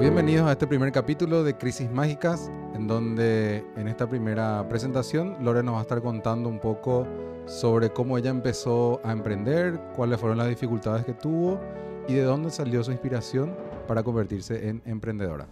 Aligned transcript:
Bienvenidos 0.00 0.48
a 0.48 0.52
este 0.52 0.66
primer 0.66 0.92
capítulo 0.92 1.44
de 1.44 1.58
Crisis 1.58 1.90
Mágicas, 1.90 2.50
en 2.74 2.86
donde 2.86 3.62
en 3.76 3.86
esta 3.86 4.08
primera 4.08 4.66
presentación 4.66 5.36
Lore 5.44 5.62
nos 5.62 5.74
va 5.74 5.80
a 5.80 5.82
estar 5.82 6.00
contando 6.00 6.48
un 6.48 6.58
poco 6.58 7.06
sobre 7.44 7.90
cómo 7.90 8.16
ella 8.16 8.30
empezó 8.30 8.98
a 9.04 9.12
emprender, 9.12 9.78
cuáles 9.94 10.18
fueron 10.18 10.38
las 10.38 10.48
dificultades 10.48 11.04
que 11.04 11.12
tuvo 11.12 11.60
y 12.08 12.14
de 12.14 12.22
dónde 12.22 12.48
salió 12.50 12.82
su 12.82 12.92
inspiración 12.92 13.54
para 13.86 14.02
convertirse 14.02 14.70
en 14.70 14.80
emprendedora. 14.86 15.46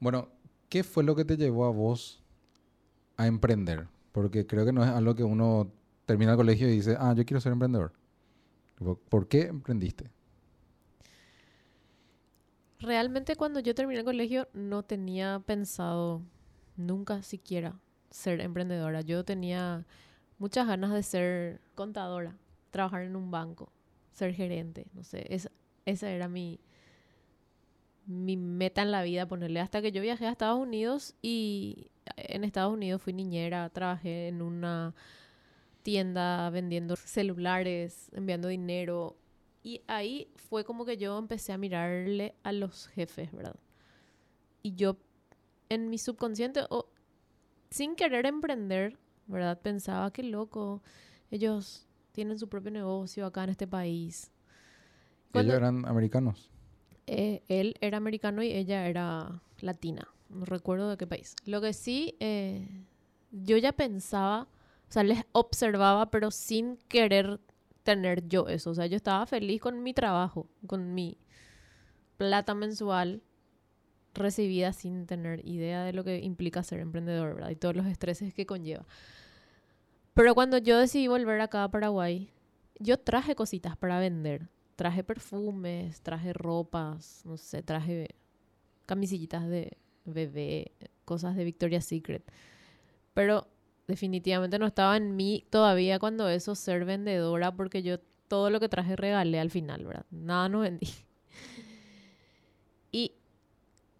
Bueno, 0.00 0.30
¿qué 0.68 0.82
fue 0.82 1.04
lo 1.04 1.14
que 1.14 1.24
te 1.24 1.36
llevó 1.36 1.64
a 1.64 1.70
vos 1.70 2.24
a 3.16 3.28
emprender? 3.28 3.86
Porque 4.10 4.48
creo 4.48 4.64
que 4.64 4.72
no 4.72 4.82
es 4.82 4.90
algo 4.90 5.14
que 5.14 5.22
uno 5.22 5.70
termina 6.06 6.32
el 6.32 6.36
colegio 6.36 6.68
y 6.68 6.72
dice, 6.72 6.96
ah, 6.98 7.14
yo 7.16 7.24
quiero 7.24 7.40
ser 7.40 7.52
emprendedor. 7.52 7.92
¿Por 8.78 9.28
qué 9.28 9.42
emprendiste? 9.42 10.10
Realmente 12.80 13.36
cuando 13.36 13.60
yo 13.60 13.74
terminé 13.74 14.00
el 14.00 14.04
colegio 14.04 14.48
no 14.54 14.82
tenía 14.82 15.40
pensado 15.46 16.22
nunca 16.76 17.22
siquiera 17.22 17.78
ser 18.10 18.40
emprendedora. 18.40 19.02
Yo 19.02 19.24
tenía 19.24 19.86
muchas 20.38 20.66
ganas 20.66 20.92
de 20.92 21.02
ser 21.02 21.60
contadora, 21.74 22.36
trabajar 22.70 23.02
en 23.02 23.14
un 23.14 23.30
banco, 23.30 23.72
ser 24.12 24.34
gerente, 24.34 24.86
no 24.94 25.04
sé, 25.04 25.26
esa 25.86 26.10
era 26.10 26.28
mi, 26.28 26.58
mi 28.06 28.36
meta 28.36 28.82
en 28.82 28.90
la 28.90 29.02
vida, 29.02 29.26
ponerle 29.26 29.60
hasta 29.60 29.80
que 29.80 29.92
yo 29.92 30.02
viajé 30.02 30.26
a 30.26 30.32
Estados 30.32 30.58
Unidos 30.58 31.14
y 31.22 31.88
en 32.16 32.44
Estados 32.44 32.72
Unidos 32.72 33.00
fui 33.00 33.12
niñera, 33.12 33.68
trabajé 33.70 34.28
en 34.28 34.42
una 34.42 34.94
tienda 35.82 36.48
vendiendo 36.50 36.96
celulares, 36.96 38.10
enviando 38.12 38.48
dinero. 38.48 39.16
Y 39.62 39.82
ahí 39.86 40.28
fue 40.36 40.64
como 40.64 40.84
que 40.84 40.96
yo 40.96 41.18
empecé 41.18 41.52
a 41.52 41.58
mirarle 41.58 42.34
a 42.42 42.52
los 42.52 42.88
jefes, 42.88 43.32
¿verdad? 43.32 43.56
Y 44.62 44.74
yo 44.74 44.96
en 45.68 45.88
mi 45.88 45.98
subconsciente, 45.98 46.60
o 46.70 46.88
sin 47.70 47.96
querer 47.96 48.26
emprender, 48.26 48.98
¿verdad? 49.26 49.60
Pensaba 49.60 50.12
que 50.12 50.22
loco, 50.22 50.82
ellos 51.30 51.86
tienen 52.12 52.38
su 52.38 52.48
propio 52.48 52.70
negocio 52.70 53.24
acá 53.26 53.44
en 53.44 53.50
este 53.50 53.66
país. 53.66 54.30
¿Ellos 55.32 55.54
eran 55.54 55.86
americanos? 55.86 56.50
Eh, 57.06 57.42
él 57.48 57.74
era 57.80 57.96
americano 57.96 58.42
y 58.42 58.52
ella 58.52 58.86
era 58.86 59.42
latina. 59.60 60.08
No 60.28 60.44
recuerdo 60.44 60.90
de 60.90 60.96
qué 60.96 61.06
país. 61.06 61.34
Lo 61.46 61.60
que 61.60 61.72
sí, 61.72 62.16
eh, 62.20 62.68
yo 63.30 63.56
ya 63.56 63.72
pensaba 63.72 64.48
o 64.92 64.94
sea, 64.94 65.04
les 65.04 65.24
observaba, 65.32 66.10
pero 66.10 66.30
sin 66.30 66.76
querer 66.76 67.40
tener 67.82 68.28
yo 68.28 68.48
eso. 68.48 68.68
O 68.68 68.74
sea, 68.74 68.84
yo 68.84 68.96
estaba 68.96 69.24
feliz 69.24 69.58
con 69.58 69.82
mi 69.82 69.94
trabajo, 69.94 70.50
con 70.66 70.92
mi 70.92 71.16
plata 72.18 72.54
mensual 72.54 73.22
recibida 74.12 74.74
sin 74.74 75.06
tener 75.06 75.48
idea 75.48 75.82
de 75.82 75.94
lo 75.94 76.04
que 76.04 76.18
implica 76.18 76.62
ser 76.62 76.80
emprendedor, 76.80 77.36
¿verdad? 77.36 77.48
Y 77.48 77.56
todos 77.56 77.74
los 77.74 77.86
estreses 77.86 78.34
que 78.34 78.44
conlleva. 78.44 78.84
Pero 80.12 80.34
cuando 80.34 80.58
yo 80.58 80.78
decidí 80.78 81.08
volver 81.08 81.40
acá 81.40 81.64
a 81.64 81.70
Paraguay, 81.70 82.30
yo 82.78 82.98
traje 82.98 83.34
cositas 83.34 83.78
para 83.78 83.98
vender. 83.98 84.50
Traje 84.76 85.02
perfumes, 85.02 86.02
traje 86.02 86.34
ropas, 86.34 87.22
no 87.24 87.38
sé, 87.38 87.62
traje 87.62 88.08
camisillitas 88.84 89.48
de 89.48 89.78
bebé, 90.04 90.72
cosas 91.06 91.34
de 91.34 91.44
Victoria's 91.44 91.86
Secret. 91.86 92.30
Pero 93.14 93.48
definitivamente 93.86 94.58
no 94.58 94.66
estaba 94.66 94.96
en 94.96 95.16
mí 95.16 95.44
todavía 95.50 95.98
cuando 95.98 96.28
eso 96.28 96.54
ser 96.54 96.84
vendedora, 96.84 97.54
porque 97.54 97.82
yo 97.82 97.98
todo 98.28 98.50
lo 98.50 98.60
que 98.60 98.68
traje 98.68 98.96
regalé 98.96 99.38
al 99.40 99.50
final, 99.50 99.84
¿verdad? 99.84 100.06
Nada 100.10 100.48
no 100.48 100.60
vendí. 100.60 100.88
Y 102.90 103.12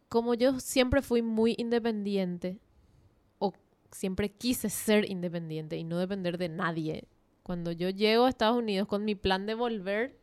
como 0.08 0.34
yo 0.34 0.60
siempre 0.60 1.00
fui 1.00 1.22
muy 1.22 1.54
independiente, 1.56 2.59
o 3.38 3.54
siempre 3.91 4.31
quise 4.31 4.69
ser 4.69 5.10
independiente 5.10 5.78
y 5.78 5.84
no 5.84 5.98
depender 5.98 6.37
de 6.37 6.50
nadie, 6.50 7.09
cuando 7.42 7.72
yo 7.72 7.88
llego 7.88 8.26
a 8.26 8.28
Estados 8.28 8.59
Unidos 8.59 8.87
con 8.87 9.04
mi 9.04 9.15
plan 9.15 9.47
de 9.47 9.54
volver, 9.54 10.19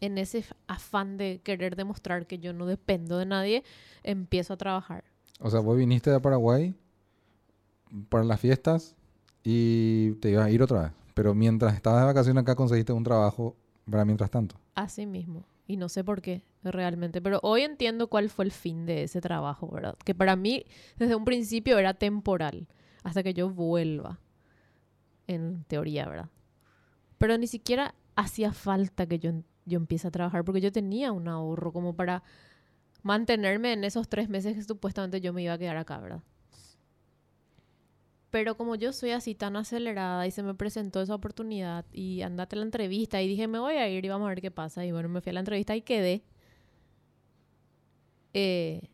en 0.00 0.18
ese 0.18 0.44
afán 0.66 1.16
de 1.16 1.40
querer 1.42 1.76
demostrar 1.76 2.26
que 2.26 2.38
yo 2.38 2.52
no 2.52 2.66
dependo 2.66 3.18
de 3.18 3.26
nadie, 3.26 3.64
empiezo 4.02 4.54
a 4.54 4.56
trabajar. 4.56 5.04
O 5.40 5.50
sea, 5.50 5.60
vos 5.60 5.76
viniste 5.76 6.10
de 6.10 6.20
Paraguay 6.20 6.74
para 8.08 8.24
las 8.24 8.40
fiestas 8.40 8.96
y 9.42 10.12
te 10.14 10.30
ibas 10.30 10.46
a 10.46 10.50
ir 10.50 10.62
otra 10.62 10.82
vez. 10.82 10.92
Pero 11.14 11.34
mientras 11.34 11.74
estabas 11.74 12.00
de 12.00 12.06
vacaciones 12.06 12.42
acá 12.42 12.54
conseguiste 12.54 12.92
un 12.92 13.04
trabajo 13.04 13.56
para 13.90 14.04
mientras 14.04 14.30
tanto. 14.30 14.56
Así 14.74 15.06
mismo. 15.06 15.44
Y 15.66 15.76
no 15.76 15.88
sé 15.88 16.04
por 16.04 16.20
qué 16.20 16.42
realmente. 16.62 17.22
Pero 17.22 17.40
hoy 17.42 17.62
entiendo 17.62 18.08
cuál 18.08 18.28
fue 18.28 18.44
el 18.44 18.50
fin 18.50 18.86
de 18.86 19.04
ese 19.04 19.20
trabajo, 19.20 19.68
¿verdad? 19.68 19.96
Que 20.04 20.14
para 20.14 20.36
mí 20.36 20.64
desde 20.98 21.14
un 21.14 21.24
principio 21.24 21.78
era 21.78 21.94
temporal. 21.94 22.68
Hasta 23.02 23.22
que 23.22 23.34
yo 23.34 23.48
vuelva. 23.50 24.20
En 25.26 25.64
teoría, 25.64 26.06
¿verdad? 26.06 26.28
Pero 27.18 27.38
ni 27.38 27.46
siquiera 27.46 27.94
hacía 28.14 28.52
falta 28.52 29.06
que 29.06 29.18
yo, 29.18 29.32
yo 29.64 29.78
empiece 29.78 30.08
a 30.08 30.10
trabajar 30.10 30.44
porque 30.44 30.60
yo 30.60 30.70
tenía 30.70 31.12
un 31.12 31.28
ahorro 31.28 31.72
como 31.72 31.94
para 31.94 32.22
mantenerme 33.02 33.72
en 33.72 33.84
esos 33.84 34.08
tres 34.08 34.28
meses 34.28 34.54
que 34.54 34.62
supuestamente 34.62 35.20
yo 35.20 35.32
me 35.32 35.42
iba 35.42 35.52
a 35.52 35.58
quedar 35.58 35.76
acá, 35.76 35.98
¿verdad? 35.98 36.22
Pero 38.30 38.56
como 38.56 38.74
yo 38.74 38.92
soy 38.92 39.10
así 39.12 39.34
tan 39.34 39.56
acelerada 39.56 40.26
y 40.26 40.30
se 40.30 40.42
me 40.42 40.54
presentó 40.54 41.00
esa 41.00 41.14
oportunidad 41.14 41.84
y 41.92 42.22
andate 42.22 42.56
a 42.56 42.58
la 42.58 42.64
entrevista 42.64 43.22
y 43.22 43.28
dije, 43.28 43.46
me 43.48 43.58
voy 43.58 43.74
a 43.76 43.88
ir 43.88 44.04
y 44.04 44.08
vamos 44.08 44.26
a 44.26 44.30
ver 44.30 44.40
qué 44.40 44.50
pasa. 44.50 44.84
Y 44.84 44.92
bueno, 44.92 45.08
me 45.08 45.20
fui 45.20 45.30
a 45.30 45.34
la 45.34 45.40
entrevista 45.40 45.76
y 45.76 45.82
quedé. 45.82 46.22
Eh, 48.34 48.90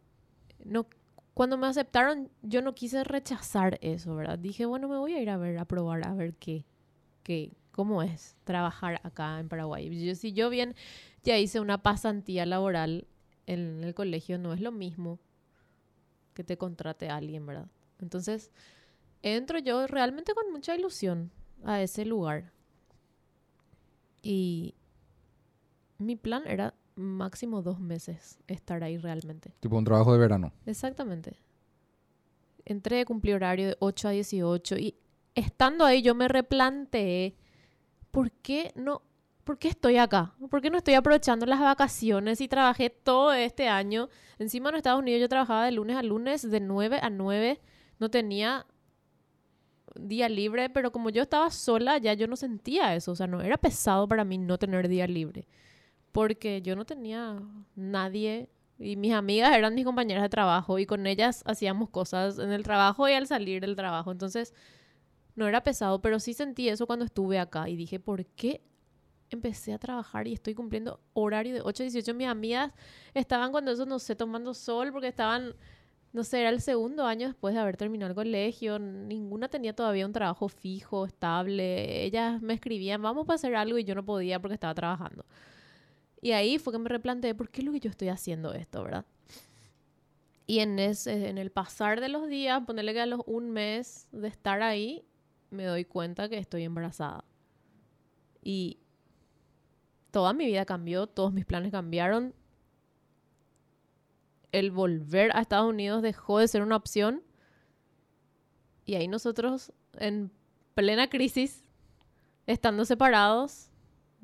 no, 0.64 0.86
cuando 1.34 1.56
me 1.56 1.66
aceptaron, 1.66 2.30
yo 2.42 2.62
no 2.62 2.74
quise 2.74 3.04
rechazar 3.04 3.78
eso, 3.80 4.14
¿verdad? 4.14 4.38
Dije, 4.38 4.66
bueno, 4.66 4.88
me 4.88 4.98
voy 4.98 5.14
a 5.14 5.22
ir 5.22 5.30
a 5.30 5.36
ver, 5.36 5.58
a 5.58 5.64
probar, 5.64 6.06
a 6.06 6.14
ver 6.14 6.34
qué, 6.34 6.64
qué, 7.22 7.52
cómo 7.72 8.02
es 8.02 8.36
trabajar 8.44 9.00
acá 9.02 9.40
en 9.40 9.48
Paraguay. 9.48 10.06
Yo, 10.06 10.14
si 10.14 10.32
yo 10.32 10.50
bien 10.50 10.74
ya 11.24 11.38
hice 11.38 11.58
una 11.58 11.82
pasantía 11.82 12.44
laboral 12.46 13.06
en 13.46 13.82
el 13.82 13.94
colegio, 13.94 14.38
no 14.38 14.52
es 14.52 14.60
lo 14.60 14.72
mismo 14.72 15.18
que 16.34 16.44
te 16.44 16.56
contrate 16.56 17.08
a 17.08 17.16
alguien, 17.16 17.46
¿verdad? 17.46 17.66
Entonces, 18.00 18.50
entro 19.22 19.58
yo 19.58 19.86
realmente 19.86 20.34
con 20.34 20.52
mucha 20.52 20.74
ilusión 20.74 21.30
a 21.64 21.80
ese 21.82 22.04
lugar. 22.04 22.52
Y 24.22 24.74
mi 25.98 26.16
plan 26.16 26.42
era 26.46 26.74
máximo 26.94 27.62
dos 27.62 27.80
meses 27.80 28.38
estar 28.46 28.82
ahí 28.84 28.98
realmente. 28.98 29.54
Tipo 29.60 29.76
un 29.76 29.84
trabajo 29.84 30.12
de 30.12 30.18
verano. 30.18 30.52
Exactamente. 30.66 31.36
Entré, 32.64 33.04
cumplí 33.04 33.32
horario 33.32 33.68
de 33.68 33.76
8 33.80 34.08
a 34.08 34.10
18 34.12 34.76
y 34.78 34.94
estando 35.34 35.84
ahí 35.84 36.02
yo 36.02 36.14
me 36.14 36.28
replanteé, 36.28 37.36
¿por 38.10 38.30
qué 38.30 38.72
no? 38.76 39.02
¿Por 39.44 39.58
qué 39.58 39.68
estoy 39.68 39.96
acá? 39.96 40.34
¿Por 40.48 40.60
qué 40.60 40.70
no 40.70 40.78
estoy 40.78 40.94
aprovechando 40.94 41.46
las 41.46 41.58
vacaciones 41.58 42.40
y 42.40 42.46
trabajé 42.46 42.90
todo 42.90 43.32
este 43.32 43.68
año? 43.68 44.08
Encima 44.38 44.68
en 44.68 44.76
Estados 44.76 45.00
Unidos 45.00 45.20
yo 45.20 45.28
trabajaba 45.28 45.64
de 45.64 45.72
lunes 45.72 45.96
a 45.96 46.02
lunes, 46.04 46.48
de 46.48 46.60
9 46.60 47.00
a 47.02 47.10
9. 47.10 47.60
No 47.98 48.08
tenía 48.08 48.66
día 49.98 50.28
libre, 50.28 50.70
pero 50.70 50.92
como 50.92 51.10
yo 51.10 51.22
estaba 51.22 51.50
sola, 51.50 51.98
ya 51.98 52.14
yo 52.14 52.26
no 52.26 52.36
sentía 52.36 52.94
eso, 52.94 53.12
o 53.12 53.16
sea, 53.16 53.26
no 53.26 53.40
era 53.40 53.56
pesado 53.56 54.08
para 54.08 54.24
mí 54.24 54.38
no 54.38 54.58
tener 54.58 54.88
día 54.88 55.06
libre, 55.06 55.46
porque 56.12 56.62
yo 56.62 56.76
no 56.76 56.84
tenía 56.84 57.40
nadie 57.74 58.48
y 58.78 58.96
mis 58.96 59.12
amigas 59.12 59.54
eran 59.54 59.74
mis 59.74 59.84
compañeras 59.84 60.22
de 60.22 60.28
trabajo 60.28 60.78
y 60.78 60.86
con 60.86 61.06
ellas 61.06 61.42
hacíamos 61.46 61.90
cosas 61.90 62.38
en 62.38 62.52
el 62.52 62.62
trabajo 62.62 63.08
y 63.08 63.12
al 63.12 63.26
salir 63.26 63.60
del 63.60 63.76
trabajo, 63.76 64.10
entonces 64.12 64.54
no 65.34 65.46
era 65.46 65.62
pesado, 65.62 66.02
pero 66.02 66.20
sí 66.20 66.34
sentí 66.34 66.68
eso 66.68 66.86
cuando 66.86 67.04
estuve 67.04 67.38
acá 67.38 67.68
y 67.68 67.76
dije, 67.76 68.00
¿por 68.00 68.26
qué 68.26 68.62
empecé 69.30 69.72
a 69.72 69.78
trabajar 69.78 70.26
y 70.28 70.34
estoy 70.34 70.54
cumpliendo 70.54 71.00
horario 71.14 71.54
de 71.54 71.60
8 71.62 71.82
a 71.82 71.84
18? 71.84 72.14
Mis 72.14 72.28
amigas 72.28 72.72
estaban 73.14 73.50
cuando 73.50 73.70
eso, 73.70 73.86
no 73.86 73.98
sé, 73.98 74.14
tomando 74.14 74.52
sol 74.52 74.92
porque 74.92 75.08
estaban 75.08 75.54
no 76.12 76.24
sé, 76.24 76.40
era 76.40 76.50
el 76.50 76.60
segundo 76.60 77.06
año 77.06 77.28
después 77.28 77.54
de 77.54 77.60
haber 77.60 77.76
terminado 77.76 78.10
el 78.10 78.14
colegio, 78.14 78.78
ninguna 78.78 79.48
tenía 79.48 79.74
todavía 79.74 80.04
un 80.04 80.12
trabajo 80.12 80.48
fijo, 80.48 81.06
estable, 81.06 82.04
ellas 82.04 82.42
me 82.42 82.54
escribían, 82.54 83.00
vamos 83.00 83.28
a 83.30 83.34
hacer 83.34 83.56
algo 83.56 83.78
y 83.78 83.84
yo 83.84 83.94
no 83.94 84.04
podía 84.04 84.40
porque 84.40 84.54
estaba 84.54 84.74
trabajando. 84.74 85.24
Y 86.20 86.32
ahí 86.32 86.58
fue 86.58 86.72
que 86.72 86.78
me 86.78 86.88
replanteé, 86.88 87.34
¿por 87.34 87.48
qué 87.48 87.62
es 87.62 87.66
lo 87.66 87.72
que 87.72 87.80
yo 87.80 87.90
estoy 87.90 88.08
haciendo 88.08 88.52
esto, 88.52 88.84
verdad? 88.84 89.06
Y 90.46 90.58
en, 90.58 90.78
ese, 90.78 91.28
en 91.28 91.38
el 91.38 91.50
pasar 91.50 92.00
de 92.00 92.10
los 92.10 92.28
días, 92.28 92.62
ponerle 92.66 92.92
que 92.92 93.00
a 93.00 93.06
los 93.06 93.20
un 93.26 93.50
mes 93.50 94.08
de 94.12 94.28
estar 94.28 94.62
ahí, 94.62 95.04
me 95.50 95.64
doy 95.64 95.84
cuenta 95.84 96.28
que 96.28 96.36
estoy 96.36 96.64
embarazada. 96.64 97.24
Y 98.42 98.78
toda 100.10 100.34
mi 100.34 100.46
vida 100.46 100.66
cambió, 100.66 101.06
todos 101.06 101.32
mis 101.32 101.46
planes 101.46 101.72
cambiaron, 101.72 102.34
el 104.52 104.70
volver 104.70 105.34
a 105.34 105.40
Estados 105.40 105.68
Unidos 105.68 106.02
dejó 106.02 106.38
de 106.38 106.48
ser 106.48 106.62
una 106.62 106.76
opción. 106.76 107.22
Y 108.84 108.94
ahí 108.94 109.08
nosotros, 109.08 109.72
en 109.94 110.30
plena 110.74 111.08
crisis, 111.08 111.62
estando 112.46 112.84
separados, 112.84 113.68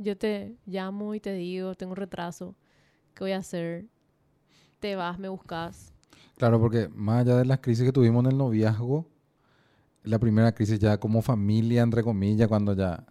Yo 0.00 0.16
te 0.16 0.56
llamo 0.64 1.14
y 1.16 1.20
te 1.20 1.32
digo, 1.32 1.74
tengo 1.74 1.90
un 1.92 1.96
retraso, 1.96 2.54
¿qué 3.14 3.24
voy 3.24 3.32
a 3.32 3.38
hacer? 3.38 3.86
Te 4.78 4.94
vas, 4.94 5.18
me 5.18 5.28
buscas. 5.28 5.92
Claro, 6.36 6.60
porque 6.60 6.88
más 6.88 7.22
allá 7.22 7.36
de 7.38 7.44
las 7.44 7.58
crisis 7.58 7.84
que 7.84 7.92
tuvimos 7.92 8.24
en 8.24 8.30
el 8.30 8.38
noviazgo, 8.38 9.08
la 10.04 10.20
primera 10.20 10.52
crisis 10.54 10.78
ya 10.78 10.98
como 11.00 11.20
familia, 11.20 11.82
entre 11.82 12.04
comillas, 12.04 12.46
cuando 12.46 12.74
ya, 12.74 13.04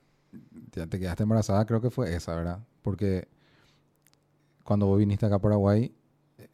ya 0.71 0.87
te 0.87 0.97
quedaste 0.97 1.23
embarazada, 1.23 1.65
creo 1.65 1.81
que 1.81 1.89
fue 1.89 2.15
esa, 2.15 2.35
¿verdad? 2.35 2.65
Porque 2.81 3.27
cuando 4.63 4.85
vos 4.85 4.97
viniste 4.97 5.25
acá 5.25 5.35
a 5.35 5.39
Paraguay, 5.39 5.93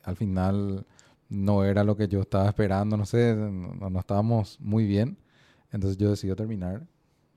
al 0.03 0.15
final 0.15 0.85
no 1.29 1.63
era 1.63 1.83
lo 1.83 1.95
que 1.95 2.07
yo 2.07 2.21
estaba 2.21 2.47
esperando, 2.47 2.95
no 2.95 3.05
sé, 3.05 3.35
no, 3.35 3.99
estábamos 3.99 4.59
muy 4.59 4.85
bien. 4.85 5.17
Entonces 5.71 5.97
yo 5.97 6.11
decidí 6.11 6.35
terminar 6.35 6.85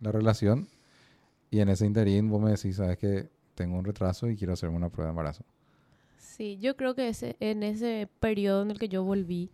la 0.00 0.12
relación 0.12 0.68
y 1.50 1.60
en 1.60 1.70
ese 1.70 1.86
interín 1.86 2.28
vos 2.28 2.42
me 2.42 2.50
decís, 2.50 2.76
sabes 2.76 2.98
que 2.98 3.30
tengo 3.54 3.78
un 3.78 3.84
retraso 3.84 4.28
y 4.28 4.36
quiero 4.36 4.52
hacerme 4.52 4.76
una 4.76 4.90
prueba 4.90 5.08
de 5.08 5.12
embarazo. 5.12 5.44
Sí, 6.18 6.58
yo 6.58 6.76
creo 6.76 6.94
que 6.94 7.10
en 7.40 7.62
ese 7.62 8.08
periodo 8.20 8.62
en 8.62 8.70
el 8.70 8.78
que 8.78 8.90
yo 8.90 9.02
volví, 9.02 9.50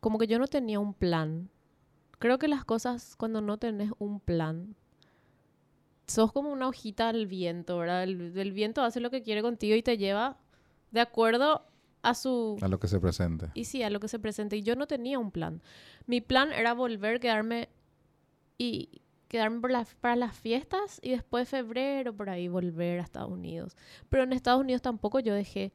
como 0.00 0.18
que 0.18 0.26
yo 0.26 0.38
no 0.38 0.46
tenía 0.46 0.80
un 0.80 0.94
plan. 0.94 1.50
Creo 2.18 2.38
que 2.38 2.48
las 2.48 2.64
cosas 2.64 3.14
cuando 3.16 3.42
no 3.42 3.58
tenés 3.58 3.90
un 3.98 4.20
plan, 4.20 4.74
sos 6.06 6.32
como 6.32 6.50
una 6.50 6.68
hojita 6.68 7.10
al 7.10 7.26
viento, 7.26 7.76
¿verdad? 7.76 8.04
El, 8.04 8.38
el 8.38 8.52
viento 8.52 8.82
hace 8.82 9.00
lo 9.00 9.10
que 9.10 9.22
quiere 9.22 9.42
contigo 9.42 9.76
y 9.76 9.82
te 9.82 9.98
lleva 9.98 10.38
de 10.90 11.00
acuerdo 11.00 11.66
a 12.02 12.14
su... 12.14 12.56
A 12.60 12.68
lo 12.68 12.78
que 12.78 12.88
se 12.88 13.00
presente. 13.00 13.50
Y 13.54 13.64
sí, 13.64 13.82
a 13.82 13.90
lo 13.90 14.00
que 14.00 14.08
se 14.08 14.18
presente. 14.18 14.56
Y 14.56 14.62
yo 14.62 14.76
no 14.76 14.86
tenía 14.86 15.18
un 15.18 15.30
plan. 15.30 15.62
Mi 16.06 16.20
plan 16.20 16.52
era 16.52 16.74
volver, 16.74 17.20
quedarme 17.20 17.68
y 18.56 19.02
quedarme 19.28 19.60
por 19.60 19.72
para 20.00 20.16
las 20.16 20.36
fiestas 20.36 21.00
y 21.02 21.10
después 21.10 21.50
de 21.50 21.58
febrero 21.58 22.16
por 22.16 22.30
ahí 22.30 22.48
volver 22.48 23.00
a 23.00 23.02
Estados 23.02 23.30
Unidos. 23.30 23.76
Pero 24.08 24.22
en 24.22 24.32
Estados 24.32 24.60
Unidos 24.60 24.82
tampoco 24.82 25.20
yo 25.20 25.34
dejé... 25.34 25.72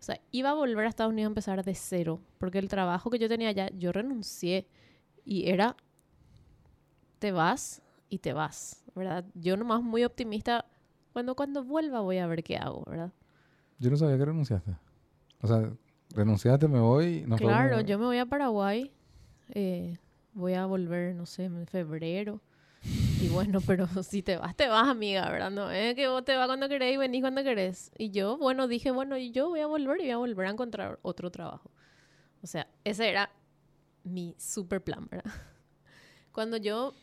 O 0.00 0.04
sea, 0.04 0.20
iba 0.32 0.50
a 0.50 0.54
volver 0.54 0.86
a 0.86 0.88
Estados 0.88 1.12
Unidos 1.12 1.28
a 1.28 1.30
empezar 1.30 1.64
de 1.64 1.74
cero. 1.74 2.20
Porque 2.38 2.58
el 2.58 2.68
trabajo 2.68 3.10
que 3.10 3.18
yo 3.18 3.28
tenía 3.28 3.50
allá, 3.50 3.70
yo 3.76 3.92
renuncié. 3.92 4.66
Y 5.24 5.48
era... 5.48 5.76
Te 7.18 7.30
vas 7.30 7.82
y 8.08 8.18
te 8.18 8.32
vas, 8.32 8.84
¿verdad? 8.96 9.24
Yo 9.34 9.56
nomás 9.56 9.80
muy 9.82 10.02
optimista. 10.02 10.66
Cuando, 11.12 11.36
cuando 11.36 11.62
vuelva 11.62 12.00
voy 12.00 12.18
a 12.18 12.26
ver 12.26 12.42
qué 12.42 12.56
hago, 12.56 12.82
¿verdad? 12.84 13.12
Yo 13.78 13.90
no 13.90 13.96
sabía 13.96 14.18
que 14.18 14.24
renunciaste. 14.24 14.76
O 15.42 15.46
sea, 15.46 15.70
renunciaste, 16.14 16.68
me 16.68 16.80
voy. 16.80 17.24
No 17.26 17.36
claro, 17.36 17.80
yo 17.80 17.98
me 17.98 18.06
voy 18.06 18.18
a 18.18 18.26
Paraguay. 18.26 18.92
Eh, 19.50 19.98
voy 20.32 20.54
a 20.54 20.66
volver, 20.66 21.14
no 21.14 21.26
sé, 21.26 21.44
en 21.44 21.66
febrero. 21.66 22.40
Y 23.20 23.28
bueno, 23.28 23.60
pero 23.66 23.86
si 24.02 24.22
te 24.22 24.36
vas, 24.36 24.56
te 24.56 24.68
vas, 24.68 24.88
amiga, 24.88 25.28
¿verdad? 25.30 25.50
No 25.50 25.70
es 25.70 25.94
que 25.94 26.08
vos 26.08 26.24
te 26.24 26.36
vas 26.36 26.46
cuando 26.46 26.68
querés 26.68 26.94
y 26.94 26.96
venís 26.96 27.20
cuando 27.20 27.42
querés. 27.42 27.90
Y 27.98 28.10
yo, 28.10 28.38
bueno, 28.38 28.68
dije, 28.68 28.90
bueno, 28.90 29.16
y 29.16 29.30
yo 29.30 29.48
voy 29.48 29.60
a 29.60 29.66
volver 29.66 29.98
y 29.98 30.04
voy 30.04 30.10
a 30.10 30.16
volver 30.16 30.46
a 30.46 30.50
encontrar 30.50 30.98
otro 31.02 31.30
trabajo. 31.30 31.70
O 32.42 32.46
sea, 32.46 32.66
ese 32.84 33.08
era 33.08 33.30
mi 34.04 34.34
super 34.38 34.82
plan, 34.82 35.06
¿verdad? 35.10 35.30
Cuando 36.32 36.56
yo 36.56 36.94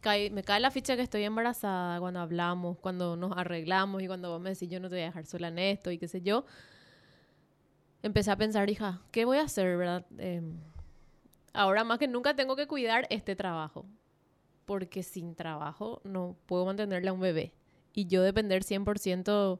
cae, 0.00 0.30
me 0.30 0.44
cae 0.44 0.60
la 0.60 0.70
ficha 0.70 0.96
que 0.96 1.02
estoy 1.02 1.24
embarazada, 1.24 1.98
cuando 1.98 2.20
hablamos, 2.20 2.78
cuando 2.78 3.16
nos 3.16 3.36
arreglamos 3.36 4.02
y 4.02 4.06
cuando 4.06 4.30
vos 4.30 4.40
me 4.40 4.50
decís 4.50 4.68
yo 4.68 4.78
no 4.78 4.88
te 4.88 4.96
voy 4.96 5.02
a 5.02 5.06
dejar 5.06 5.26
sola 5.26 5.48
en 5.48 5.58
esto 5.58 5.90
y 5.90 5.98
qué 5.98 6.06
sé 6.06 6.20
yo, 6.20 6.44
empecé 8.02 8.30
a 8.30 8.36
pensar, 8.36 8.70
hija, 8.70 9.02
¿qué 9.10 9.24
voy 9.24 9.38
a 9.38 9.42
hacer, 9.42 9.76
verdad? 9.76 10.06
Eh, 10.18 10.42
ahora 11.52 11.84
más 11.84 11.98
que 11.98 12.08
nunca 12.08 12.34
tengo 12.34 12.56
que 12.56 12.66
cuidar 12.66 13.06
este 13.10 13.36
trabajo, 13.36 13.86
porque 14.64 15.02
sin 15.02 15.34
trabajo 15.34 16.00
no 16.04 16.36
puedo 16.46 16.66
mantenerle 16.66 17.08
a 17.08 17.12
un 17.12 17.20
bebé. 17.20 17.52
Y 17.92 18.06
yo 18.06 18.22
depender 18.22 18.62
100% 18.62 19.58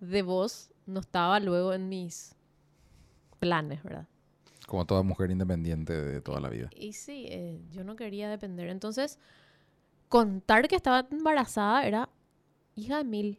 de 0.00 0.22
vos 0.22 0.72
no 0.86 1.00
estaba 1.00 1.38
luego 1.40 1.72
en 1.72 1.88
mis 1.88 2.34
planes, 3.38 3.82
¿verdad? 3.82 4.06
Como 4.66 4.86
toda 4.86 5.02
mujer 5.02 5.30
independiente 5.30 5.92
de 5.92 6.20
toda 6.20 6.40
la 6.40 6.48
vida. 6.48 6.70
Y 6.76 6.92
sí, 6.92 7.26
eh, 7.28 7.60
yo 7.70 7.84
no 7.84 7.96
quería 7.96 8.28
depender. 8.28 8.68
Entonces, 8.68 9.18
contar 10.08 10.68
que 10.68 10.76
estaba 10.76 11.06
embarazada 11.10 11.86
era 11.86 12.08
hija 12.74 12.98
de 12.98 13.04
mil. 13.04 13.38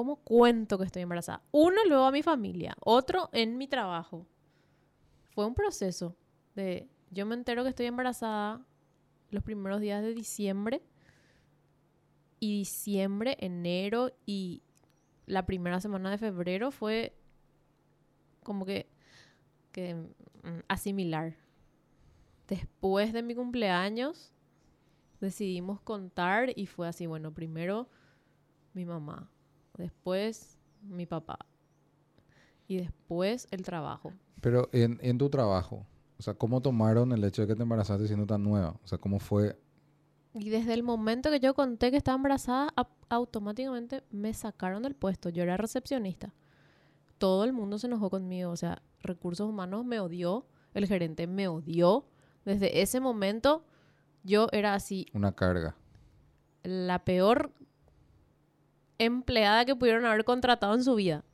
¿Cómo 0.00 0.16
cuento 0.16 0.78
que 0.78 0.84
estoy 0.84 1.02
embarazada? 1.02 1.42
Uno, 1.52 1.76
luego 1.86 2.04
a 2.04 2.10
mi 2.10 2.22
familia. 2.22 2.74
Otro, 2.80 3.28
en 3.34 3.58
mi 3.58 3.68
trabajo. 3.68 4.26
Fue 5.34 5.44
un 5.44 5.54
proceso 5.54 6.16
de... 6.54 6.88
Yo 7.10 7.26
me 7.26 7.34
entero 7.34 7.64
que 7.64 7.68
estoy 7.68 7.84
embarazada 7.84 8.64
los 9.30 9.42
primeros 9.42 9.78
días 9.82 10.02
de 10.02 10.14
diciembre. 10.14 10.82
Y 12.38 12.60
diciembre, 12.60 13.36
enero 13.40 14.10
y 14.24 14.62
la 15.26 15.44
primera 15.44 15.80
semana 15.80 16.10
de 16.10 16.16
febrero 16.16 16.70
fue 16.70 17.14
como 18.42 18.64
que, 18.64 18.88
que 19.70 19.96
mm, 19.96 20.60
asimilar. 20.66 21.36
Después 22.48 23.12
de 23.12 23.22
mi 23.22 23.34
cumpleaños 23.34 24.32
decidimos 25.20 25.78
contar 25.82 26.58
y 26.58 26.64
fue 26.64 26.88
así, 26.88 27.04
bueno, 27.04 27.34
primero 27.34 27.86
mi 28.72 28.86
mamá, 28.86 29.30
después 29.76 30.58
mi 30.82 31.06
papá 31.06 31.38
y 32.66 32.76
después 32.76 33.48
el 33.50 33.62
trabajo. 33.62 34.12
Pero 34.40 34.68
en, 34.72 34.98
en 35.02 35.18
tu 35.18 35.28
trabajo, 35.28 35.86
o 36.18 36.22
sea, 36.22 36.34
¿cómo 36.34 36.60
tomaron 36.60 37.12
el 37.12 37.24
hecho 37.24 37.42
de 37.42 37.48
que 37.48 37.56
te 37.56 37.62
embarazaste 37.62 38.06
siendo 38.06 38.26
tan 38.26 38.42
nueva? 38.42 38.76
O 38.84 38.86
sea, 38.86 38.98
¿cómo 38.98 39.18
fue? 39.18 39.58
Y 40.34 40.50
desde 40.50 40.74
el 40.74 40.82
momento 40.82 41.30
que 41.30 41.40
yo 41.40 41.54
conté 41.54 41.90
que 41.90 41.96
estaba 41.96 42.16
embarazada, 42.16 42.72
automáticamente 43.08 44.04
me 44.10 44.32
sacaron 44.32 44.82
del 44.82 44.94
puesto. 44.94 45.28
Yo 45.28 45.42
era 45.42 45.56
recepcionista. 45.56 46.32
Todo 47.18 47.44
el 47.44 47.52
mundo 47.52 47.78
se 47.78 47.88
enojó 47.88 48.10
conmigo. 48.10 48.50
O 48.50 48.56
sea, 48.56 48.82
recursos 49.02 49.48
humanos 49.48 49.84
me 49.84 49.98
odió, 49.98 50.46
el 50.74 50.86
gerente 50.86 51.26
me 51.26 51.48
odió. 51.48 52.06
Desde 52.44 52.80
ese 52.80 53.00
momento 53.00 53.64
yo 54.22 54.46
era 54.52 54.74
así. 54.74 55.06
Una 55.12 55.32
carga. 55.32 55.74
La 56.62 57.04
peor 57.04 57.52
empleada 59.00 59.64
que 59.64 59.74
pudieron 59.74 60.04
haber 60.04 60.24
contratado 60.24 60.74
en 60.74 60.84
su 60.84 60.94
vida. 60.94 61.24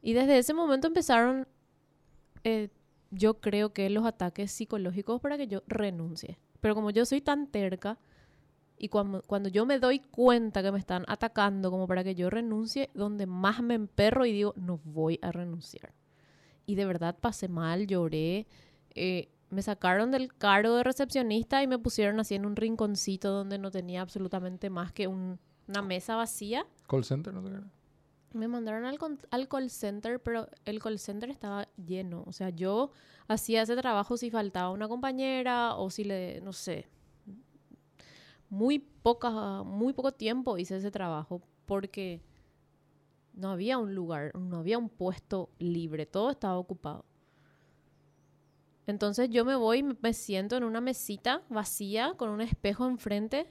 Y 0.00 0.14
desde 0.14 0.38
ese 0.38 0.54
momento 0.54 0.86
empezaron, 0.86 1.46
eh, 2.44 2.70
yo 3.10 3.40
creo 3.40 3.72
que 3.72 3.90
los 3.90 4.06
ataques 4.06 4.50
psicológicos 4.52 5.20
para 5.20 5.36
que 5.36 5.48
yo 5.48 5.62
renuncie. 5.66 6.38
Pero 6.60 6.74
como 6.74 6.90
yo 6.90 7.04
soy 7.04 7.20
tan 7.20 7.48
terca 7.48 7.98
y 8.78 8.88
cuando, 8.88 9.22
cuando 9.22 9.48
yo 9.48 9.66
me 9.66 9.78
doy 9.78 9.98
cuenta 9.98 10.62
que 10.62 10.72
me 10.72 10.78
están 10.78 11.04
atacando 11.08 11.70
como 11.70 11.86
para 11.86 12.04
que 12.04 12.14
yo 12.14 12.30
renuncie, 12.30 12.88
donde 12.94 13.26
más 13.26 13.62
me 13.62 13.74
emperro 13.74 14.24
y 14.24 14.32
digo, 14.32 14.54
no 14.56 14.78
voy 14.84 15.18
a 15.22 15.32
renunciar. 15.32 15.92
Y 16.66 16.76
de 16.76 16.86
verdad 16.86 17.16
pasé 17.20 17.48
mal, 17.48 17.86
lloré. 17.86 18.46
Eh, 18.94 19.28
me 19.50 19.62
sacaron 19.62 20.12
del 20.12 20.32
cargo 20.34 20.76
de 20.76 20.84
recepcionista 20.84 21.62
y 21.62 21.66
me 21.66 21.78
pusieron 21.78 22.20
así 22.20 22.36
en 22.36 22.46
un 22.46 22.56
rinconcito 22.56 23.30
donde 23.30 23.58
no 23.58 23.70
tenía 23.70 24.00
absolutamente 24.00 24.70
más 24.70 24.92
que 24.92 25.08
un, 25.08 25.38
una 25.68 25.82
mesa 25.82 26.16
vacía. 26.16 26.66
¿Call 26.88 27.04
center? 27.04 27.32
No 27.32 27.42
sé 27.42 27.50
qué. 27.50 28.38
Me 28.38 28.48
mandaron 28.48 28.86
al, 28.86 28.98
al, 29.30 29.48
call 29.48 29.68
center, 29.68 30.20
pero 30.22 30.48
el 30.64 30.80
call 30.80 30.98
center 30.98 31.28
estaba 31.28 31.68
lleno. 31.76 32.24
O 32.26 32.32
sea, 32.32 32.48
yo 32.50 32.90
hacía 33.28 33.62
ese 33.62 33.76
trabajo 33.76 34.16
si 34.16 34.30
faltaba 34.30 34.70
una 34.70 34.88
compañera 34.88 35.74
o 35.76 35.90
si 35.90 36.04
le, 36.04 36.40
no 36.40 36.52
sé. 36.52 36.88
Muy 38.48 38.78
poca, 38.78 39.62
muy 39.62 39.92
poco 39.92 40.12
tiempo 40.12 40.56
hice 40.58 40.76
ese 40.76 40.90
trabajo 40.90 41.42
porque 41.66 42.22
no 43.34 43.50
había 43.50 43.78
un 43.78 43.94
lugar, 43.94 44.34
no 44.38 44.58
había 44.58 44.78
un 44.78 44.88
puesto 44.88 45.50
libre, 45.58 46.06
todo 46.06 46.30
estaba 46.30 46.56
ocupado. 46.56 47.04
Entonces 48.86 49.30
yo 49.30 49.44
me 49.44 49.54
voy, 49.54 49.82
me 49.82 50.12
siento 50.12 50.56
en 50.56 50.64
una 50.64 50.80
mesita 50.80 51.42
vacía 51.48 52.14
con 52.16 52.30
un 52.30 52.40
espejo 52.40 52.86
enfrente 52.86 53.46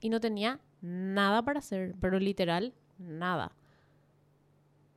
y 0.00 0.08
no 0.08 0.20
tenía 0.20 0.60
nada 0.80 1.42
para 1.42 1.58
hacer, 1.58 1.94
pero 2.00 2.18
literal, 2.18 2.74
nada. 2.98 3.52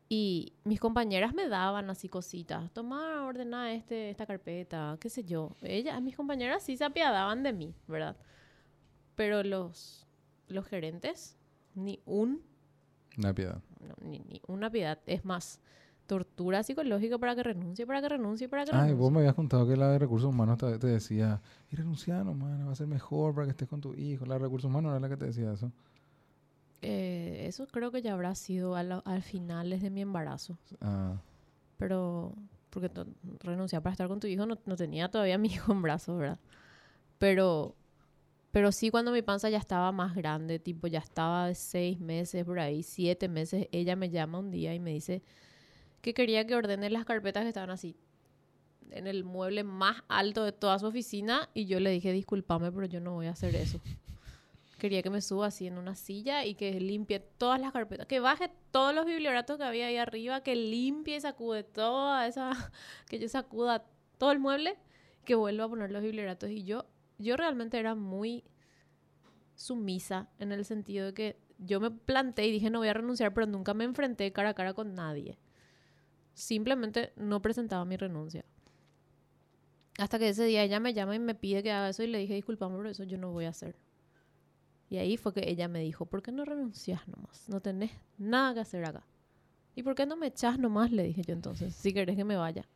Y 0.09 0.53
mis 0.65 0.79
compañeras 0.79 1.33
me 1.33 1.47
daban 1.47 1.89
así 1.89 2.09
cositas, 2.09 2.69
toma, 2.73 3.25
ordena 3.25 3.73
este, 3.73 4.09
esta 4.09 4.25
carpeta, 4.25 4.97
qué 4.99 5.09
sé 5.09 5.23
yo. 5.23 5.55
Ellas, 5.61 6.01
mis 6.01 6.17
compañeras 6.17 6.63
sí 6.63 6.75
se 6.75 6.83
apiadaban 6.83 7.43
de 7.43 7.53
mí, 7.53 7.73
¿verdad? 7.87 8.17
Pero 9.15 9.41
los, 9.43 10.05
los 10.49 10.67
gerentes, 10.67 11.37
ni 11.75 12.01
un... 12.05 12.43
Una 13.17 13.33
piedad. 13.33 13.61
No, 13.79 13.95
ni, 14.01 14.19
ni 14.19 14.41
una 14.47 14.69
piedad. 14.69 14.99
Es 15.05 15.23
más, 15.23 15.61
tortura 16.11 16.63
psicológica 16.67 17.17
para 17.21 17.35
que 17.35 17.43
renuncie, 17.51 17.85
para 17.89 18.01
que 18.03 18.09
renuncie, 18.15 18.47
para 18.49 18.65
que 18.67 18.71
Ay, 18.71 18.79
renuncie. 18.79 18.95
vos 18.95 19.11
me 19.11 19.19
habías 19.19 19.35
contado 19.35 19.67
que 19.67 19.75
la 19.77 19.89
de 19.91 19.99
recursos 19.99 20.29
humanos 20.29 20.57
te, 20.57 20.77
te 20.79 20.87
decía, 20.87 21.41
y 21.69 21.75
renuncia 21.75 22.23
nomás, 22.23 22.65
va 22.67 22.71
a 22.71 22.75
ser 22.75 22.87
mejor 22.87 23.33
para 23.35 23.45
que 23.45 23.51
estés 23.51 23.67
con 23.67 23.81
tu 23.81 23.93
hijo. 23.95 24.25
La 24.25 24.35
de 24.35 24.39
recursos 24.39 24.69
humanos 24.69 24.91
era 24.91 24.99
la 24.99 25.09
que 25.09 25.17
te 25.17 25.25
decía 25.25 25.51
eso. 25.53 25.71
Eh, 26.81 27.45
eso 27.47 27.67
creo 27.67 27.91
que 27.91 28.01
ya 28.01 28.13
habrá 28.13 28.33
sido 28.35 28.75
al, 28.75 29.01
al 29.05 29.21
finales 29.23 29.81
de 29.81 29.89
mi 29.91 30.01
embarazo. 30.01 30.57
Ah, 30.81 31.21
Pero, 31.77 32.35
porque 32.69 32.91
renunciar 33.39 33.81
para 33.81 33.93
estar 33.93 34.07
con 34.07 34.19
tu 34.19 34.27
hijo 34.27 34.45
no, 34.45 34.57
no 34.65 34.75
tenía 34.75 35.09
todavía 35.09 35.35
a 35.35 35.37
mi 35.37 35.49
hijo 35.49 35.71
en 35.73 35.81
brazos, 35.81 36.17
¿verdad? 36.19 36.39
Pero 37.19 37.75
Pero 38.51 38.71
sí 38.73 38.89
cuando 38.91 39.11
mi 39.13 39.21
panza 39.23 39.49
ya 39.49 39.59
estaba 39.59 39.91
más 39.93 40.15
grande, 40.15 40.59
tipo 40.59 40.87
ya 40.87 40.99
estaba 40.99 41.47
de 41.47 41.55
seis 41.55 41.99
meses 41.99 42.45
por 42.45 42.59
ahí, 42.59 42.83
siete 42.83 43.27
meses, 43.29 43.67
ella 43.71 43.95
me 43.95 44.09
llama 44.11 44.39
un 44.39 44.51
día 44.51 44.73
y 44.75 44.79
me 44.79 44.91
dice 44.91 45.23
que 46.01 46.13
quería 46.13 46.45
que 46.45 46.55
ordene 46.55 46.89
las 46.89 47.05
carpetas 47.05 47.43
que 47.43 47.49
estaban 47.49 47.69
así 47.69 47.95
en 48.91 49.07
el 49.07 49.23
mueble 49.23 49.63
más 49.63 50.03
alto 50.07 50.43
de 50.43 50.51
toda 50.51 50.77
su 50.79 50.85
oficina 50.85 51.49
y 51.53 51.65
yo 51.65 51.79
le 51.79 51.89
dije, 51.89 52.11
discúlpame, 52.11 52.71
pero 52.71 52.85
yo 52.85 52.99
no 52.99 53.13
voy 53.13 53.27
a 53.27 53.31
hacer 53.31 53.55
eso. 53.55 53.79
Quería 54.77 55.03
que 55.03 55.09
me 55.09 55.21
suba 55.21 55.47
así 55.47 55.67
en 55.67 55.77
una 55.77 55.95
silla 55.95 56.43
y 56.43 56.55
que 56.55 56.79
limpie 56.79 57.19
todas 57.19 57.61
las 57.61 57.71
carpetas, 57.71 58.07
que 58.07 58.19
baje 58.19 58.51
todos 58.71 58.95
los 58.95 59.05
biblioratos 59.05 59.57
que 59.57 59.63
había 59.63 59.87
ahí 59.87 59.97
arriba, 59.97 60.41
que 60.41 60.55
limpie 60.55 61.17
y 61.17 61.21
sacude 61.21 61.63
toda 61.63 62.27
esa, 62.27 62.51
que 63.07 63.19
yo 63.19 63.29
sacuda 63.29 63.85
todo 64.17 64.31
el 64.31 64.39
mueble, 64.39 64.77
que 65.23 65.35
vuelva 65.35 65.65
a 65.65 65.69
poner 65.69 65.91
los 65.91 66.01
biblioratos. 66.01 66.49
Y 66.49 66.63
yo, 66.63 66.85
yo 67.19 67.37
realmente 67.37 67.77
era 67.77 67.95
muy 67.95 68.43
sumisa 69.55 70.27
en 70.39 70.51
el 70.51 70.65
sentido 70.65 71.05
de 71.07 71.13
que 71.13 71.37
yo 71.59 71.79
me 71.79 71.91
planté 71.91 72.47
y 72.47 72.51
dije 72.51 72.71
no 72.71 72.79
voy 72.79 72.87
a 72.87 72.93
renunciar, 72.93 73.33
pero 73.33 73.45
nunca 73.45 73.75
me 73.75 73.83
enfrenté 73.83 74.31
cara 74.31 74.49
a 74.49 74.53
cara 74.55 74.73
con 74.73 74.95
nadie. 74.95 75.37
Simplemente 76.41 77.13
no 77.17 77.39
presentaba 77.39 77.85
mi 77.85 77.97
renuncia. 77.97 78.43
Hasta 79.99 80.17
que 80.17 80.29
ese 80.29 80.43
día 80.45 80.63
ella 80.63 80.79
me 80.79 80.91
llama 80.91 81.13
y 81.13 81.19
me 81.19 81.35
pide 81.35 81.61
que 81.61 81.71
haga 81.71 81.89
eso 81.89 82.01
y 82.01 82.07
le 82.07 82.17
dije, 82.17 82.33
disculpame, 82.33 82.75
pero 82.77 82.89
eso 82.89 83.03
yo 83.03 83.19
no 83.19 83.31
voy 83.31 83.45
a 83.45 83.49
hacer. 83.49 83.75
Y 84.89 84.97
ahí 84.97 85.17
fue 85.17 85.35
que 85.35 85.47
ella 85.47 85.67
me 85.67 85.81
dijo, 85.81 86.07
¿por 86.07 86.23
qué 86.23 86.31
no 86.31 86.43
renuncias 86.43 87.07
nomás? 87.07 87.47
No 87.47 87.61
tenés 87.61 87.91
nada 88.17 88.55
que 88.55 88.59
hacer 88.61 88.83
acá. 88.83 89.05
¿Y 89.75 89.83
por 89.83 89.93
qué 89.93 90.07
no 90.07 90.17
me 90.17 90.25
echas 90.25 90.57
nomás? 90.57 90.91
Le 90.91 91.03
dije 91.03 91.21
yo 91.21 91.33
entonces, 91.33 91.75
si 91.75 91.93
querés 91.93 92.15
que 92.15 92.25
me 92.25 92.37
vaya. 92.37 92.67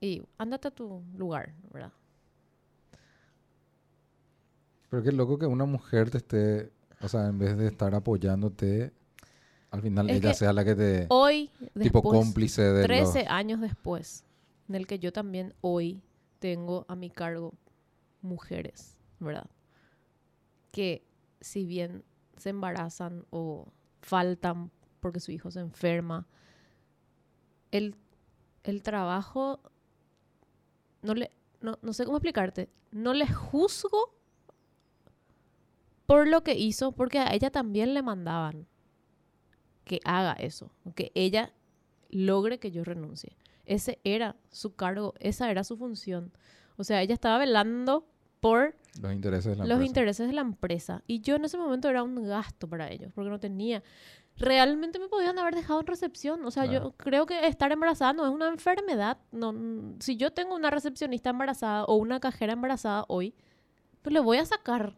Y 0.00 0.24
ándate 0.36 0.66
a 0.66 0.72
tu 0.72 1.00
lugar, 1.16 1.54
¿verdad? 1.72 1.92
Pero 4.90 5.02
qué 5.04 5.12
loco 5.12 5.38
que 5.38 5.46
una 5.46 5.64
mujer 5.64 6.10
te 6.10 6.18
esté, 6.18 6.72
o 7.00 7.06
sea, 7.06 7.28
en 7.28 7.38
vez 7.38 7.56
de 7.56 7.68
estar 7.68 7.94
apoyándote, 7.94 8.92
al 9.70 9.82
final 9.82 10.08
Es 10.10 10.16
ella 10.16 10.34
sea 10.34 10.52
la 10.52 10.64
que 10.64 10.74
te, 10.74 11.06
Hoy, 11.10 11.50
tipo 11.58 12.00
después, 12.00 12.02
cómplice 12.18 12.62
de 12.62 12.82
13 12.84 13.20
los- 13.24 13.30
años 13.30 13.60
después, 13.60 14.24
en 14.68 14.74
el 14.74 14.86
que 14.86 14.98
yo 14.98 15.12
también 15.12 15.54
hoy 15.60 16.02
tengo 16.38 16.84
a 16.88 16.96
mi 16.96 17.10
cargo 17.10 17.52
mujeres, 18.22 18.96
¿verdad? 19.20 19.46
Que 20.72 21.04
si 21.40 21.64
bien 21.66 22.04
se 22.36 22.50
embarazan 22.50 23.24
o 23.30 23.66
faltan 24.00 24.70
porque 25.00 25.20
su 25.20 25.32
hijo 25.32 25.50
se 25.50 25.60
enferma, 25.60 26.26
el, 27.70 27.94
el 28.64 28.82
trabajo, 28.82 29.60
no, 31.02 31.14
le, 31.14 31.30
no, 31.60 31.78
no 31.82 31.92
sé 31.92 32.04
cómo 32.04 32.16
explicarte, 32.16 32.70
no 32.90 33.12
le 33.12 33.26
juzgo 33.26 34.14
por 36.06 36.26
lo 36.26 36.42
que 36.42 36.54
hizo, 36.54 36.92
porque 36.92 37.18
a 37.18 37.34
ella 37.34 37.50
también 37.50 37.92
le 37.94 38.02
mandaban 38.02 38.66
que 39.88 39.98
haga 40.04 40.34
eso, 40.34 40.70
que 40.94 41.10
ella 41.16 41.52
logre 42.10 42.58
que 42.60 42.70
yo 42.70 42.84
renuncie. 42.84 43.36
Ese 43.66 43.98
era 44.04 44.36
su 44.50 44.74
cargo, 44.76 45.14
esa 45.18 45.50
era 45.50 45.64
su 45.64 45.76
función. 45.76 46.32
O 46.76 46.84
sea, 46.84 47.02
ella 47.02 47.14
estaba 47.14 47.38
velando 47.38 48.06
por 48.40 48.76
los 49.02 49.12
intereses 49.12 49.50
de 49.52 49.56
la 49.56 49.64
los 49.64 49.72
empresa. 49.72 49.86
intereses 49.88 50.26
de 50.28 50.32
la 50.32 50.40
empresa. 50.42 51.02
Y 51.08 51.20
yo 51.20 51.34
en 51.36 51.44
ese 51.44 51.58
momento 51.58 51.88
era 51.88 52.02
un 52.04 52.22
gasto 52.26 52.68
para 52.68 52.88
ellos, 52.90 53.10
porque 53.14 53.30
no 53.30 53.40
tenía. 53.40 53.82
Realmente 54.36 55.00
me 55.00 55.08
podían 55.08 55.38
haber 55.40 55.56
dejado 55.56 55.80
en 55.80 55.86
recepción. 55.88 56.44
O 56.44 56.50
sea, 56.52 56.62
Claro. 56.64 56.84
yo 56.84 56.92
creo 56.92 57.26
que 57.26 57.46
estar 57.48 57.72
embarazada 57.72 58.12
no 58.12 58.24
es 58.24 58.30
una 58.32 58.46
enfermedad. 58.48 59.18
No, 59.32 59.52
si 59.98 60.16
yo 60.16 60.32
tengo 60.32 60.54
una 60.54 60.70
recepcionista 60.70 61.30
embarazada 61.30 61.84
o 61.84 61.96
una 61.96 62.20
cajera 62.20 62.52
embarazada 62.52 63.04
hoy, 63.08 63.34
pues 64.02 64.12
le 64.12 64.20
voy 64.20 64.38
a 64.38 64.46
sacar 64.46 64.96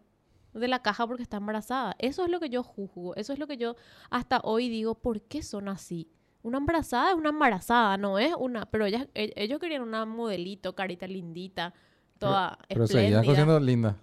de 0.52 0.68
la 0.68 0.82
caja 0.82 1.06
porque 1.06 1.22
está 1.22 1.36
embarazada. 1.38 1.94
Eso 1.98 2.24
es 2.24 2.30
lo 2.30 2.40
que 2.40 2.48
yo 2.50 2.62
juzgo. 2.62 3.14
Eso 3.16 3.32
es 3.32 3.38
lo 3.38 3.46
que 3.46 3.56
yo 3.56 3.76
hasta 4.10 4.40
hoy 4.44 4.68
digo, 4.68 4.94
¿por 4.94 5.22
qué 5.22 5.42
son 5.42 5.68
así? 5.68 6.08
Una 6.42 6.58
embarazada 6.58 7.10
es 7.10 7.16
una 7.16 7.28
embarazada, 7.30 7.96
no 7.98 8.18
es 8.18 8.32
una... 8.38 8.66
Pero 8.66 8.86
ellas, 8.86 9.06
e- 9.14 9.32
ellos 9.36 9.58
querían 9.60 9.82
una 9.82 10.06
modelito, 10.06 10.74
carita 10.74 11.06
lindita, 11.06 11.74
toda 12.18 12.58
Pero 12.68 12.84
espléndida. 12.84 13.22
siendo 13.22 13.60
linda. 13.60 13.96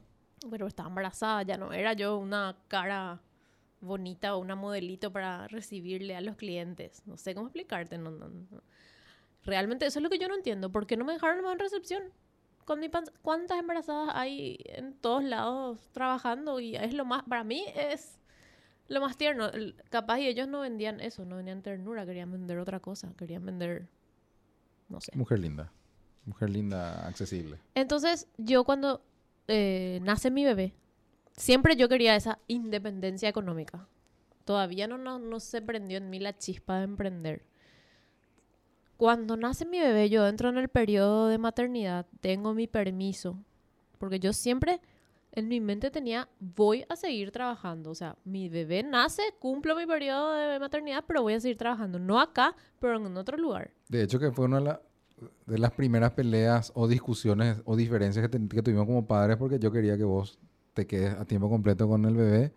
Pero 0.49 0.67
estaba 0.67 0.89
embarazada, 0.89 1.41
ya 1.43 1.57
no 1.57 1.73
era 1.73 1.93
yo 1.93 2.17
una 2.17 2.55
cara 2.67 3.21
bonita 3.81 4.35
o 4.35 4.39
una 4.39 4.55
modelito 4.55 5.11
para 5.11 5.47
recibirle 5.47 6.15
a 6.15 6.21
los 6.21 6.35
clientes. 6.35 7.01
No 7.05 7.17
sé 7.17 7.33
cómo 7.33 7.47
explicarte. 7.47 7.97
No, 7.97 8.11
no, 8.11 8.29
no. 8.29 8.61
Realmente 9.43 9.85
eso 9.85 9.99
es 9.99 10.03
lo 10.03 10.09
que 10.09 10.19
yo 10.19 10.27
no 10.27 10.35
entiendo. 10.35 10.71
¿Por 10.71 10.85
qué 10.85 10.95
no 10.97 11.05
me 11.05 11.13
dejaron 11.13 11.43
más 11.43 11.53
en 11.53 11.59
recepción? 11.59 12.03
¿Cuántas 13.21 13.57
embarazadas 13.57 14.11
hay 14.13 14.57
en 14.65 14.93
todos 14.93 15.23
lados 15.23 15.79
trabajando? 15.93 16.59
Y 16.59 16.75
es 16.75 16.93
lo 16.93 17.05
más, 17.05 17.23
para 17.23 17.45
mí 17.45 17.63
es 17.73 18.19
lo 18.89 18.99
más 18.99 19.15
tierno. 19.15 19.49
Capaz 19.89 20.19
y 20.19 20.27
ellos 20.27 20.49
no 20.49 20.59
vendían 20.59 20.99
eso, 20.99 21.23
no 21.23 21.37
vendían 21.37 21.61
ternura, 21.61 22.05
querían 22.05 22.31
vender 22.31 22.59
otra 22.59 22.81
cosa, 22.81 23.13
querían 23.17 23.45
vender, 23.45 23.87
no 24.89 24.99
sé. 24.99 25.11
Mujer 25.15 25.39
linda. 25.39 25.71
Mujer 26.25 26.49
linda, 26.49 27.07
accesible. 27.07 27.57
Entonces, 27.73 28.27
yo 28.37 28.65
cuando 28.65 29.01
eh, 29.47 29.99
nace 30.03 30.29
mi 30.29 30.43
bebé, 30.43 30.73
siempre 31.37 31.77
yo 31.77 31.87
quería 31.87 32.17
esa 32.17 32.39
independencia 32.47 33.29
económica. 33.29 33.87
Todavía 34.43 34.87
no, 34.87 34.97
no, 34.97 35.19
no 35.19 35.39
se 35.39 35.61
prendió 35.61 35.97
en 35.97 36.09
mí 36.09 36.19
la 36.19 36.37
chispa 36.37 36.79
de 36.79 36.83
emprender. 36.83 37.45
Cuando 38.97 39.37
nace 39.37 39.65
mi 39.65 39.79
bebé, 39.79 40.09
yo 40.09 40.27
entro 40.27 40.49
en 40.49 40.57
el 40.57 40.69
periodo 40.69 41.27
de 41.27 41.37
maternidad, 41.37 42.07
tengo 42.19 42.53
mi 42.53 42.67
permiso, 42.67 43.37
porque 43.99 44.19
yo 44.19 44.33
siempre 44.33 44.81
en 45.33 45.47
mi 45.47 45.59
mente 45.61 45.91
tenía, 45.91 46.27
voy 46.39 46.83
a 46.89 46.95
seguir 46.95 47.29
trabajando. 47.31 47.91
O 47.91 47.95
sea, 47.95 48.15
mi 48.25 48.49
bebé 48.49 48.81
nace, 48.81 49.21
cumplo 49.39 49.75
mi 49.75 49.85
periodo 49.85 50.33
de 50.33 50.59
maternidad, 50.59 51.03
pero 51.07 51.21
voy 51.21 51.33
a 51.35 51.39
seguir 51.39 51.57
trabajando. 51.57 51.99
No 51.99 52.19
acá, 52.19 52.55
pero 52.79 52.97
en 52.97 53.15
otro 53.17 53.37
lugar. 53.37 53.69
De 53.87 54.01
hecho, 54.01 54.17
que 54.19 54.31
fue 54.31 54.45
una 54.45 54.57
de, 54.57 54.63
la- 54.65 54.81
de 55.45 55.57
las 55.59 55.71
primeras 55.73 56.13
peleas 56.13 56.71
o 56.73 56.87
discusiones 56.87 57.57
o 57.65 57.75
diferencias 57.75 58.27
que, 58.27 58.47
que 58.47 58.63
tuvimos 58.63 58.85
como 58.87 59.05
padres 59.05 59.37
porque 59.37 59.59
yo 59.59 59.71
quería 59.71 59.95
que 59.95 60.03
vos 60.05 60.39
te 60.73 60.87
quedes 60.87 61.13
a 61.13 61.25
tiempo 61.25 61.49
completo 61.49 61.87
con 61.87 62.03
el 62.05 62.15
bebé 62.15 62.53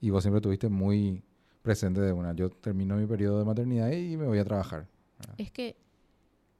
y 0.00 0.08
vos 0.10 0.22
siempre 0.22 0.38
estuviste 0.38 0.70
muy 0.70 1.22
presente 1.62 2.00
de 2.00 2.12
una. 2.12 2.32
Yo 2.34 2.48
termino 2.48 2.96
mi 2.96 3.06
periodo 3.06 3.38
de 3.38 3.44
maternidad 3.44 3.90
y 3.90 4.16
me 4.16 4.26
voy 4.26 4.38
a 4.38 4.44
trabajar. 4.44 4.86
Es 5.38 5.50
que 5.50 5.76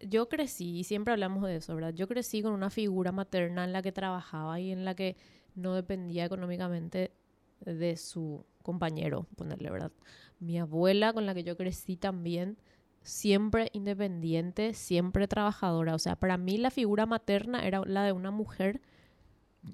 yo 0.00 0.28
crecí, 0.28 0.78
y 0.78 0.84
siempre 0.84 1.12
hablamos 1.12 1.44
de 1.44 1.56
eso, 1.56 1.74
¿verdad? 1.74 1.94
Yo 1.94 2.08
crecí 2.08 2.42
con 2.42 2.52
una 2.52 2.70
figura 2.70 3.12
materna 3.12 3.64
en 3.64 3.72
la 3.72 3.82
que 3.82 3.92
trabajaba 3.92 4.60
y 4.60 4.70
en 4.70 4.84
la 4.84 4.94
que 4.94 5.16
no 5.54 5.74
dependía 5.74 6.24
económicamente 6.24 7.12
de 7.60 7.96
su 7.96 8.44
compañero, 8.62 9.26
ponerle, 9.36 9.70
¿verdad? 9.70 9.92
Mi 10.40 10.58
abuela, 10.58 11.12
con 11.12 11.26
la 11.26 11.34
que 11.34 11.44
yo 11.44 11.56
crecí 11.56 11.96
también, 11.96 12.58
siempre 13.02 13.70
independiente, 13.72 14.74
siempre 14.74 15.28
trabajadora. 15.28 15.94
O 15.94 15.98
sea, 15.98 16.16
para 16.16 16.36
mí 16.36 16.58
la 16.58 16.70
figura 16.70 17.06
materna 17.06 17.66
era 17.66 17.82
la 17.86 18.04
de 18.04 18.12
una 18.12 18.30
mujer 18.30 18.80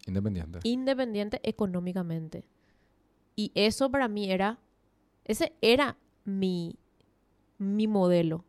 Independiente. 0.07 0.61
independiente 0.65 1.41
económicamente. 1.43 2.45
Y 3.37 3.53
eso 3.55 3.91
para 3.91 4.09
mí 4.09 4.31
era, 4.31 4.59
ese 5.25 5.55
era 5.63 5.97
mi, 6.25 6.77
mi 7.59 7.87
modelo. 7.87 8.45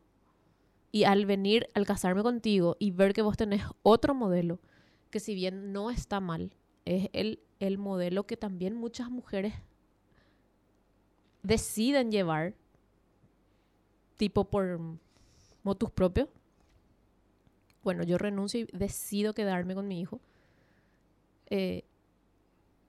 Y 0.92 1.06
al 1.06 1.26
venir, 1.26 1.70
al 1.74 1.86
casarme 1.86 2.22
contigo 2.24 2.76
y 2.80 2.92
ver 2.92 3.14
que 3.14 3.22
vos 3.22 3.38
tenés 3.38 3.64
otro 3.84 4.14
modelo, 4.14 4.60
que 5.10 5.20
si 5.20 5.34
bien 5.36 5.72
no 5.72 5.90
está 5.90 6.20
mal, 6.20 6.54
es 6.86 7.10
el, 7.14 7.40
el 7.60 7.78
modelo 7.78 8.26
que 8.26 8.36
también 8.38 8.76
muchas 8.76 9.10
mujeres 9.10 9.54
deciden 11.44 12.12
llevar, 12.12 12.54
tipo 14.18 14.46
por 14.46 14.80
motus 15.64 15.92
propios. 15.92 16.28
Bueno, 17.84 18.04
yo 18.04 18.18
renuncio 18.18 18.60
y 18.60 18.68
decido 18.74 19.34
quedarme 19.34 19.74
con 19.74 19.88
mi 19.88 20.00
hijo. 20.02 20.20
Eh, 21.50 21.84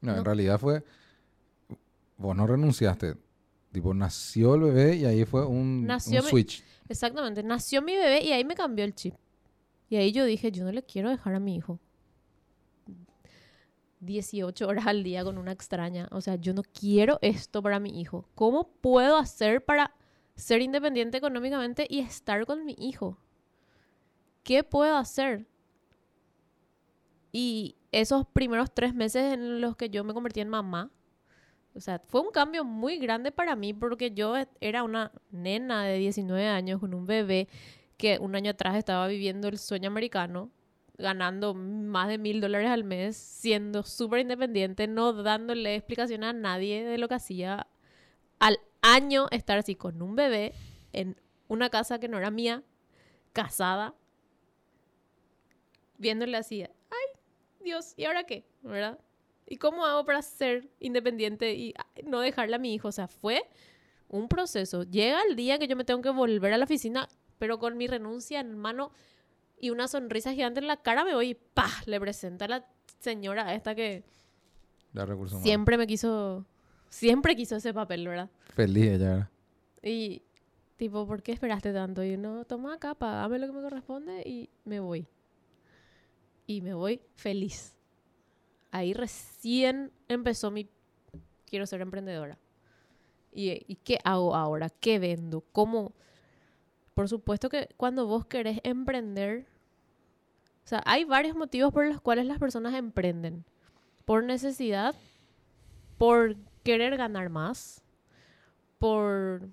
No, 0.00 0.12
No. 0.12 0.18
en 0.18 0.24
realidad 0.24 0.58
fue. 0.58 0.84
Vos 2.18 2.36
no 2.36 2.46
renunciaste. 2.46 3.14
Tipo, 3.72 3.94
nació 3.94 4.54
el 4.54 4.60
bebé 4.62 4.96
y 4.96 5.04
ahí 5.06 5.24
fue 5.24 5.46
un, 5.46 5.86
Nació 5.86 6.20
un 6.20 6.24
mi- 6.26 6.30
switch. 6.30 6.62
Exactamente, 6.88 7.42
nació 7.42 7.80
mi 7.82 7.96
bebé 7.96 8.22
y 8.22 8.32
ahí 8.32 8.44
me 8.44 8.54
cambió 8.54 8.84
el 8.84 8.94
chip. 8.94 9.14
Y 9.88 9.96
ahí 9.96 10.12
yo 10.12 10.24
dije, 10.24 10.52
yo 10.52 10.64
no 10.64 10.72
le 10.72 10.82
quiero 10.82 11.08
dejar 11.10 11.34
a 11.34 11.40
mi 11.40 11.56
hijo 11.56 11.78
18 14.00 14.66
horas 14.66 14.86
al 14.86 15.02
día 15.04 15.22
con 15.24 15.38
una 15.38 15.52
extraña. 15.52 16.08
O 16.10 16.20
sea, 16.20 16.36
yo 16.36 16.54
no 16.54 16.62
quiero 16.62 17.18
esto 17.22 17.62
para 17.62 17.78
mi 17.78 18.00
hijo. 18.00 18.28
¿Cómo 18.34 18.68
puedo 18.80 19.16
hacer 19.16 19.64
para 19.64 19.94
ser 20.34 20.60
independiente 20.60 21.18
económicamente 21.18 21.86
y 21.88 22.00
estar 22.00 22.44
con 22.46 22.64
mi 22.64 22.74
hijo? 22.78 23.16
¿Qué 24.42 24.64
puedo 24.64 24.96
hacer? 24.96 25.46
Y 27.30 27.76
esos 27.92 28.26
primeros 28.26 28.74
tres 28.74 28.92
meses 28.94 29.32
en 29.34 29.60
los 29.60 29.76
que 29.76 29.88
yo 29.88 30.02
me 30.04 30.14
convertí 30.14 30.40
en 30.40 30.48
mamá, 30.48 30.90
o 31.74 31.80
sea, 31.80 32.00
fue 32.08 32.20
un 32.20 32.30
cambio 32.30 32.64
muy 32.64 32.98
grande 32.98 33.32
para 33.32 33.56
mí 33.56 33.72
porque 33.74 34.10
yo 34.12 34.36
e- 34.36 34.48
era 34.60 34.82
una 34.82 35.12
nena 35.30 35.84
de 35.84 35.98
19 35.98 36.46
años 36.46 36.80
con 36.80 36.94
un 36.94 37.06
bebé 37.06 37.48
que 37.96 38.18
un 38.18 38.34
año 38.34 38.50
atrás 38.50 38.76
estaba 38.76 39.06
viviendo 39.06 39.48
el 39.48 39.58
sueño 39.58 39.88
americano 39.88 40.50
ganando 40.98 41.54
más 41.54 42.08
de 42.08 42.18
mil 42.18 42.40
dólares 42.40 42.70
al 42.70 42.84
mes, 42.84 43.16
siendo 43.16 43.82
súper 43.82 44.20
independiente, 44.20 44.86
no 44.86 45.12
dándole 45.12 45.74
explicación 45.74 46.22
a 46.24 46.32
nadie 46.32 46.84
de 46.84 46.98
lo 46.98 47.08
que 47.08 47.14
hacía. 47.14 47.66
Al 48.38 48.58
año 48.82 49.26
estar 49.30 49.58
así 49.58 49.74
con 49.74 50.02
un 50.02 50.16
bebé 50.16 50.52
en 50.92 51.16
una 51.48 51.70
casa 51.70 51.98
que 51.98 52.08
no 52.08 52.18
era 52.18 52.30
mía, 52.30 52.62
casada, 53.32 53.94
viéndole 55.98 56.36
así, 56.36 56.62
ay, 56.62 57.20
Dios, 57.64 57.94
¿y 57.96 58.04
ahora 58.04 58.24
qué? 58.24 58.44
¿Verdad? 58.62 58.98
¿Y 59.52 59.58
cómo 59.58 59.84
hago 59.84 60.06
para 60.06 60.22
ser 60.22 60.70
independiente 60.80 61.52
y 61.52 61.74
no 62.06 62.20
dejarle 62.20 62.56
a 62.56 62.58
mi 62.58 62.72
hijo? 62.72 62.88
O 62.88 62.92
sea, 62.92 63.06
fue 63.06 63.44
un 64.08 64.26
proceso. 64.26 64.84
Llega 64.84 65.20
el 65.28 65.36
día 65.36 65.58
que 65.58 65.68
yo 65.68 65.76
me 65.76 65.84
tengo 65.84 66.00
que 66.00 66.08
volver 66.08 66.54
a 66.54 66.56
la 66.56 66.64
oficina, 66.64 67.06
pero 67.38 67.58
con 67.58 67.76
mi 67.76 67.86
renuncia 67.86 68.40
en 68.40 68.56
mano 68.56 68.92
y 69.60 69.68
una 69.68 69.88
sonrisa 69.88 70.32
gigante 70.32 70.60
en 70.60 70.68
la 70.68 70.78
cara, 70.78 71.04
me 71.04 71.14
voy 71.14 71.28
y 71.28 71.34
¡pah! 71.34 71.68
Le 71.84 72.00
presenta 72.00 72.46
a 72.46 72.48
la 72.48 72.66
señora 72.98 73.54
esta 73.54 73.74
que 73.74 74.04
La 74.94 75.06
siempre 75.42 75.76
me 75.76 75.86
quiso, 75.86 76.46
siempre 76.88 77.36
quiso 77.36 77.56
ese 77.56 77.74
papel, 77.74 78.08
¿verdad? 78.08 78.30
Feliz 78.54 78.92
ella. 78.92 79.30
Y 79.82 80.22
tipo, 80.78 81.06
¿por 81.06 81.22
qué 81.22 81.32
esperaste 81.32 81.74
tanto? 81.74 82.02
Y 82.02 82.14
uno, 82.14 82.46
toma 82.46 82.72
acá, 82.72 82.94
pagame 82.94 83.38
lo 83.38 83.48
que 83.48 83.52
me 83.52 83.60
corresponde 83.60 84.22
y 84.24 84.48
me 84.64 84.80
voy. 84.80 85.06
Y 86.46 86.62
me 86.62 86.72
voy 86.72 87.02
feliz. 87.16 87.76
Ahí 88.72 88.94
recién 88.94 89.92
empezó 90.08 90.50
mi, 90.50 90.68
quiero 91.46 91.66
ser 91.66 91.82
emprendedora. 91.82 92.38
¿Y, 93.30 93.76
qué 93.84 93.98
hago 94.02 94.34
ahora? 94.34 94.70
¿Qué 94.70 94.98
vendo? 94.98 95.42
¿Cómo? 95.52 95.92
Por 96.94 97.08
supuesto 97.08 97.48
que 97.48 97.68
cuando 97.76 98.06
vos 98.06 98.26
querés 98.26 98.60
emprender, 98.64 99.46
o 100.64 100.68
sea, 100.68 100.82
hay 100.86 101.04
varios 101.04 101.36
motivos 101.36 101.72
por 101.72 101.86
los 101.86 102.00
cuales 102.00 102.26
las 102.26 102.38
personas 102.38 102.74
emprenden. 102.74 103.44
Por 104.06 104.24
necesidad, 104.24 104.94
por 105.98 106.36
querer 106.62 106.96
ganar 106.96 107.28
más, 107.28 107.82
por 108.78 109.48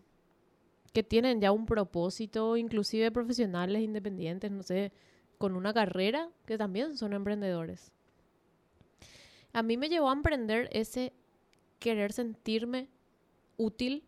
que 0.94 1.04
tienen 1.04 1.42
ya 1.42 1.52
un 1.52 1.66
propósito, 1.66 2.56
inclusive 2.56 3.12
profesionales 3.12 3.82
independientes, 3.82 4.50
no 4.50 4.64
sé, 4.64 4.92
con 5.38 5.56
una 5.56 5.74
carrera, 5.74 6.30
que 6.46 6.58
también 6.58 6.98
son 6.98 7.14
emprendedores. 7.14 7.92
A 9.54 9.64
mí 9.64 9.78
me 9.78 9.90
llevó 9.90 10.10
a 10.10 10.14
emprender 10.14 10.70
ese 10.72 11.14
querer 11.80 12.14
sentirme 12.14 12.88
útil 13.58 14.04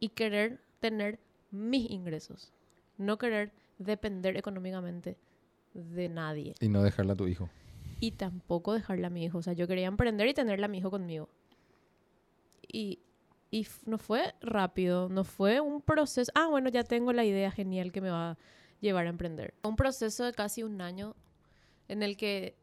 y 0.00 0.10
querer 0.10 0.60
tener 0.80 1.18
mis 1.50 1.90
ingresos, 1.90 2.52
no 2.98 3.18
querer 3.18 3.52
depender 3.78 4.36
económicamente 4.36 5.16
de 5.74 6.08
nadie 6.08 6.54
Y 6.60 6.68
no 6.68 6.82
dejarla 6.82 7.12
a 7.14 7.16
tu 7.16 7.26
hijo. 7.26 7.48
y 8.00 8.12
tampoco 8.12 8.72
dejarla 8.74 9.06
a 9.08 9.10
mi 9.10 9.24
hijo. 9.24 9.38
O 9.38 9.42
sea, 9.42 9.52
yo 9.54 9.66
quería 9.66 9.86
emprender 9.86 10.28
y 10.28 10.34
tenerla 10.34 10.66
a 10.66 10.68
mi 10.68 10.78
hijo 10.78 10.90
conmigo. 10.90 11.28
Y, 12.70 13.00
y 13.50 13.66
no 13.86 13.98
fue 13.98 14.34
rápido, 14.40 15.08
no 15.08 15.24
fue 15.24 15.60
un 15.60 15.80
proceso. 15.80 16.30
Ah, 16.34 16.46
bueno, 16.48 16.68
ya 16.68 16.84
tengo 16.84 17.12
la 17.12 17.24
idea 17.24 17.50
genial 17.50 17.92
que 17.92 18.00
me 18.00 18.10
va 18.10 18.32
a 18.32 18.38
llevar 18.80 19.06
a 19.06 19.10
emprender. 19.10 19.54
Un 19.62 19.76
proceso 19.76 20.24
de 20.24 20.32
casi 20.32 20.62
un 20.62 20.80
año 20.80 21.14
en 21.88 22.02
el 22.02 22.16
que 22.16 22.54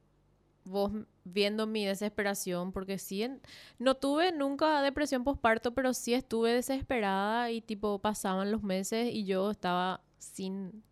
vos 0.65 0.91
viendo 1.25 1.67
mi 1.67 1.85
desesperación, 1.85 2.71
porque 2.71 2.97
sí, 2.97 3.23
en- 3.23 3.41
no 3.79 3.95
tuve 3.95 4.31
nunca 4.31 4.81
depresión 4.81 5.23
postparto, 5.23 5.73
pero 5.73 5.93
sí 5.93 6.13
estuve 6.13 6.51
desesperada 6.53 7.51
y 7.51 7.61
tipo 7.61 7.99
pasaban 7.99 8.51
los 8.51 8.63
meses 8.63 9.09
y 9.13 9.25
yo 9.25 9.51
estaba 9.51 10.01
sin 10.19 10.83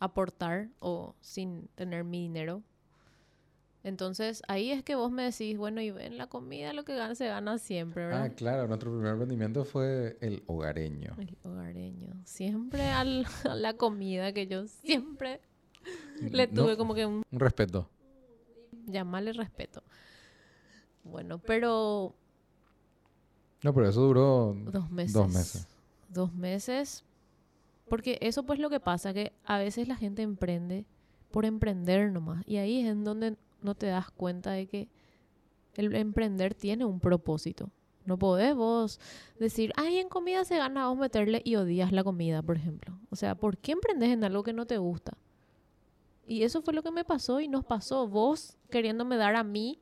aportar 0.00 0.68
o 0.80 1.14
sin 1.20 1.68
tener 1.74 2.04
mi 2.04 2.20
dinero. 2.22 2.62
Entonces 3.84 4.42
ahí 4.48 4.70
es 4.70 4.82
que 4.82 4.96
vos 4.96 5.10
me 5.10 5.22
decís, 5.22 5.56
bueno, 5.56 5.80
y 5.80 5.88
en 5.88 6.18
la 6.18 6.26
comida 6.26 6.72
lo 6.72 6.84
que 6.84 6.94
gana 6.96 7.14
se 7.14 7.28
gana 7.28 7.58
siempre, 7.58 8.04
¿verdad? 8.06 8.24
Ah, 8.24 8.28
claro. 8.34 8.66
Nuestro 8.66 8.90
primer 8.90 9.12
emprendimiento 9.12 9.64
fue 9.64 10.18
el 10.20 10.42
hogareño. 10.46 11.14
El 11.18 11.36
hogareño. 11.44 12.14
Siempre 12.24 12.82
al- 12.90 13.24
a 13.48 13.54
la 13.54 13.74
comida 13.74 14.32
que 14.32 14.46
yo 14.46 14.66
siempre 14.66 15.40
le 16.20 16.48
No, 16.48 16.54
tuve 16.64 16.76
como 16.76 16.94
que 16.94 17.06
un 17.06 17.22
Un 17.30 17.40
respeto. 17.40 17.88
Llamarle 18.88 19.32
respeto. 19.32 19.82
Bueno, 21.04 21.38
pero 21.38 22.14
No, 23.62 23.72
pero 23.74 23.88
eso 23.88 24.02
duró 24.02 24.54
dos 24.70 24.90
meses. 24.90 25.12
dos 25.12 25.28
meses. 25.28 25.66
Dos 26.08 26.32
meses. 26.34 27.04
Porque 27.88 28.18
eso 28.20 28.44
pues 28.44 28.58
lo 28.58 28.68
que 28.70 28.80
pasa, 28.80 29.12
que 29.14 29.32
a 29.44 29.58
veces 29.58 29.88
la 29.88 29.96
gente 29.96 30.22
emprende 30.22 30.84
por 31.30 31.44
emprender 31.44 32.12
nomás. 32.12 32.42
Y 32.46 32.56
ahí 32.58 32.80
es 32.80 32.86
en 32.88 33.04
donde 33.04 33.36
no 33.62 33.74
te 33.74 33.86
das 33.86 34.10
cuenta 34.10 34.50
de 34.52 34.66
que 34.66 34.88
el 35.74 35.94
emprender 35.94 36.54
tiene 36.54 36.84
un 36.84 37.00
propósito. 37.00 37.70
No 38.04 38.18
podés 38.18 38.54
vos 38.54 39.00
decir, 39.38 39.72
ay, 39.76 39.98
en 39.98 40.08
comida 40.08 40.44
se 40.44 40.56
gana, 40.56 40.88
vos 40.88 40.96
meterle 40.98 41.42
y 41.44 41.56
odias 41.56 41.92
la 41.92 42.04
comida, 42.04 42.42
por 42.42 42.56
ejemplo. 42.56 42.98
O 43.10 43.16
sea, 43.16 43.34
¿por 43.34 43.58
qué 43.58 43.72
emprendes 43.72 44.10
en 44.10 44.24
algo 44.24 44.42
que 44.42 44.52
no 44.54 44.66
te 44.66 44.78
gusta? 44.78 45.16
Y 46.28 46.42
eso 46.42 46.60
fue 46.60 46.74
lo 46.74 46.82
que 46.82 46.90
me 46.90 47.04
pasó 47.04 47.40
y 47.40 47.48
nos 47.48 47.64
pasó. 47.64 48.06
Vos 48.06 48.58
queriéndome 48.70 49.16
dar 49.16 49.34
a 49.34 49.42
mí 49.42 49.80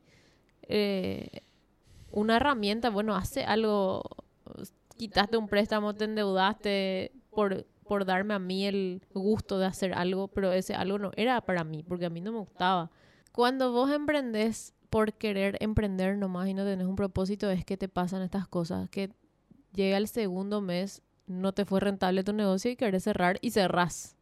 eh, 0.63 1.41
una 2.11 2.37
herramienta, 2.37 2.89
bueno, 2.89 3.15
hace 3.15 3.43
algo, 3.43 4.01
quitaste 4.95 5.37
un 5.37 5.47
préstamo, 5.47 5.93
te 5.93 6.05
endeudaste 6.05 7.11
por, 7.29 7.65
por 7.83 8.05
darme 8.05 8.33
a 8.33 8.39
mí 8.39 8.65
el 8.65 9.01
gusto 9.13 9.59
de 9.59 9.65
hacer 9.65 9.93
algo, 9.93 10.29
pero 10.29 10.53
ese 10.53 10.73
algo 10.73 10.97
no 10.97 11.11
era 11.17 11.41
para 11.41 11.65
mí, 11.65 11.83
porque 11.83 12.05
a 12.05 12.09
mí 12.09 12.21
no 12.21 12.31
me 12.31 12.39
gustaba. 12.39 12.91
Cuando 13.33 13.71
vos 13.73 13.91
emprendés 13.91 14.73
por 14.89 15.13
querer 15.13 15.57
emprender 15.59 16.17
nomás 16.17 16.47
y 16.47 16.53
no 16.53 16.63
tenés 16.63 16.87
un 16.87 16.95
propósito, 16.95 17.49
es 17.51 17.65
que 17.65 17.77
te 17.77 17.89
pasan 17.89 18.21
estas 18.21 18.47
cosas, 18.47 18.89
que 18.89 19.11
llega 19.73 19.97
el 19.97 20.07
segundo 20.07 20.61
mes, 20.61 21.01
no 21.27 21.51
te 21.51 21.65
fue 21.65 21.81
rentable 21.81 22.23
tu 22.23 22.31
negocio 22.31 22.71
y 22.71 22.77
querés 22.77 23.03
cerrar 23.03 23.37
y 23.41 23.51
cerrás. 23.51 24.16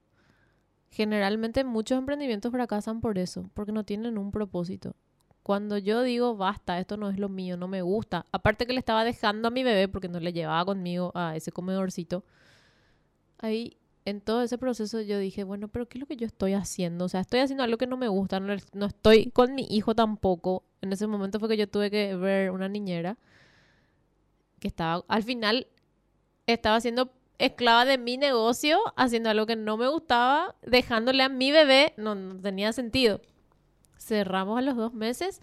Generalmente 0.96 1.66
muchos 1.66 1.98
emprendimientos 1.98 2.54
fracasan 2.54 3.02
por 3.02 3.18
eso, 3.18 3.50
porque 3.54 3.74
no 3.74 3.84
tienen 3.84 4.18
un 4.18 4.32
propósito. 4.32 4.96
Cuando 5.44 5.78
yo 5.78 6.04
digo, 6.04 6.38
basta, 6.38 6.80
esto 6.80 6.96
no 6.96 7.10
es 7.10 7.20
lo 7.20 7.28
mío, 7.28 7.58
no 7.58 7.68
me 7.68 7.82
gusta, 7.82 8.26
aparte 8.32 8.66
que 8.66 8.72
le 8.72 8.80
estaba 8.80 9.04
dejando 9.04 9.50
a 9.50 9.52
mi 9.52 9.62
bebé 9.66 9.90
porque 9.90 10.08
no 10.08 10.22
le 10.22 10.32
llevaba 10.32 10.64
conmigo 10.64 11.12
a 11.14 11.36
ese 11.36 11.52
comedorcito, 11.52 12.24
ahí 13.40 13.76
en 14.06 14.22
todo 14.22 14.42
ese 14.42 14.58
proceso 14.58 15.02
yo 15.02 15.20
dije, 15.20 15.44
bueno, 15.44 15.68
pero 15.68 15.86
¿qué 15.90 15.98
es 15.98 16.00
lo 16.00 16.08
que 16.08 16.16
yo 16.16 16.26
estoy 16.26 16.54
haciendo? 16.54 17.04
O 17.04 17.10
sea, 17.10 17.20
estoy 17.20 17.42
haciendo 17.42 17.66
algo 17.66 17.78
que 17.78 17.88
no 17.88 17.98
me 17.98 18.08
gusta, 18.08 18.40
no, 18.40 18.56
no 18.72 18.86
estoy 18.86 19.32
con 19.32 19.54
mi 19.54 19.68
hijo 19.70 19.96
tampoco. 19.96 20.64
En 20.80 20.94
ese 20.94 21.08
momento 21.08 21.42
fue 21.42 21.50
que 21.50 21.58
yo 21.58 21.68
tuve 21.68 21.92
que 21.92 22.16
ver 22.16 22.52
una 22.52 22.70
niñera 22.70 23.18
que 24.62 24.70
estaba, 24.70 25.04
al 25.10 25.24
final, 25.24 25.68
estaba 26.48 26.80
siendo 26.80 27.12
esclava 27.38 27.86
de 27.86 27.98
mi 27.98 28.18
negocio, 28.18 28.80
haciendo 28.96 29.30
algo 29.30 29.46
que 29.46 29.56
no 29.56 29.78
me 29.78 29.88
gustaba, 29.88 30.56
dejándole 30.62 31.24
a 31.24 31.30
mi 31.30 31.52
bebé, 31.52 31.94
no, 31.98 32.40
tenía 32.40 32.74
sentido. 32.74 33.22
Cerramos 33.98 34.58
a 34.58 34.62
los 34.62 34.76
dos 34.76 34.94
meses 34.94 35.42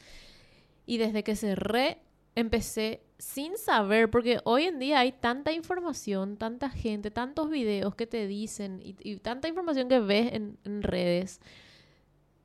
y 0.87 0.99
desde 0.99 1.23
que 1.23 1.37
cerré 1.37 1.99
empecé 2.35 3.03
sin 3.19 3.57
saber, 3.57 4.11
porque 4.11 4.41
hoy 4.45 4.65
en 4.65 4.79
día 4.79 5.01
hay 5.01 5.13
tanta 5.13 5.53
información, 5.53 6.37
tanta 6.37 6.71
gente, 6.71 7.11
tantos 7.11 7.51
videos 7.51 7.95
que 7.95 8.07
te 8.07 8.27
dicen 8.27 8.81
y, 8.83 8.97
y 9.03 9.17
tanta 9.17 9.49
información 9.49 9.89
que 9.89 10.01
ves 10.01 10.33
en, 10.33 10.59
en 10.65 10.83
redes 10.83 11.41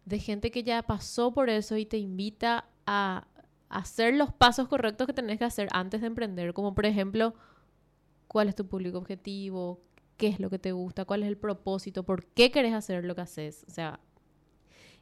de 0.06 0.20
gente 0.20 0.52
que 0.52 0.64
ya 0.64 0.84
pasó 0.84 1.34
por 1.34 1.50
eso 1.50 1.76
y 1.78 1.86
te 1.86 1.98
invita 1.98 2.70
a 2.86 3.28
hacer 3.70 4.14
los 4.14 4.32
pasos 4.32 4.68
correctos 4.68 5.08
que 5.08 5.14
tenés 5.14 5.38
que 5.38 5.46
hacer 5.46 5.68
antes 5.72 6.02
de 6.02 6.08
emprender, 6.08 6.54
como 6.54 6.74
por 6.74 6.86
ejemplo, 6.86 7.34
cuál 8.28 8.50
es 8.50 8.56
tu 8.56 8.68
público 8.68 8.98
objetivo, 8.98 9.82
qué 10.18 10.28
es 10.28 10.40
lo 10.40 10.50
que 10.50 10.60
te 10.60 10.72
gusta, 10.72 11.06
cuál 11.06 11.24
es 11.24 11.30
el 11.30 11.38
propósito, 11.38 12.04
por 12.04 12.26
qué 12.26 12.52
querés 12.52 12.74
hacer 12.74 13.04
lo 13.06 13.16
que 13.16 13.22
haces, 13.22 13.66
o 13.68 13.72
sea, 13.72 14.00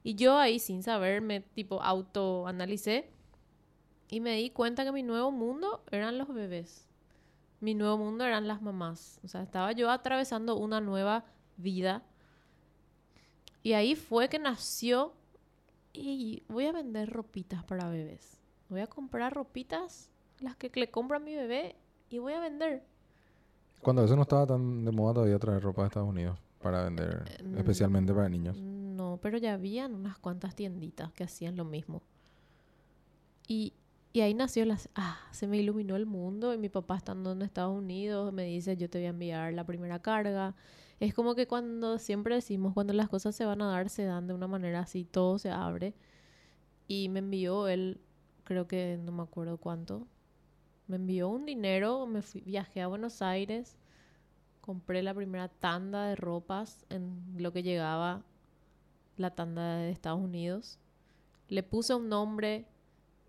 y 0.05 0.13
yo 0.13 0.37
ahí 0.37 0.59
sin 0.59 0.83
saber 0.83 1.19
me 1.21 1.39
tipo 1.39 1.81
autoanalicé 1.81 3.09
y 4.07 4.19
me 4.19 4.35
di 4.35 4.51
cuenta 4.51 4.83
que 4.83 4.91
mi 4.91 5.01
nuevo 5.01 5.31
mundo 5.31 5.83
eran 5.89 6.19
los 6.19 6.31
bebés. 6.31 6.87
Mi 7.59 7.73
nuevo 7.73 7.97
mundo 7.97 8.23
eran 8.23 8.47
las 8.47 8.61
mamás. 8.61 9.19
O 9.23 9.27
sea, 9.27 9.41
estaba 9.41 9.71
yo 9.71 9.89
atravesando 9.89 10.57
una 10.57 10.79
nueva 10.79 11.25
vida. 11.57 12.03
Y 13.63 13.73
ahí 13.73 13.95
fue 13.95 14.29
que 14.29 14.37
nació 14.37 15.15
y 15.91 16.43
voy 16.49 16.67
a 16.67 16.71
vender 16.71 17.09
ropitas 17.09 17.63
para 17.63 17.89
bebés. 17.89 18.37
Voy 18.69 18.81
a 18.81 18.87
comprar 18.87 19.33
ropitas, 19.33 20.11
las 20.39 20.55
que 20.55 20.69
le 20.75 20.91
compro 20.91 21.17
a 21.17 21.19
mi 21.19 21.35
bebé, 21.35 21.77
y 22.09 22.19
voy 22.19 22.33
a 22.33 22.39
vender. 22.39 22.85
Cuando 23.81 24.03
eso 24.03 24.15
no 24.15 24.23
estaba 24.23 24.47
tan 24.47 24.83
de 24.83 24.91
moda 24.91 25.15
todavía 25.15 25.37
traer 25.39 25.61
ropa 25.61 25.83
de 25.83 25.87
Estados 25.87 26.09
Unidos 26.09 26.37
para 26.61 26.83
vender, 26.83 27.23
Eh, 27.27 27.55
especialmente 27.57 28.13
para 28.13 28.27
niños. 28.29 28.57
No, 28.57 29.19
pero 29.21 29.37
ya 29.37 29.53
habían 29.53 29.93
unas 29.93 30.17
cuantas 30.17 30.55
tienditas 30.55 31.11
que 31.13 31.23
hacían 31.23 31.55
lo 31.55 31.65
mismo. 31.65 32.01
Y, 33.47 33.73
y 34.13 34.21
ahí 34.21 34.33
nació 34.33 34.65
la... 34.65 34.79
Ah, 34.95 35.19
se 35.31 35.45
me 35.47 35.57
iluminó 35.57 35.95
el 35.95 36.07
mundo 36.07 36.53
y 36.53 36.57
mi 36.57 36.69
papá 36.69 36.97
estando 36.97 37.33
en 37.33 37.41
Estados 37.43 37.77
Unidos 37.77 38.33
me 38.33 38.43
dice, 38.45 38.75
yo 38.77 38.89
te 38.89 38.97
voy 38.97 39.05
a 39.05 39.09
enviar 39.09 39.53
la 39.53 39.65
primera 39.65 39.99
carga. 39.99 40.55
Es 40.99 41.13
como 41.13 41.35
que 41.35 41.45
cuando 41.45 41.99
siempre 41.99 42.35
decimos, 42.35 42.73
cuando 42.73 42.93
las 42.93 43.09
cosas 43.09 43.35
se 43.35 43.45
van 43.45 43.61
a 43.61 43.67
dar, 43.67 43.89
se 43.89 44.05
dan 44.05 44.27
de 44.27 44.33
una 44.33 44.47
manera 44.47 44.79
así, 44.79 45.03
todo 45.03 45.37
se 45.37 45.51
abre. 45.51 45.93
Y 46.87 47.09
me 47.09 47.19
envió 47.19 47.67
él, 47.67 47.99
creo 48.45 48.67
que 48.67 48.97
no 49.03 49.11
me 49.11 49.23
acuerdo 49.23 49.57
cuánto, 49.57 50.07
me 50.87 50.97
envió 50.97 51.29
un 51.29 51.45
dinero, 51.45 52.05
me 52.07 52.21
fui, 52.21 52.41
viajé 52.41 52.81
a 52.81 52.87
Buenos 52.87 53.21
Aires, 53.21 53.77
compré 54.61 55.03
la 55.03 55.13
primera 55.13 55.47
tanda 55.47 56.07
de 56.07 56.15
ropas 56.15 56.85
en 56.89 57.21
lo 57.37 57.51
que 57.51 57.63
llegaba 57.63 58.23
la 59.17 59.31
tanda 59.31 59.77
de 59.77 59.91
Estados 59.91 60.21
Unidos. 60.21 60.79
Le 61.47 61.63
puse 61.63 61.93
un 61.93 62.09
nombre, 62.09 62.65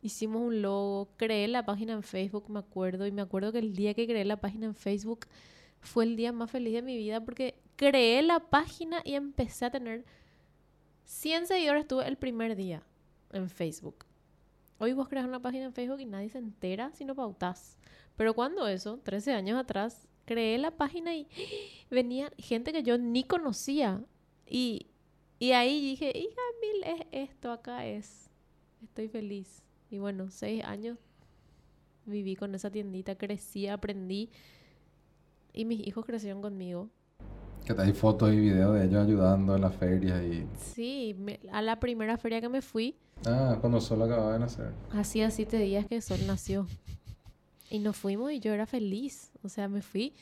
hicimos 0.03 0.43
un 0.43 0.63
logo, 0.63 1.09
creé 1.17 1.49
la 1.49 1.65
página 1.65 1.93
en 1.93 2.03
Facebook, 2.03 2.49
me 2.49 2.59
acuerdo, 2.59 3.07
y 3.07 3.13
me 3.13 3.23
acuerdo 3.23 3.53
que 3.53 3.59
el 3.59 3.75
día 3.75 3.95
que 3.95 4.07
creé 4.07 4.25
la 4.25 4.41
página 4.41 4.67
en 4.67 4.75
Facebook 4.75 5.27
fue 5.81 6.05
el 6.05 6.17
día 6.17 6.33
más 6.33 6.51
feliz 6.51 6.75
de 6.75 6.83
mi 6.83 6.97
vida 6.97 7.25
porque 7.25 7.55
creé 7.77 8.23
la 8.23 8.41
página 8.41 9.03
y 9.05 9.15
empecé 9.15 9.67
a 9.67 9.71
tener 9.71 10.05
100 11.05 11.47
seguidores 11.47 11.87
tuve 11.87 12.09
el 12.09 12.17
primer 12.17 12.57
día 12.57 12.83
en 13.33 13.49
Facebook. 13.51 14.06
Hoy 14.79 14.93
vos 14.93 15.09
creas 15.09 15.27
una 15.27 15.41
página 15.41 15.65
en 15.65 15.73
Facebook 15.73 16.01
y 16.01 16.07
nadie 16.07 16.29
se 16.29 16.39
entera 16.39 16.93
si 16.93 17.05
no 17.05 17.15
pautas. 17.15 17.79
Pero 18.17 18.35
cuando 18.35 18.67
eso, 18.69 18.99
13 19.03 19.33
años 19.33 19.59
atrás, 19.59 20.07
creé 20.25 20.59
la 20.59 20.71
página 20.71 21.15
y 21.15 21.27
venía 21.91 22.31
gente 22.39 22.73
que 22.73 22.83
yo 22.83 22.99
ni 22.99 23.25
conocía. 23.25 24.03
Y, 24.47 24.87
y 25.39 25.53
ahí 25.53 25.81
dije, 25.81 26.13
hija 26.15 26.41
mil, 26.61 26.85
es 27.01 27.07
esto, 27.31 27.51
acá 27.53 27.87
es. 27.87 28.31
Estoy 28.83 29.09
feliz. 29.09 29.63
Y 29.91 29.99
bueno, 29.99 30.31
seis 30.31 30.63
años 30.65 30.99
viví 32.05 32.37
con 32.37 32.55
esa 32.55 32.71
tiendita, 32.71 33.17
crecí, 33.17 33.67
aprendí. 33.69 34.31
Y 35.53 35.65
mis 35.65 35.87
hijos 35.87 36.05
crecieron 36.05 36.43
conmigo. 36.43 36.91
Que 37.65 37.75
hay 37.81 37.93
fotos 37.93 38.33
y 38.33 38.37
videos 38.39 38.75
de 38.79 38.85
ellos 38.85 39.05
ayudando 39.07 39.57
en 39.57 39.63
las 39.63 39.75
ferias 39.75 40.23
y... 40.23 40.47
Sí, 40.59 41.17
me- 41.19 41.41
a 41.51 41.63
la 41.63 41.81
primera 41.81 42.17
feria 42.17 42.41
que 42.41 42.49
me 42.49 42.63
fui, 42.63 42.95
Ah, 43.25 43.57
cuando 43.61 43.81
Sol 43.81 44.03
acababa 44.03 44.35
de 44.35 44.39
nacer. 44.41 44.73
hacía 44.93 45.31
siete 45.31 45.59
días 45.59 45.87
que 45.87 46.01
Sol 46.01 46.21
nació. 46.27 46.67
Y 47.71 47.79
nos 47.81 47.97
fuimos 47.97 48.31
y 48.33 48.41
yo 48.41 48.53
era 48.53 48.67
feliz. 48.67 49.33
O 49.43 49.49
sea, 49.49 49.69
me 49.69 49.83
fui 49.83 50.15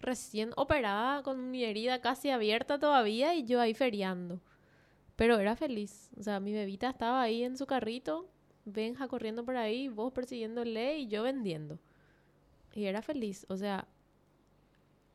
recién 0.00 0.50
operada 0.56 1.22
con 1.22 1.50
mi 1.50 1.64
herida 1.64 2.00
casi 2.00 2.30
abierta 2.30 2.78
todavía 2.78 3.34
y 3.34 3.44
yo 3.44 3.60
ahí 3.60 3.74
feriando. 3.74 4.40
Pero 5.16 5.38
era 5.38 5.56
feliz. 5.56 6.10
O 6.18 6.22
sea, 6.22 6.40
mi 6.40 6.52
bebita 6.52 6.88
estaba 6.90 7.20
ahí 7.22 7.42
en 7.42 7.56
su 7.56 7.66
carrito, 7.66 8.28
Benja 8.64 9.06
corriendo 9.06 9.44
por 9.44 9.56
ahí, 9.56 9.88
vos 9.88 10.12
persiguiéndole 10.12 10.98
y 10.98 11.06
yo 11.08 11.22
vendiendo. 11.22 11.78
Y 12.74 12.84
era 12.86 13.00
feliz. 13.02 13.46
O 13.48 13.56
sea, 13.56 13.86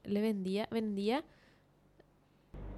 le 0.04 0.22
vendía, 0.22 0.68
vendía 0.72 1.24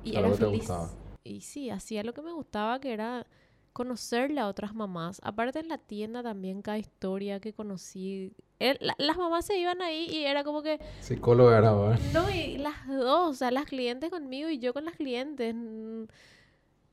y 0.04 0.16
A 0.16 0.22
lo 0.22 0.28
era 0.28 0.36
feliz. 0.38 0.60
gustaba. 0.60 0.90
Y 1.24 1.42
sí, 1.42 1.70
hacía 1.70 2.04
lo 2.04 2.14
que 2.14 2.22
me 2.22 2.32
gustaba, 2.34 2.80
que 2.80 2.92
era 2.92 3.26
conocerle 3.74 4.40
a 4.40 4.48
otras 4.48 4.74
mamás. 4.76 5.20
Aparte 5.24 5.60
en 5.60 5.68
la 5.68 5.78
tienda 5.80 6.22
también 6.24 6.62
cada 6.62 6.78
historia 6.78 7.40
que 7.40 7.54
conocí. 7.54 8.32
el- 8.60 8.78
la- 8.80 8.96
las 8.98 9.18
mamás 9.18 9.46
se 9.46 9.58
iban 9.58 9.82
ahí 9.82 10.08
y 10.10 10.24
era 10.26 10.44
como 10.46 10.62
que, 10.62 10.80
Psicóloga 11.02 11.58
era, 11.58 11.74
¿verdad? 11.74 12.00
no, 12.14 12.30
y 12.30 12.58
las 12.60 12.88
dos, 12.88 13.30
o 13.32 13.34
sea, 13.34 13.52
las 13.52 13.66
clientes 13.66 14.10
conmigo 14.10 14.48
y 14.50 14.60
yo 14.60 14.74
con 14.74 14.86
las 14.86 14.96
clientes. 14.96 15.54
mm, 15.54 16.04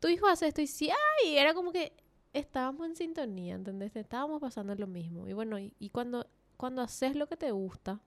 Tu 0.01 0.09
hijo 0.09 0.27
hace 0.27 0.49
esto 0.49 0.63
y 0.63 0.67
sí, 0.67 0.91
ay, 0.91 1.37
era 1.37 1.53
como 1.55 1.71
que 1.73 1.93
estábamos 2.33 2.87
en 2.87 2.97
sintonía, 2.97 3.55
¿entendés? 3.55 3.95
Estábamos 3.95 4.41
pasando 4.41 4.75
lo 4.75 4.87
mismo. 4.87 5.29
Y 5.29 5.33
bueno, 5.35 5.59
y, 5.59 5.73
y 5.79 5.91
cuando, 5.91 6.27
cuando 6.57 6.81
haces 6.83 7.15
lo 7.15 7.27
que 7.29 7.37
te 7.37 7.51
gusta, 7.51 8.01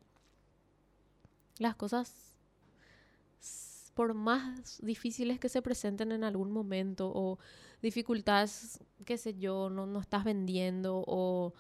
las 1.59 1.75
cosas, 1.75 2.33
por 3.93 4.13
más 4.13 4.79
difíciles 4.82 5.39
que 5.39 5.49
se 5.49 5.62
presenten 5.62 6.12
en 6.12 6.23
algún 6.23 6.51
momento 6.51 7.12
o 7.13 7.38
dificultades, 7.82 8.79
qué 9.06 9.17
sé 9.17 9.36
yo, 9.36 9.69
no, 9.69 9.86
no 9.86 9.99
estás 9.99 10.23
vendiendo 10.23 11.03
o 11.06 11.53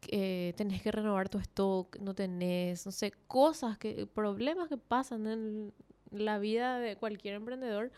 que 0.00 0.54
tenés 0.56 0.82
que 0.82 0.92
renovar 0.92 1.28
tu 1.28 1.38
stock, 1.38 1.98
no 1.98 2.14
tenés, 2.14 2.84
no 2.86 2.92
sé, 2.92 3.12
cosas 3.26 3.78
que, 3.78 4.06
problemas 4.06 4.68
que 4.68 4.76
pasan 4.76 5.26
en 5.26 5.72
la 6.10 6.38
vida 6.38 6.78
de 6.78 6.96
cualquier 6.96 7.34
emprendedor, 7.34 7.90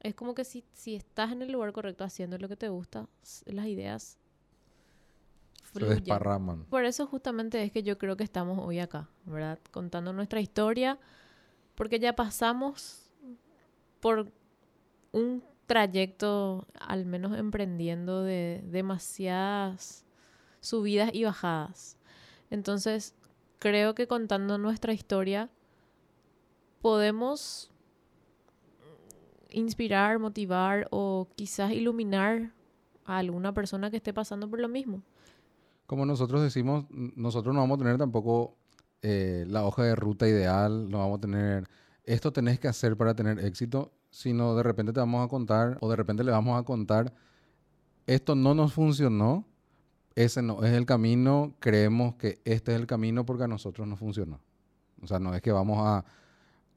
es 0.00 0.14
como 0.14 0.34
que 0.34 0.44
si, 0.44 0.64
si 0.72 0.94
estás 0.94 1.32
en 1.32 1.42
el 1.42 1.52
lugar 1.52 1.72
correcto 1.72 2.04
haciendo 2.04 2.38
lo 2.38 2.48
que 2.48 2.56
te 2.56 2.68
gusta, 2.68 3.08
las 3.46 3.66
ideas 3.66 4.18
Se 5.62 5.66
fluyen. 5.72 6.04
desparraman. 6.04 6.64
Por 6.66 6.84
eso 6.84 7.06
justamente 7.06 7.62
es 7.62 7.72
que 7.72 7.82
yo 7.82 7.98
creo 7.98 8.16
que 8.16 8.24
estamos 8.24 8.58
hoy 8.60 8.78
acá, 8.78 9.08
¿verdad? 9.24 9.58
Contando 9.70 10.12
nuestra 10.12 10.40
historia, 10.40 10.98
porque 11.78 12.00
ya 12.00 12.16
pasamos 12.16 13.08
por 14.00 14.32
un 15.12 15.44
trayecto, 15.66 16.66
al 16.80 17.06
menos 17.06 17.38
emprendiendo, 17.38 18.24
de 18.24 18.64
demasiadas 18.66 20.04
subidas 20.60 21.10
y 21.12 21.22
bajadas. 21.22 21.96
Entonces, 22.50 23.14
creo 23.60 23.94
que 23.94 24.08
contando 24.08 24.58
nuestra 24.58 24.92
historia 24.92 25.50
podemos 26.82 27.70
inspirar, 29.48 30.18
motivar 30.18 30.88
o 30.90 31.28
quizás 31.36 31.70
iluminar 31.70 32.54
a 33.04 33.18
alguna 33.18 33.54
persona 33.54 33.88
que 33.88 33.98
esté 33.98 34.12
pasando 34.12 34.50
por 34.50 34.58
lo 34.58 34.68
mismo. 34.68 35.04
Como 35.86 36.04
nosotros 36.04 36.42
decimos, 36.42 36.86
nosotros 36.90 37.54
no 37.54 37.60
vamos 37.60 37.76
a 37.76 37.82
tener 37.84 37.98
tampoco 37.98 38.57
eh, 39.02 39.44
la 39.48 39.64
hoja 39.64 39.82
de 39.84 39.94
ruta 39.94 40.28
ideal, 40.28 40.90
no 40.90 40.98
vamos 40.98 41.18
a 41.18 41.20
tener 41.20 41.68
esto 42.04 42.32
tenés 42.32 42.58
que 42.58 42.68
hacer 42.68 42.96
para 42.96 43.14
tener 43.14 43.38
éxito, 43.40 43.92
sino 44.10 44.56
de 44.56 44.62
repente 44.62 44.92
te 44.94 45.00
vamos 45.00 45.24
a 45.24 45.28
contar 45.28 45.76
o 45.80 45.90
de 45.90 45.96
repente 45.96 46.24
le 46.24 46.30
vamos 46.30 46.58
a 46.58 46.64
contar 46.64 47.12
esto 48.06 48.34
no 48.34 48.54
nos 48.54 48.72
funcionó, 48.72 49.44
ese 50.14 50.40
no 50.40 50.64
es 50.64 50.72
el 50.72 50.86
camino, 50.86 51.54
creemos 51.60 52.14
que 52.14 52.40
este 52.46 52.72
es 52.72 52.80
el 52.80 52.86
camino 52.86 53.26
porque 53.26 53.44
a 53.44 53.48
nosotros 53.48 53.86
no 53.86 53.96
funcionó. 53.96 54.40
O 55.02 55.06
sea, 55.06 55.18
no 55.18 55.34
es 55.34 55.42
que 55.42 55.52
vamos 55.52 55.78
a, 55.78 56.04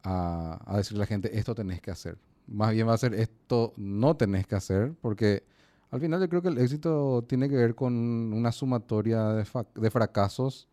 a, 0.04 0.60
a 0.66 0.78
decirle 0.78 1.00
a 1.00 1.04
la 1.04 1.08
gente 1.08 1.40
esto 1.40 1.56
tenés 1.56 1.82
que 1.82 1.90
hacer. 1.90 2.18
Más 2.48 2.74
bien 2.74 2.88
va 2.88 2.94
a 2.94 2.98
ser 2.98 3.14
esto 3.14 3.74
no 3.78 4.18
tenés 4.18 4.46
que 4.46 4.56
hacer 4.56 4.94
porque 5.00 5.44
al 5.92 6.00
final 6.00 6.22
yo 6.22 6.30
creo 6.30 6.42
que 6.42 6.48
el 6.48 6.58
éxito 6.58 7.24
tiene 7.28 7.50
que 7.50 7.56
ver 7.56 7.76
con 7.76 7.94
una 7.94 8.52
sumatoria 8.52 9.28
de, 9.34 9.92
fracasos 9.92 10.70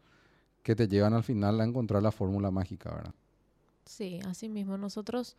que 0.68 0.76
te 0.76 0.86
llevan 0.86 1.14
al 1.14 1.22
final 1.22 1.58
a 1.62 1.64
encontrar 1.64 2.02
la 2.02 2.12
fórmula 2.12 2.50
mágica, 2.50 2.94
¿verdad? 2.94 3.14
Sí, 3.86 4.20
así 4.26 4.50
mismo. 4.50 4.76
Nosotros 4.76 5.34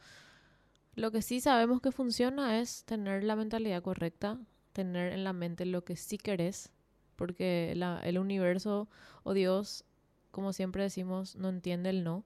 lo 0.95 1.11
que 1.11 1.21
sí 1.21 1.39
sabemos 1.39 1.81
que 1.81 1.91
funciona 1.91 2.59
es 2.59 2.83
tener 2.85 3.23
la 3.23 3.35
mentalidad 3.35 3.83
correcta, 3.83 4.39
tener 4.73 5.13
en 5.13 5.23
la 5.23 5.33
mente 5.33 5.67
lo 5.67 5.83
que 5.83 5.95
sí 5.95 6.17
querés, 6.17 6.71
porque 7.15 7.73
el 7.73 8.17
universo 8.17 8.87
o 9.21 9.33
Dios, 9.33 9.85
como 10.31 10.51
siempre 10.51 10.81
decimos, 10.81 11.35
no 11.35 11.49
entiende 11.49 11.91
el 11.91 12.03
no. 12.03 12.23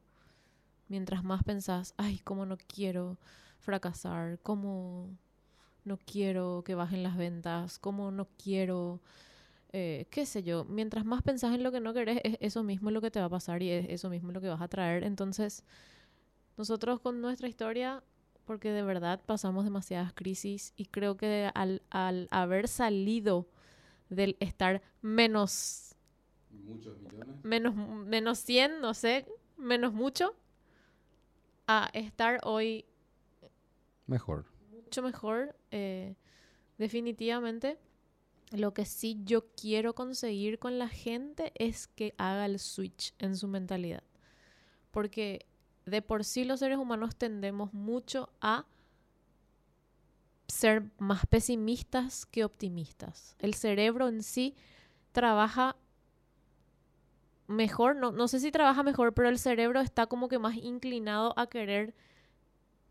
Mientras 0.88 1.26
más 1.26 1.44
pensás, 1.44 1.96
ay, 1.98 2.20
cómo 2.24 2.46
no 2.46 2.56
quiero 2.56 3.18
fracasar, 3.60 4.40
cómo 4.44 5.10
no 5.84 5.98
quiero 5.98 6.64
que 6.66 6.74
bajen 6.74 7.04
las 7.04 7.18
ventas, 7.18 7.80
cómo 7.80 8.12
no 8.12 8.30
quiero, 8.42 9.02
eh, 9.74 10.06
qué 10.12 10.26
sé 10.26 10.44
yo, 10.44 10.66
mientras 10.66 11.04
más 11.06 11.22
pensás 11.24 11.54
en 11.56 11.64
lo 11.64 11.72
que 11.72 11.80
no 11.82 11.94
querés, 11.94 12.22
es 12.24 12.38
eso 12.40 12.64
mismo 12.64 12.92
lo 12.92 13.02
que 13.02 13.12
te 13.12 13.20
va 13.20 13.26
a 13.26 13.30
pasar 13.30 13.62
y 13.64 13.70
es 13.72 13.88
eso 13.90 14.10
mismo 14.10 14.32
lo 14.32 14.40
que 14.42 14.48
vas 14.50 14.62
a 14.62 14.68
traer. 14.68 15.04
Entonces, 15.04 15.64
nosotros 16.58 17.00
con 17.00 17.22
nuestra 17.22 17.48
historia, 17.48 18.04
porque 18.46 18.70
de 18.72 18.84
verdad 18.84 19.22
pasamos 19.26 19.64
demasiadas 19.64 20.14
crisis 20.14 20.74
y 20.76 20.86
creo 20.86 21.18
que 21.18 21.50
al, 21.56 21.82
al 21.90 22.28
haber 22.32 22.68
salido 22.68 23.48
del 24.10 24.38
estar 24.40 24.82
menos, 25.02 25.96
Muchos 26.52 27.00
millones. 27.00 27.44
menos, 27.44 27.76
menos 27.76 28.40
100, 28.40 28.80
no 28.80 28.94
sé, 28.94 29.26
menos 29.58 29.94
mucho, 29.94 30.36
a 31.68 31.90
estar 31.94 32.40
hoy 32.44 32.86
Mejor. 34.06 34.46
mucho 34.70 35.02
mejor, 35.02 35.56
eh, 35.72 36.16
definitivamente. 36.78 37.80
Lo 38.54 38.74
que 38.76 38.86
sí 38.86 39.20
yo 39.26 39.48
quiero 39.56 39.96
conseguir 39.96 40.60
con 40.60 40.78
la 40.78 40.88
gente 40.88 41.52
es 41.56 41.88
que 41.88 42.14
haga 42.20 42.46
el 42.46 42.60
switch 42.60 43.16
en 43.18 43.36
su 43.36 43.48
mentalidad. 43.48 44.04
Porque 44.92 45.48
de 45.88 46.04
por 46.04 46.24
sí 46.24 46.46
los 46.46 46.60
seres 46.60 46.78
humanos 46.78 47.16
tendemos 47.16 47.74
mucho 47.74 48.30
a 48.42 48.68
ser 50.48 50.84
más 51.00 51.26
pesimistas 51.26 52.28
que 52.28 52.46
optimistas. 52.46 53.36
El 53.40 53.56
cerebro 53.56 54.08
en 54.08 54.22
sí 54.22 54.56
trabaja 55.14 55.76
mejor, 57.48 57.96
no, 57.96 58.12
no 58.12 58.28
sé 58.28 58.40
si 58.40 58.52
trabaja 58.52 58.84
mejor, 58.84 59.16
pero 59.16 59.30
el 59.30 59.40
cerebro 59.40 59.80
está 59.80 60.06
como 60.06 60.30
que 60.30 60.38
más 60.38 60.56
inclinado 60.58 61.34
a 61.38 61.48
querer 61.48 61.96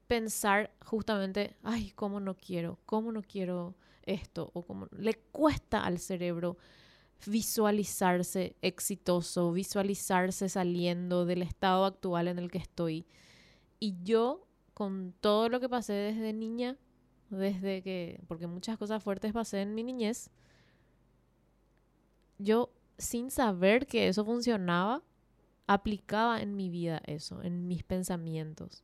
pensar 0.09 0.73
justamente, 0.85 1.57
ay, 1.63 1.93
cómo 1.95 2.19
no 2.19 2.35
quiero, 2.35 2.81
cómo 2.85 3.13
no 3.13 3.23
quiero 3.23 3.77
esto, 4.05 4.51
o 4.55 4.63
cómo 4.63 4.89
le 4.93 5.15
cuesta 5.15 5.85
al 5.85 5.99
cerebro 5.99 6.57
visualizarse 7.27 8.57
exitoso, 8.63 9.53
visualizarse 9.53 10.49
saliendo 10.49 11.25
del 11.25 11.43
estado 11.43 11.85
actual 11.85 12.29
en 12.29 12.39
el 12.39 12.51
que 12.51 12.59
estoy. 12.59 13.07
Y 13.79 13.97
yo 14.03 14.47
con 14.75 15.15
todo 15.21 15.49
lo 15.49 15.61
que 15.61 15.69
pasé 15.69 15.93
desde 15.93 16.33
niña, 16.33 16.77
desde 17.31 17.83
que, 17.83 18.21
porque 18.27 18.47
muchas 18.47 18.79
cosas 18.79 19.03
fuertes 19.03 19.33
pasé 19.33 19.63
en 19.63 19.75
mi 19.75 19.83
niñez, 19.83 20.31
yo 22.39 22.71
sin 22.99 23.31
saber 23.31 23.87
que 23.87 24.09
eso 24.09 24.25
funcionaba, 24.25 25.03
aplicaba 25.67 26.41
en 26.41 26.57
mi 26.57 26.69
vida 26.69 27.01
eso, 27.07 27.43
en 27.43 27.69
mis 27.69 27.83
pensamientos. 27.83 28.83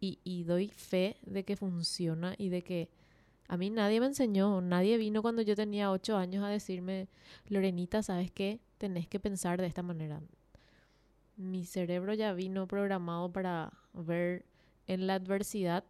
Y, 0.00 0.18
y 0.22 0.44
doy 0.44 0.68
fe 0.68 1.16
de 1.22 1.44
que 1.44 1.56
funciona 1.56 2.34
y 2.36 2.50
de 2.50 2.62
que 2.62 2.90
a 3.48 3.56
mí 3.56 3.70
nadie 3.70 4.00
me 4.00 4.06
enseñó, 4.06 4.60
nadie 4.60 4.96
vino 4.96 5.22
cuando 5.22 5.42
yo 5.42 5.54
tenía 5.54 5.90
ocho 5.90 6.16
años 6.16 6.42
a 6.44 6.48
decirme, 6.48 7.08
Lorenita, 7.46 8.02
¿sabes 8.02 8.30
qué? 8.30 8.60
Tenés 8.78 9.06
que 9.06 9.20
pensar 9.20 9.60
de 9.60 9.66
esta 9.66 9.82
manera. 9.82 10.22
Mi 11.36 11.64
cerebro 11.64 12.14
ya 12.14 12.32
vino 12.32 12.66
programado 12.66 13.32
para 13.32 13.72
ver 13.92 14.46
en 14.86 15.06
la 15.06 15.14
adversidad, 15.14 15.84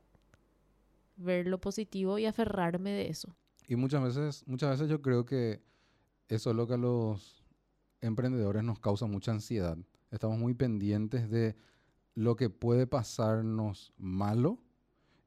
ver 1.16 1.46
lo 1.46 1.60
positivo 1.60 2.18
y 2.18 2.26
aferrarme 2.26 2.90
de 2.90 3.08
eso. 3.08 3.36
Y 3.68 3.76
muchas 3.76 4.02
veces, 4.02 4.44
muchas 4.46 4.70
veces 4.70 4.90
yo 4.90 5.00
creo 5.00 5.24
que 5.24 5.62
eso 6.28 6.50
es 6.50 6.56
lo 6.56 6.66
que 6.66 6.74
a 6.74 6.78
los 6.78 7.44
emprendedores 8.00 8.64
nos 8.64 8.78
causa 8.80 9.06
mucha 9.06 9.32
ansiedad. 9.32 9.78
Estamos 10.10 10.38
muy 10.38 10.54
pendientes 10.54 11.30
de 11.30 11.56
lo 12.14 12.36
que 12.36 12.50
puede 12.50 12.86
pasarnos 12.86 13.92
malo. 13.96 14.63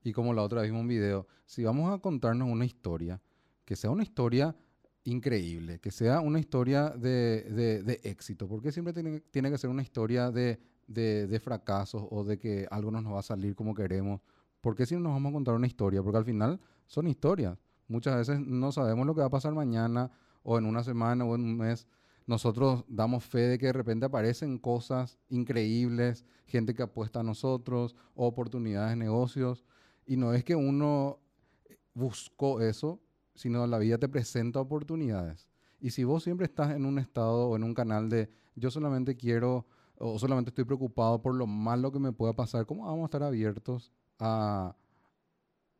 Y 0.07 0.13
como 0.13 0.33
la 0.33 0.41
otra 0.41 0.61
vez 0.61 0.69
vimos 0.69 0.83
un 0.83 0.87
video, 0.87 1.27
si 1.45 1.65
vamos 1.65 1.93
a 1.93 1.97
contarnos 1.97 2.47
una 2.47 2.63
historia, 2.63 3.21
que 3.65 3.75
sea 3.75 3.89
una 3.89 4.03
historia 4.03 4.55
increíble, 5.03 5.79
que 5.81 5.91
sea 5.91 6.21
una 6.21 6.39
historia 6.39 6.91
de, 6.91 7.43
de, 7.83 7.99
éxito, 8.05 8.47
porque 8.47 8.71
siempre 8.71 8.93
tiene, 8.93 9.19
tiene, 9.19 9.51
que 9.51 9.57
ser 9.57 9.69
una 9.69 9.81
historia 9.81 10.31
de, 10.31 10.61
de, 10.87 11.39
fracasos 11.43 12.05
o 12.09 12.23
de 12.23 12.39
que 12.39 12.65
algo 12.71 12.89
no 12.89 13.01
nos 13.01 13.15
va 13.15 13.19
a 13.19 13.21
salir 13.21 13.53
como 13.53 13.75
queremos. 13.75 14.21
porque 14.61 14.85
si 14.85 14.95
no 14.95 15.01
nos 15.01 15.11
vamos 15.11 15.31
a 15.31 15.33
contar 15.33 15.55
una 15.55 15.67
historia? 15.67 16.01
Porque 16.01 16.19
al 16.19 16.25
final 16.25 16.57
son 16.85 17.07
historias. 17.07 17.57
Muchas 17.89 18.15
veces 18.15 18.39
no 18.39 18.71
sabemos 18.71 19.05
lo 19.05 19.13
que 19.13 19.19
va 19.19 19.27
a 19.27 19.29
pasar 19.29 19.53
mañana 19.53 20.09
o 20.41 20.57
en 20.57 20.63
una 20.63 20.85
semana 20.85 21.25
o 21.25 21.35
en 21.35 21.41
un 21.41 21.57
mes 21.57 21.85
nosotros 22.27 22.83
damos 22.89 23.23
fe 23.23 23.39
de 23.39 23.57
que 23.57 23.67
de 23.67 23.73
repente 23.73 24.05
aparecen 24.05 24.57
cosas 24.57 25.17
increíbles, 25.29 26.25
gente 26.45 26.75
que 26.75 26.83
apuesta 26.83 27.21
a 27.21 27.23
nosotros, 27.23 27.95
oportunidades 28.15 28.91
de 28.91 28.95
negocios. 28.97 29.63
Y 30.07 30.17
no 30.17 30.33
es 30.33 30.43
que 30.43 30.55
uno 30.55 31.19
buscó 31.93 32.61
eso, 32.61 32.99
sino 33.35 33.67
la 33.67 33.77
vida 33.77 33.99
te 33.99 34.09
presenta 34.09 34.59
oportunidades. 34.59 35.47
Y 35.79 35.91
si 35.91 36.03
vos 36.03 36.23
siempre 36.23 36.45
estás 36.45 36.71
en 36.71 36.85
un 36.85 36.97
estado 36.97 37.49
o 37.49 37.55
en 37.55 37.63
un 37.63 37.75
canal 37.75 38.09
de 38.09 38.29
yo 38.55 38.71
solamente 38.71 39.15
quiero 39.15 39.67
o 39.99 40.17
solamente 40.17 40.49
estoy 40.49 40.65
preocupado 40.65 41.21
por 41.21 41.35
lo 41.35 41.45
malo 41.45 41.91
que 41.91 41.99
me 41.99 42.11
pueda 42.11 42.33
pasar, 42.33 42.65
¿cómo 42.65 42.85
vamos 42.85 43.03
a 43.03 43.05
estar 43.05 43.23
abiertos 43.23 43.91
a, 44.19 44.75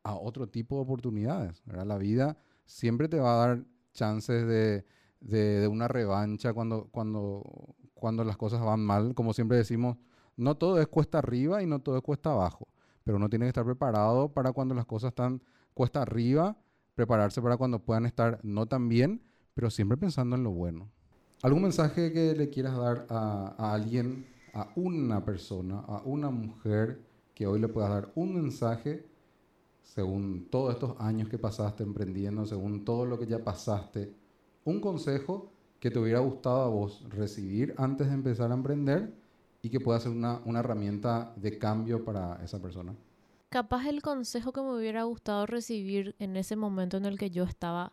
a 0.04 0.14
otro 0.14 0.48
tipo 0.48 0.76
de 0.76 0.82
oportunidades? 0.82 1.62
La 1.66 1.98
vida 1.98 2.36
siempre 2.64 3.08
te 3.08 3.18
va 3.18 3.34
a 3.34 3.46
dar 3.46 3.64
chances 3.92 4.46
de, 4.46 4.84
de, 5.20 5.68
una 5.68 5.88
revancha 5.88 6.52
cuando, 6.52 6.88
cuando, 6.90 7.74
cuando 7.94 8.24
las 8.24 8.36
cosas 8.36 8.60
van 8.60 8.80
mal. 8.80 9.14
Como 9.14 9.32
siempre 9.32 9.56
decimos, 9.56 9.96
no 10.36 10.56
todo 10.56 10.80
es 10.80 10.86
cuesta 10.88 11.18
arriba 11.18 11.62
y 11.62 11.66
no 11.66 11.80
todo 11.80 11.96
es 11.96 12.02
cuesta 12.02 12.32
abajo, 12.32 12.68
pero 13.08 13.16
uno 13.16 13.30
tiene 13.30 13.46
que 13.46 13.48
estar 13.48 13.64
preparado 13.64 14.34
para 14.34 14.52
cuando 14.52 14.74
las 14.74 14.84
cosas 14.84 15.12
están 15.12 15.40
cuesta 15.72 16.02
arriba, 16.02 16.58
prepararse 16.94 17.40
para 17.40 17.56
cuando 17.56 17.78
puedan 17.78 18.04
estar 18.04 18.38
no 18.42 18.66
tan 18.66 18.90
bien, 18.90 19.22
pero 19.54 19.70
siempre 19.70 19.96
pensando 19.96 20.36
en 20.36 20.42
lo 20.42 20.50
bueno. 20.50 20.90
¿Algún 21.42 21.62
mensaje 21.62 22.12
que 22.12 22.34
le 22.34 22.50
quieras 22.50 22.76
dar 22.76 23.06
a, 23.08 23.54
a 23.56 23.72
alguien, 23.72 24.26
a 24.52 24.68
una 24.76 25.24
persona, 25.24 25.78
a 25.78 26.02
una 26.04 26.28
mujer, 26.28 27.00
que 27.34 27.46
hoy 27.46 27.58
le 27.60 27.68
puedas 27.68 27.88
dar 27.88 28.12
un 28.14 28.34
mensaje 28.34 29.06
según 29.82 30.46
todos 30.50 30.74
estos 30.74 30.94
años 31.00 31.30
que 31.30 31.38
pasaste 31.38 31.84
emprendiendo, 31.84 32.44
según 32.44 32.84
todo 32.84 33.06
lo 33.06 33.18
que 33.18 33.26
ya 33.26 33.42
pasaste 33.42 34.12
un 34.64 34.82
consejo 34.82 35.50
que 35.80 35.90
te 35.90 35.98
hubiera 35.98 36.18
gustado 36.18 36.60
a 36.60 36.68
vos 36.68 37.06
recibir 37.08 37.74
antes 37.78 38.08
de 38.08 38.12
empezar 38.12 38.50
a 38.50 38.54
emprender 38.54 39.14
y 39.62 39.70
que 39.70 39.80
pueda 39.80 40.00
ser 40.00 40.12
una, 40.12 40.40
herramienta 40.58 41.32
de 41.36 41.58
cambio 41.58 42.04
para 42.04 42.42
esa 42.44 42.60
persona? 42.60 42.94
Capaz 43.48 43.86
el 43.86 44.02
consejo 44.02 44.52
que 44.52 44.60
me 44.60 44.76
hubiera 44.76 45.04
gustado 45.04 45.46
recibir 45.46 46.14
en 46.18 46.36
ese 46.36 46.56
momento 46.56 46.96
en 46.96 47.06
el 47.06 47.18
que 47.18 47.30
yo 47.30 47.44
estaba 47.44 47.92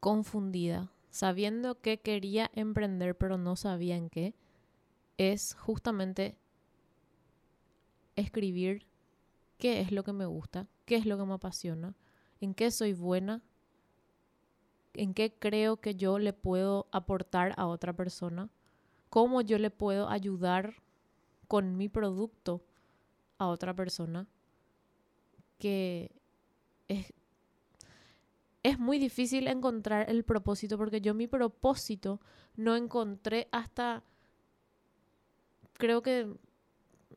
confundida, 0.00 0.90
sabiendo 1.10 1.80
que 1.80 2.00
quería 2.00 2.50
emprender 2.54 3.16
pero 3.16 3.38
no 3.38 3.56
sabía 3.56 3.96
en 3.96 4.10
qué, 4.10 4.34
es 5.18 5.54
justamente 5.54 6.36
escribir 8.16 8.86
qué 9.58 9.80
es 9.80 9.92
lo 9.92 10.02
que 10.04 10.12
me 10.12 10.26
gusta, 10.26 10.66
qué 10.86 10.96
es 10.96 11.06
lo 11.06 11.16
que 11.16 11.24
me 11.24 11.34
apasiona, 11.34 11.94
en 12.40 12.54
qué 12.54 12.70
soy 12.70 12.92
buena 12.92 13.42
en 14.94 15.14
qué 15.14 15.32
creo 15.32 15.76
que 15.76 15.94
yo 15.94 16.18
le 16.18 16.32
puedo 16.32 16.86
aportar 16.92 17.52
a 17.56 17.66
otra 17.66 17.92
persona, 17.92 18.48
cómo 19.14 19.42
yo 19.42 19.58
le 19.58 19.70
puedo 19.70 20.08
ayudar 20.08 20.82
con 21.46 21.76
mi 21.76 21.88
producto 21.88 22.64
a 23.38 23.46
otra 23.46 23.72
persona, 23.72 24.26
que 25.60 26.10
es, 26.88 27.12
es 28.64 28.76
muy 28.80 28.98
difícil 28.98 29.46
encontrar 29.46 30.10
el 30.10 30.24
propósito, 30.24 30.76
porque 30.76 31.00
yo 31.00 31.14
mi 31.14 31.28
propósito 31.28 32.20
no 32.56 32.74
encontré 32.74 33.46
hasta, 33.52 34.02
creo 35.74 36.02
que, 36.02 36.34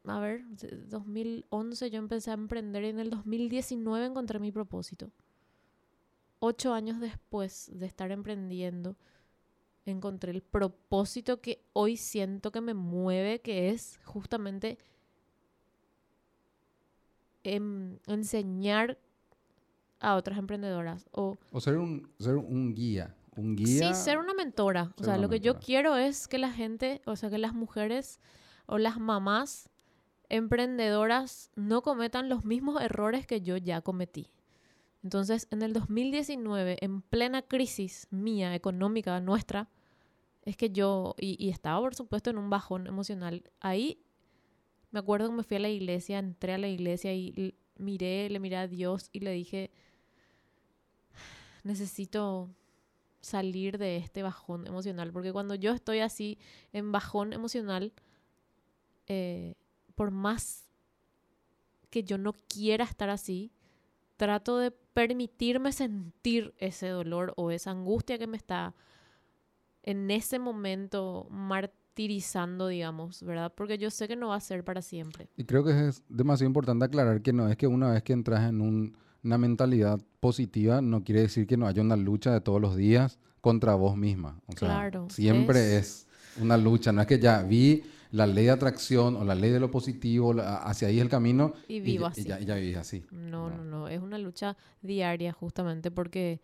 a 0.03 0.19
ver, 0.19 0.43
2011 0.89 1.89
yo 1.89 1.97
empecé 1.97 2.29
a 2.29 2.35
emprender 2.35 2.83
y 2.83 2.89
en 2.89 2.99
el 2.99 3.09
2019 3.09 4.05
encontré 4.05 4.37
mi 4.37 4.51
propósito. 4.51 5.09
Ocho 6.37 6.75
años 6.75 6.99
después 6.99 7.71
de 7.73 7.87
estar 7.87 8.11
emprendiendo, 8.11 8.95
encontré 9.91 10.31
el 10.31 10.41
propósito 10.41 11.41
que 11.41 11.63
hoy 11.73 11.97
siento 11.97 12.51
que 12.51 12.61
me 12.61 12.73
mueve, 12.73 13.39
que 13.39 13.69
es 13.69 13.99
justamente 14.03 14.77
em, 17.43 17.97
enseñar 18.07 18.97
a 19.99 20.15
otras 20.15 20.37
emprendedoras. 20.37 21.07
O, 21.11 21.37
ser, 21.59 21.77
un, 21.77 22.09
ser 22.19 22.35
un 22.35 22.73
guía. 22.73 23.15
Un 23.35 23.55
guía. 23.55 23.93
Sí, 23.93 24.01
ser 24.01 24.17
una 24.17 24.33
mentora. 24.33 24.93
o 24.99 25.03
sea, 25.03 25.17
lo 25.17 25.29
que 25.29 25.39
yo 25.39 25.59
quiero 25.59 25.95
es 25.95 26.27
que 26.27 26.37
la 26.37 26.51
gente, 26.51 27.01
o 27.05 27.15
sea, 27.15 27.29
que 27.29 27.37
las 27.37 27.53
mujeres 27.53 28.19
o 28.65 28.77
las 28.77 28.99
mamás 28.99 29.69
emprendedoras 30.29 31.51
no 31.55 31.81
cometan 31.81 32.29
los 32.29 32.43
mismos 32.43 32.81
errores 32.81 33.25
que 33.25 33.41
yo 33.41 33.57
ya 33.57 33.81
cometí. 33.81 34.31
Entonces, 35.03 35.47
en 35.51 35.61
el 35.61 35.73
2019, 35.73 36.77
en 36.81 37.01
plena 37.01 37.41
crisis 37.41 38.07
mía, 38.09 38.55
económica, 38.55 39.19
nuestra, 39.21 39.69
es 40.47 40.55
que 40.55 40.69
yo, 40.69 41.13
y, 41.19 41.49
estaba 41.49 41.81
por 41.81 41.93
supuesto 41.93 42.29
en 42.29 42.37
un 42.37 42.49
bajón 42.49 42.87
emocional, 42.87 43.43
ahí. 43.59 44.01
Me 44.91 44.99
acuerdo 44.99 45.29
que 45.29 45.35
me 45.35 45.43
fui 45.43 45.57
a 45.57 45.59
la 45.59 45.67
iglesia, 45.67 46.19
entré 46.19 46.53
a 46.53 46.57
la 46.57 46.69
iglesia 46.69 47.13
y 47.13 47.53
miré, 47.75 48.29
le 48.29 48.39
miré 48.39 48.55
a 48.55 48.67
Dios 48.69 49.09
y 49.11 49.19
le 49.19 49.33
dije, 49.33 49.71
necesito 51.63 52.49
salir 53.19 53.77
de 53.77 53.97
este 53.97 54.23
bajón 54.23 54.65
emocional, 54.67 55.11
porque 55.11 55.33
cuando 55.33 55.53
yo 55.53 55.73
estoy 55.73 55.99
así 55.99 56.39
en 56.71 56.93
bajón 56.93 57.33
emocional, 57.33 57.91
eh, 59.07 59.55
por 59.95 60.11
más 60.11 60.69
que 61.89 62.05
yo 62.05 62.17
no 62.17 62.31
quiera 62.31 62.85
estar 62.85 63.09
así, 63.09 63.51
trato 64.15 64.57
de 64.59 64.71
permitirme 64.71 65.73
sentir 65.73 66.53
ese 66.57 66.87
dolor 66.87 67.33
o 67.35 67.51
esa 67.51 67.71
angustia 67.71 68.17
que 68.17 68.27
me 68.27 68.37
está 68.37 68.73
en 69.87 70.11
ese 70.11 70.37
momento 70.37 71.27
martirizando, 71.31 72.67
digamos, 72.67 73.23
¿verdad? 73.23 73.53
Porque 73.55 73.77
yo 73.77 73.89
sé 73.89 74.09
que 74.09 74.17
no 74.17 74.27
va 74.27 74.35
a 74.35 74.41
ser 74.41 74.65
para 74.65 74.81
siempre. 74.81 75.29
Y 75.37 75.45
creo 75.45 75.63
que 75.63 75.87
es 75.87 76.03
demasiado 76.09 76.47
importante 76.47 76.83
aclarar 76.83 77.21
que 77.21 77.31
no 77.31 77.47
es 77.47 77.55
que 77.55 77.67
una 77.67 77.91
vez 77.91 78.03
que 78.03 78.11
entras 78.11 78.49
en 78.49 78.93
una 79.23 79.37
mentalidad 79.37 79.97
positiva, 80.19 80.81
no 80.81 81.05
quiere 81.05 81.21
decir 81.21 81.47
que 81.47 81.55
no 81.55 81.67
haya 81.67 81.81
una 81.81 81.95
lucha 81.95 82.33
de 82.33 82.41
todos 82.41 82.59
los 82.59 82.75
días 82.75 83.17
contra 83.39 83.75
vos 83.75 83.95
misma. 83.95 84.41
claro. 84.55 85.07
Siempre 85.09 85.77
es 85.77 86.05
una 86.41 86.57
lucha, 86.57 86.91
no 86.91 86.99
es 86.99 87.07
que 87.07 87.17
ya 87.17 87.41
vi 87.43 87.81
la 88.11 88.27
ley 88.27 88.43
de 88.43 88.51
atracción 88.51 89.15
o 89.15 89.23
la 89.23 89.35
ley 89.35 89.51
de 89.51 89.61
lo 89.61 89.71
positivo, 89.71 90.35
hacia 90.37 90.89
ahí 90.89 90.99
el 90.99 91.07
camino. 91.07 91.53
Y 91.69 91.79
vivo 91.79 92.07
así. 92.07 92.21
Y 92.21 92.45
ya, 92.45 92.55
vivís 92.55 92.75
así. 92.75 93.05
No, 93.09 93.49
no, 93.49 93.63
no, 93.63 93.87
es 93.87 94.01
una 94.01 94.17
lucha 94.17 94.57
diaria 94.81 95.31
justamente 95.31 95.91
porque, 95.91 96.41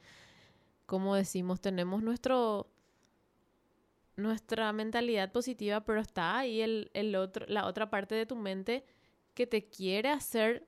como 0.86 1.16
decimos, 1.16 1.60
tenemos 1.60 2.02
nuestro 2.04 2.70
nuestra 4.16 4.72
mentalidad 4.74 5.32
positiva, 5.32 5.82
pero 5.82 6.00
está 6.00 6.38
ahí 6.40 6.62
el, 6.62 6.92
el 6.94 7.16
otro, 7.16 7.46
la 7.48 7.66
otra 7.66 7.90
parte 7.90 8.16
de 8.16 8.26
tu 8.26 8.36
mente 8.36 8.84
que 9.34 9.48
te 9.48 9.70
quiere 9.70 10.10
hacer 10.10 10.68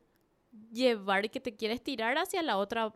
llevar 0.71 1.25
y 1.25 1.29
que 1.29 1.39
te 1.39 1.55
quiere 1.55 1.73
estirar 1.73 2.17
hacia 2.17 2.41
la 2.41 2.57
otra. 2.57 2.93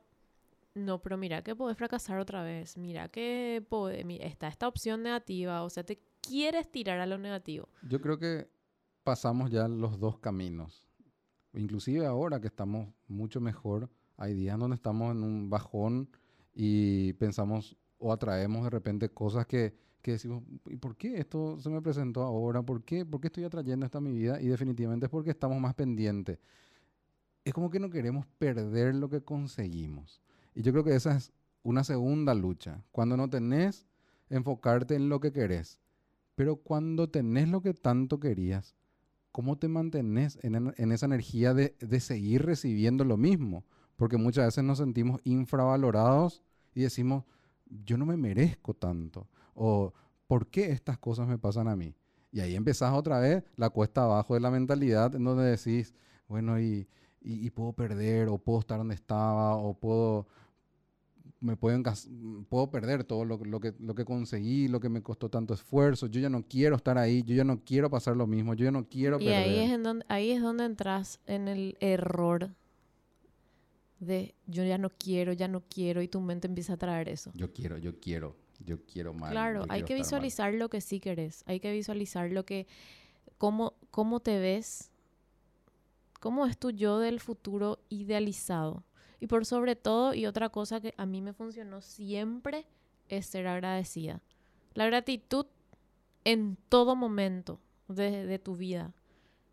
No, 0.74 1.02
pero 1.02 1.18
mira 1.18 1.44
que 1.44 1.56
puedes 1.56 1.78
fracasar 1.78 2.20
otra 2.20 2.44
vez. 2.44 2.78
Mira 2.78 3.10
que 3.10 3.64
está 4.22 4.48
esta 4.48 4.68
opción 4.68 5.04
negativa. 5.04 5.64
O 5.64 5.70
sea, 5.70 5.84
te 5.84 6.00
quieres 6.22 6.72
tirar 6.72 7.00
a 7.00 7.06
lo 7.06 7.18
negativo. 7.18 7.68
Yo 7.84 8.00
creo 8.02 8.18
que 8.18 8.50
pasamos 9.04 9.50
ya 9.52 9.68
los 9.68 10.00
dos 10.00 10.20
caminos. 10.20 10.86
Inclusive 11.54 12.06
ahora 12.06 12.40
que 12.40 12.48
estamos 12.48 12.88
mucho 13.08 13.42
mejor, 13.42 13.90
hay 14.18 14.34
días 14.34 14.58
donde 14.60 14.76
estamos 14.76 15.12
en 15.16 15.24
un 15.24 15.50
bajón 15.50 16.10
y 16.54 17.14
pensamos 17.14 17.76
o 17.98 18.14
atraemos 18.14 18.64
de 18.64 18.70
repente 18.70 19.10
cosas 19.10 19.46
que, 19.48 19.76
que 20.02 20.12
decimos, 20.12 20.44
¿y 20.68 20.78
por 20.78 20.96
qué 20.96 21.18
esto 21.18 21.60
se 21.60 21.70
me 21.70 21.82
presentó 21.82 22.22
ahora? 22.22 22.62
¿Por 22.62 22.84
qué, 22.84 23.06
¿Por 23.06 23.20
qué 23.20 23.28
estoy 23.28 23.44
atrayendo 23.44 23.86
esto 23.86 23.98
a 23.98 24.02
mi 24.02 24.14
vida? 24.14 24.42
Y 24.42 24.48
definitivamente 24.48 25.08
es 25.08 25.10
porque 25.10 25.32
estamos 25.32 25.60
más 25.60 25.74
pendientes. 25.74 26.40
Es 27.44 27.54
como 27.54 27.70
que 27.70 27.80
no 27.80 27.90
queremos 27.90 28.26
perder 28.38 28.96
lo 28.96 29.10
que 29.10 29.22
conseguimos. 29.22 30.22
Y 30.56 30.62
yo 30.62 30.72
creo 30.72 30.84
que 30.84 30.96
esa 30.96 31.16
es 31.16 31.32
una 31.64 31.84
segunda 31.84 32.34
lucha. 32.34 32.84
Cuando 32.92 33.18
no 33.18 33.30
tenés, 33.30 33.86
enfocarte 34.30 34.96
en 34.96 35.10
lo 35.10 35.20
que 35.20 35.32
querés. 35.32 35.80
Pero 36.36 36.56
cuando 36.58 37.10
tenés 37.10 37.50
lo 37.50 37.62
que 37.62 37.74
tanto 37.74 38.20
querías, 38.20 38.76
¿cómo 39.32 39.58
te 39.58 39.68
mantenés 39.68 40.40
en, 40.42 40.74
en 40.78 40.92
esa 40.92 41.06
energía 41.06 41.54
de, 41.54 41.76
de 41.80 42.00
seguir 42.00 42.46
recibiendo 42.46 43.04
lo 43.04 43.18
mismo? 43.18 43.66
Porque 43.98 44.18
muchas 44.18 44.46
veces 44.46 44.64
nos 44.64 44.78
sentimos 44.78 45.20
infravalorados 45.26 46.42
y 46.74 46.82
decimos, 46.82 47.26
yo 47.70 47.98
no 47.98 48.06
me 48.06 48.18
merezco 48.18 48.74
tanto. 48.74 49.28
O, 49.62 49.94
¿por 50.26 50.48
qué 50.48 50.72
estas 50.72 50.98
cosas 50.98 51.28
me 51.28 51.38
pasan 51.38 51.68
a 51.68 51.76
mí? 51.76 51.94
Y 52.32 52.40
ahí 52.40 52.56
empezás 52.56 52.94
otra 52.94 53.20
vez 53.20 53.44
la 53.58 53.70
cuesta 53.70 54.04
abajo 54.04 54.34
de 54.34 54.40
la 54.40 54.50
mentalidad 54.50 55.14
en 55.16 55.24
donde 55.26 55.44
decís, 55.44 55.94
bueno, 56.30 56.60
y, 56.60 56.88
y, 57.20 57.50
puedo 57.50 57.74
perder, 57.74 58.30
o 58.30 58.38
puedo 58.38 58.60
estar 58.60 58.78
donde 58.78 58.96
estaba, 58.96 59.58
o 59.58 59.74
puedo, 59.74 60.28
me 61.42 61.58
pueden, 61.58 61.84
puedo 62.48 62.70
perder 62.70 63.04
todo 63.04 63.26
lo, 63.26 63.38
lo, 63.38 63.60
que, 63.60 63.74
lo 63.80 63.96
que 63.96 64.06
conseguí, 64.06 64.70
lo 64.70 64.80
que 64.80 64.88
me 64.88 65.02
costó 65.02 65.28
tanto 65.28 65.54
esfuerzo. 65.54 66.08
Yo 66.08 66.22
ya 66.22 66.30
no 66.30 66.44
quiero 66.48 66.78
estar 66.78 66.98
ahí, 66.98 67.22
yo 67.24 67.36
ya 67.36 67.44
no 67.44 67.62
quiero 67.66 67.90
pasar 67.90 68.16
lo 68.16 68.28
mismo, 68.28 68.54
yo 68.54 68.64
ya 68.66 68.72
no 68.72 68.88
quiero 68.88 69.18
y 69.20 69.26
perder. 69.26 69.48
Y 69.48 69.58
ahí 69.58 69.66
es, 69.66 69.72
en 69.72 69.84
donde, 69.84 70.06
ahí 70.08 70.32
es 70.32 70.42
donde 70.42 70.64
entras 70.64 71.20
en 71.26 71.50
el 71.50 71.76
error 71.82 72.52
de 74.00 74.36
yo 74.48 74.64
ya 74.64 74.78
no 74.78 74.90
quiero, 74.90 75.34
ya 75.34 75.50
no 75.50 75.64
quiero, 75.68 76.02
y 76.02 76.08
tu 76.08 76.22
mente 76.22 76.48
empieza 76.48 76.74
a 76.74 76.78
traer 76.78 77.10
eso. 77.10 77.32
Yo 77.34 77.52
quiero, 77.52 77.78
yo 77.78 78.00
quiero, 78.00 78.38
yo 78.60 78.84
quiero 78.86 79.14
más. 79.14 79.32
Claro, 79.32 79.66
hay 79.70 79.84
que 79.84 79.96
visualizar 79.96 80.54
lo 80.54 80.70
que 80.70 80.82
sí 80.82 81.00
querés, 81.00 81.44
hay 81.48 81.60
que 81.60 81.72
visualizar 81.72 82.32
lo 82.32 82.46
que, 82.46 82.68
cómo, 83.38 83.74
cómo 83.92 84.20
te 84.20 84.40
ves, 84.40 84.92
cómo 86.20 86.46
es 86.46 86.58
tu 86.58 86.72
yo 86.72 87.00
del 87.00 87.20
futuro 87.20 87.80
idealizado. 87.90 88.84
Y 89.20 89.28
por 89.28 89.46
sobre 89.46 89.76
todo, 89.76 90.14
y 90.14 90.26
otra 90.26 90.50
cosa 90.50 90.80
que 90.80 90.94
a 90.98 91.06
mí 91.06 91.22
me 91.22 91.34
funcionó 91.34 91.82
siempre, 91.82 92.66
es 93.10 93.26
ser 93.26 93.48
agradecida. 93.48 94.22
La 94.74 94.86
gratitud 94.86 95.46
en 96.24 96.58
todo 96.70 96.96
momento 96.96 97.60
de, 97.88 98.26
de 98.26 98.40
tu 98.40 98.56
vida, 98.56 98.94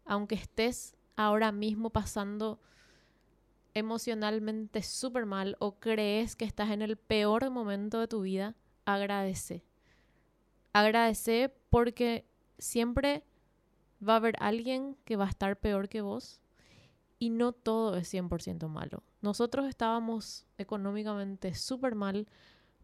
aunque 0.05 0.35
estés 0.35 0.95
ahora 1.17 1.51
mismo 1.53 1.91
pasando 1.91 2.61
emocionalmente 3.75 4.83
súper 4.83 5.27
mal 5.27 5.57
o 5.59 5.79
crees 5.79 6.37
que 6.37 6.45
estás 6.45 6.71
en 6.71 6.83
el 6.83 6.97
peor 6.97 7.51
momento 7.51 7.99
de 8.01 8.09
tu 8.09 8.23
vida, 8.23 8.55
agradece. 8.87 9.63
Agradece 10.73 11.53
porque 11.69 12.25
siempre 12.59 13.23
va 14.07 14.15
a 14.15 14.17
haber 14.17 14.37
alguien 14.41 14.97
que 15.05 15.17
va 15.17 15.27
a 15.27 15.29
estar 15.29 15.59
peor 15.59 15.89
que 15.89 16.01
vos 16.01 16.41
y 17.19 17.31
no 17.31 17.53
todo 17.53 17.97
es 17.97 18.13
100% 18.13 18.69
malo. 18.69 19.03
Nosotros 19.21 19.67
estábamos 19.67 20.47
económicamente 20.59 21.55
súper 21.55 21.95
mal, 21.95 22.27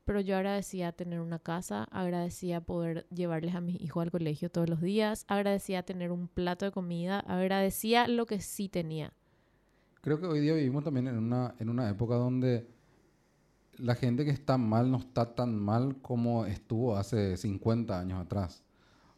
pero 0.04 0.20
yo 0.20 0.36
agradecía 0.36 0.92
tener 0.92 1.20
una 1.20 1.38
casa, 1.38 1.84
agradecía 1.84 2.60
poder 2.60 3.06
llevarles 3.10 3.54
a 3.54 3.60
mis 3.60 3.80
hijos 3.80 4.02
al 4.02 4.10
colegio 4.10 4.50
todos 4.50 4.68
los 4.68 4.80
días, 4.80 5.24
agradecía 5.28 5.82
tener 5.82 6.10
un 6.10 6.28
plato 6.28 6.64
de 6.64 6.72
comida, 6.72 7.20
agradecía 7.20 8.08
lo 8.08 8.26
que 8.26 8.40
sí 8.40 8.68
tenía. 8.68 9.12
Creo 10.00 10.18
que 10.18 10.26
hoy 10.26 10.40
día 10.40 10.54
vivimos 10.54 10.82
también 10.82 11.06
en 11.06 11.18
una, 11.18 11.54
en 11.60 11.68
una 11.68 11.88
época 11.88 12.16
donde 12.16 12.66
la 13.78 13.94
gente 13.94 14.24
que 14.24 14.30
está 14.30 14.58
mal 14.58 14.90
no 14.90 14.98
está 14.98 15.34
tan 15.34 15.56
mal 15.56 15.96
como 16.02 16.46
estuvo 16.46 16.96
hace 16.96 17.36
50 17.36 17.98
años 17.98 18.20
atrás. 18.20 18.62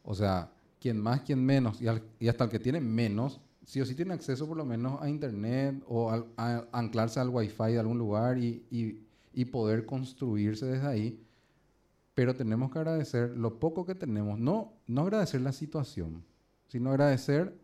O 0.02 0.14
sea, 0.14 0.50
quien 0.80 1.00
más, 1.00 1.22
quien 1.22 1.44
menos, 1.44 1.80
y, 1.80 1.88
hasta 2.28 2.44
el 2.44 2.50
que 2.50 2.58
tiene 2.58 2.80
menos, 2.80 3.40
sí 3.64 3.80
o 3.80 3.86
sí 3.86 3.94
tiene 3.94 4.14
acceso 4.14 4.46
por 4.46 4.56
lo 4.56 4.64
menos 4.64 5.00
a 5.00 5.08
internet 5.08 5.82
o 5.86 6.10
a, 6.10 6.66
anclarse 6.72 7.20
al 7.20 7.30
wifi 7.30 7.72
de 7.72 7.78
algún 7.78 7.98
lugar 7.98 8.38
y, 8.38 8.64
y, 8.70 9.44
poder 9.46 9.86
construirse 9.86 10.66
desde 10.66 10.86
ahí. 10.86 11.20
Pero 12.14 12.34
tenemos 12.34 12.70
que 12.70 12.78
agradecer 12.78 13.30
lo 13.36 13.58
poco 13.58 13.84
que 13.84 13.94
tenemos. 13.94 14.38
No, 14.38 14.74
no 14.86 15.02
agradecer 15.02 15.40
la 15.40 15.52
situación, 15.52 16.24
sino 16.68 16.90
agradecer 16.90 17.58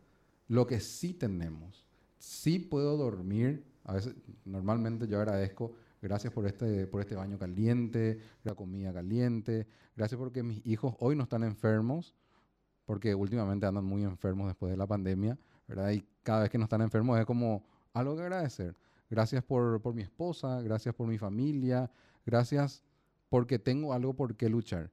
lo 0.48 0.66
que 0.66 0.80
sí 0.80 1.14
tenemos 1.14 1.80
sí 2.20 2.58
puedo 2.60 2.96
dormir. 2.96 3.64
A 3.84 3.94
veces, 3.94 4.14
normalmente 4.44 5.08
yo 5.08 5.18
agradezco, 5.18 5.74
gracias 6.00 6.32
por 6.32 6.46
este, 6.46 6.86
por 6.86 7.00
este 7.00 7.14
baño 7.14 7.38
caliente, 7.38 8.18
la 8.42 8.54
comida 8.54 8.92
caliente, 8.92 9.66
gracias 9.96 10.18
porque 10.18 10.42
mis 10.42 10.64
hijos 10.66 10.94
hoy 10.98 11.16
no 11.16 11.24
están 11.24 11.42
enfermos, 11.44 12.14
porque 12.84 13.14
últimamente 13.14 13.66
andan 13.66 13.84
muy 13.84 14.02
enfermos 14.02 14.48
después 14.48 14.70
de 14.70 14.76
la 14.76 14.86
pandemia, 14.86 15.38
¿verdad? 15.68 15.90
Y 15.90 16.04
cada 16.22 16.42
vez 16.42 16.50
que 16.50 16.58
no 16.58 16.64
están 16.64 16.82
enfermos 16.82 17.18
es 17.18 17.26
como 17.26 17.64
algo 17.92 18.16
que 18.16 18.22
agradecer. 18.22 18.76
Gracias 19.08 19.42
por, 19.42 19.80
por 19.80 19.94
mi 19.94 20.02
esposa, 20.02 20.60
gracias 20.62 20.94
por 20.94 21.06
mi 21.06 21.18
familia, 21.18 21.90
gracias 22.24 22.82
porque 23.28 23.58
tengo 23.58 23.92
algo 23.92 24.14
por 24.14 24.36
qué 24.36 24.48
luchar. 24.48 24.90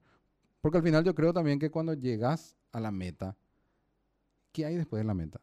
Porque 0.60 0.78
al 0.78 0.84
final 0.84 1.04
yo 1.04 1.14
creo 1.14 1.32
también 1.32 1.58
que 1.58 1.70
cuando 1.70 1.94
llegas 1.94 2.56
a 2.72 2.80
la 2.80 2.90
meta, 2.90 3.36
¿qué 4.52 4.64
hay 4.66 4.76
después 4.76 5.00
de 5.00 5.06
la 5.06 5.14
meta? 5.14 5.40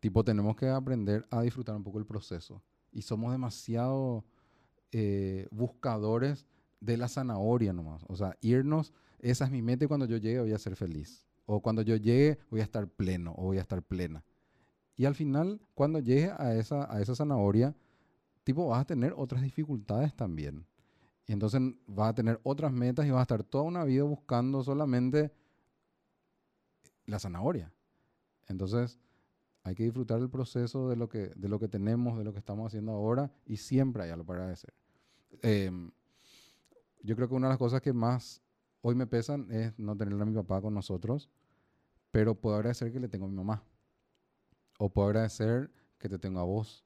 Tipo, 0.00 0.24
tenemos 0.24 0.56
que 0.56 0.68
aprender 0.68 1.26
a 1.30 1.42
disfrutar 1.42 1.74
un 1.74 1.82
poco 1.82 1.98
el 1.98 2.06
proceso. 2.06 2.62
Y 2.96 3.02
somos 3.02 3.30
demasiado 3.30 4.24
eh, 4.90 5.48
buscadores 5.50 6.46
de 6.80 6.96
la 6.96 7.08
zanahoria 7.08 7.74
nomás. 7.74 8.02
O 8.08 8.16
sea, 8.16 8.38
irnos, 8.40 8.94
esa 9.20 9.44
es 9.44 9.50
mi 9.50 9.60
meta 9.60 9.84
y 9.84 9.88
cuando 9.88 10.06
yo 10.06 10.16
llegue 10.16 10.40
voy 10.40 10.54
a 10.54 10.58
ser 10.58 10.76
feliz. 10.76 11.26
O 11.44 11.60
cuando 11.60 11.82
yo 11.82 11.96
llegue 11.96 12.38
voy 12.50 12.60
a 12.60 12.62
estar 12.62 12.88
pleno 12.88 13.34
o 13.36 13.42
voy 13.42 13.58
a 13.58 13.60
estar 13.60 13.82
plena. 13.82 14.24
Y 14.96 15.04
al 15.04 15.14
final, 15.14 15.60
cuando 15.74 15.98
llegue 15.98 16.32
a 16.38 16.54
esa, 16.54 16.90
a 16.90 17.02
esa 17.02 17.14
zanahoria, 17.14 17.76
tipo, 18.44 18.66
vas 18.66 18.80
a 18.80 18.86
tener 18.86 19.12
otras 19.14 19.42
dificultades 19.42 20.16
también. 20.16 20.64
Y 21.26 21.34
entonces 21.34 21.60
vas 21.86 22.08
a 22.08 22.14
tener 22.14 22.40
otras 22.44 22.72
metas 22.72 23.04
y 23.04 23.10
vas 23.10 23.18
a 23.18 23.22
estar 23.24 23.44
toda 23.44 23.64
una 23.64 23.84
vida 23.84 24.04
buscando 24.04 24.64
solamente 24.64 25.30
la 27.04 27.18
zanahoria. 27.18 27.70
Entonces, 28.48 28.98
hay 29.66 29.74
que 29.74 29.82
disfrutar 29.82 30.20
el 30.20 30.30
proceso 30.30 30.88
de 30.88 30.94
lo 30.94 31.08
que, 31.08 31.32
de 31.34 31.48
lo 31.48 31.58
que 31.58 31.66
tenemos, 31.66 32.16
de 32.16 32.22
lo 32.22 32.32
que 32.32 32.38
estamos 32.38 32.68
haciendo 32.68 32.92
ahora 32.92 33.32
y 33.46 33.56
siempre 33.56 34.04
hay 34.04 34.10
algo 34.10 34.24
para 34.24 34.42
agradecer. 34.42 34.72
Em, 35.42 35.90
yo 37.02 37.16
creo 37.16 37.28
que 37.28 37.34
una 37.34 37.48
de 37.48 37.54
las 37.54 37.58
cosas 37.58 37.80
que 37.80 37.92
más 37.92 38.40
hoy 38.80 38.94
me 38.94 39.08
pesan 39.08 39.50
es 39.50 39.76
no 39.76 39.96
tener 39.96 40.22
a 40.22 40.24
mi 40.24 40.34
papá 40.34 40.60
con 40.62 40.72
nosotros, 40.72 41.28
pero 42.12 42.36
puedo 42.36 42.54
agradecer 42.54 42.92
que 42.92 43.00
le 43.00 43.08
tengo 43.08 43.26
a 43.26 43.28
mi 43.28 43.34
mamá. 43.34 43.64
O 44.78 44.88
puedo 44.88 45.08
agradecer 45.08 45.68
que 45.98 46.08
te 46.08 46.16
tengo 46.20 46.38
a 46.38 46.44
vos. 46.44 46.84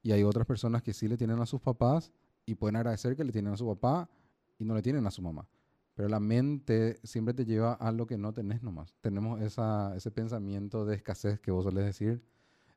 Y 0.00 0.12
hay 0.12 0.22
otras 0.22 0.46
personas 0.46 0.84
que 0.84 0.92
sí 0.92 1.08
le 1.08 1.16
tienen 1.16 1.40
a 1.40 1.46
sus 1.46 1.60
papás 1.60 2.12
y 2.46 2.54
pueden 2.54 2.76
agradecer 2.76 3.16
que 3.16 3.24
le 3.24 3.32
tienen 3.32 3.54
a 3.54 3.56
su 3.56 3.66
papá 3.66 4.08
y 4.56 4.64
no 4.64 4.76
le 4.76 4.82
tienen 4.82 5.04
a 5.04 5.10
su 5.10 5.20
mamá. 5.20 5.48
Pero 5.94 6.08
la 6.08 6.20
mente 6.20 6.98
siempre 7.04 7.34
te 7.34 7.44
lleva 7.44 7.74
a 7.74 7.92
lo 7.92 8.06
que 8.06 8.18
no 8.18 8.32
tenés 8.32 8.62
nomás. 8.62 8.94
Tenemos 9.00 9.40
ese 9.40 10.10
pensamiento 10.10 10.84
de 10.84 10.96
escasez 10.96 11.38
que 11.40 11.50
vos 11.50 11.64
solés 11.64 11.84
decir, 11.84 12.22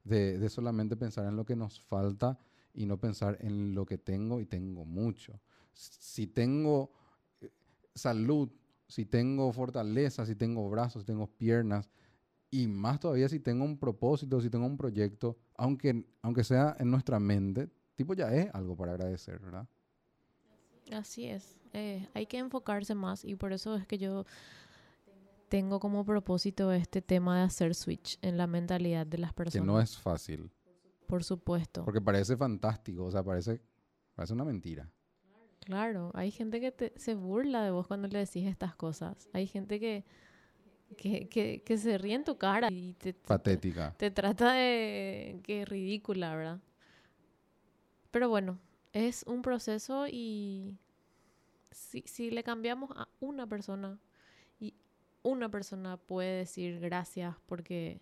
de, 0.03 0.37
de, 0.37 0.49
solamente 0.49 0.95
pensar 0.95 1.25
en 1.25 1.35
lo 1.35 1.45
que 1.45 1.55
nos 1.55 1.81
falta 1.81 2.39
y 2.73 2.85
no 2.85 2.99
pensar 2.99 3.37
en 3.41 3.73
lo 3.73 3.85
que 3.85 3.97
tengo 3.97 4.39
y 4.39 4.45
tengo 4.45 4.85
mucho. 4.85 5.41
Si 5.73 6.27
tengo 6.27 6.91
eh, 7.41 7.51
salud, 7.95 8.49
si 8.87 9.05
tengo 9.05 9.51
fortaleza, 9.51 10.25
si 10.25 10.35
tengo 10.35 10.69
brazos, 10.69 11.01
si 11.01 11.07
tengo 11.07 11.27
piernas, 11.27 11.89
y 12.49 12.67
más 12.67 12.99
todavía 12.99 13.27
si 13.27 13.39
tengo 13.39 13.65
un 13.65 13.77
propósito, 13.77 14.39
si 14.41 14.49
tengo 14.49 14.65
un 14.65 14.77
proyecto, 14.77 15.37
aunque, 15.55 16.05
aunque 16.21 16.43
sea 16.43 16.75
en 16.79 16.91
nuestra 16.91 17.19
mente, 17.19 17.69
tipo 17.95 18.13
ya 18.13 18.33
es 18.33 18.53
algo 18.53 18.75
para 18.75 18.93
agradecer, 18.93 19.39
¿verdad? 19.39 19.67
Así 20.91 21.25
es. 21.25 21.57
Eh, 21.73 22.07
hay 22.13 22.25
que 22.25 22.37
enfocarse 22.37 22.95
más 22.95 23.25
y 23.25 23.35
por 23.35 23.53
eso 23.53 23.75
es 23.75 23.85
que 23.85 23.97
yo 23.97 24.25
tengo 25.49 25.79
como 25.79 26.05
propósito 26.05 26.71
este 26.71 27.01
tema 27.01 27.37
de 27.37 27.43
hacer 27.43 27.75
switch 27.75 28.17
en 28.21 28.37
la 28.37 28.47
mentalidad 28.47 29.05
de 29.05 29.17
las 29.17 29.33
personas. 29.33 29.65
Que 29.65 29.71
no 29.71 29.79
es 29.79 29.97
fácil. 29.97 30.51
Por 31.07 31.23
supuesto. 31.23 31.85
Porque 31.85 32.01
parece 32.01 32.35
fantástico, 32.35 33.05
o 33.05 33.11
sea, 33.11 33.23
parece, 33.23 33.61
parece 34.15 34.33
una 34.33 34.43
mentira. 34.43 34.89
Claro, 35.61 36.11
hay 36.13 36.31
gente 36.31 36.59
que 36.59 36.93
se 36.95 37.15
burla 37.15 37.63
de 37.63 37.71
vos 37.71 37.87
cuando 37.87 38.07
le 38.07 38.19
decís 38.19 38.45
estas 38.45 38.75
cosas. 38.75 39.29
Hay 39.33 39.47
gente 39.47 39.79
que, 39.79 40.05
que, 40.97 41.61
que, 41.63 41.77
se 41.77 41.97
ríe 41.97 42.15
en 42.15 42.23
tu 42.23 42.37
cara 42.37 42.69
y 42.71 42.93
te... 42.93 43.13
Patética. 43.13 43.91
Te, 43.97 44.09
te 44.09 44.11
trata 44.11 44.53
de... 44.53 45.39
que 45.43 45.63
es 45.63 45.69
ridícula, 45.69 46.35
¿verdad? 46.35 46.59
Pero 48.11 48.29
bueno, 48.29 48.59
es 48.93 49.23
un 49.27 49.41
proceso 49.41 50.07
y 50.07 50.77
si, 51.71 52.01
si 52.05 52.31
le 52.31 52.43
cambiamos 52.43 52.91
a 52.95 53.07
una 53.19 53.47
persona 53.47 53.99
y 54.59 54.73
una 55.23 55.49
persona 55.49 55.97
puede 55.97 56.39
decir 56.39 56.79
gracias 56.79 57.35
porque 57.45 58.01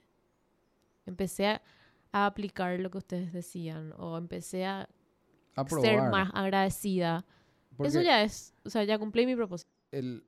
empecé 1.06 1.48
a, 1.48 1.62
a 2.12 2.26
aplicar 2.26 2.80
lo 2.80 2.90
que 2.92 2.98
ustedes 3.00 3.34
decían 3.34 3.94
o 3.98 4.18
empecé 4.18 4.66
a, 4.66 4.90
A 5.56 5.68
ser 5.68 6.02
más 6.04 6.32
agradecida. 6.34 7.26
Porque 7.76 7.90
Eso 7.90 8.02
ya 8.02 8.24
es, 8.24 8.54
o 8.64 8.70
sea, 8.70 8.84
ya 8.84 8.98
cumplí 8.98 9.26
mi 9.26 9.36
propósito. 9.36 9.70
el, 9.92 10.24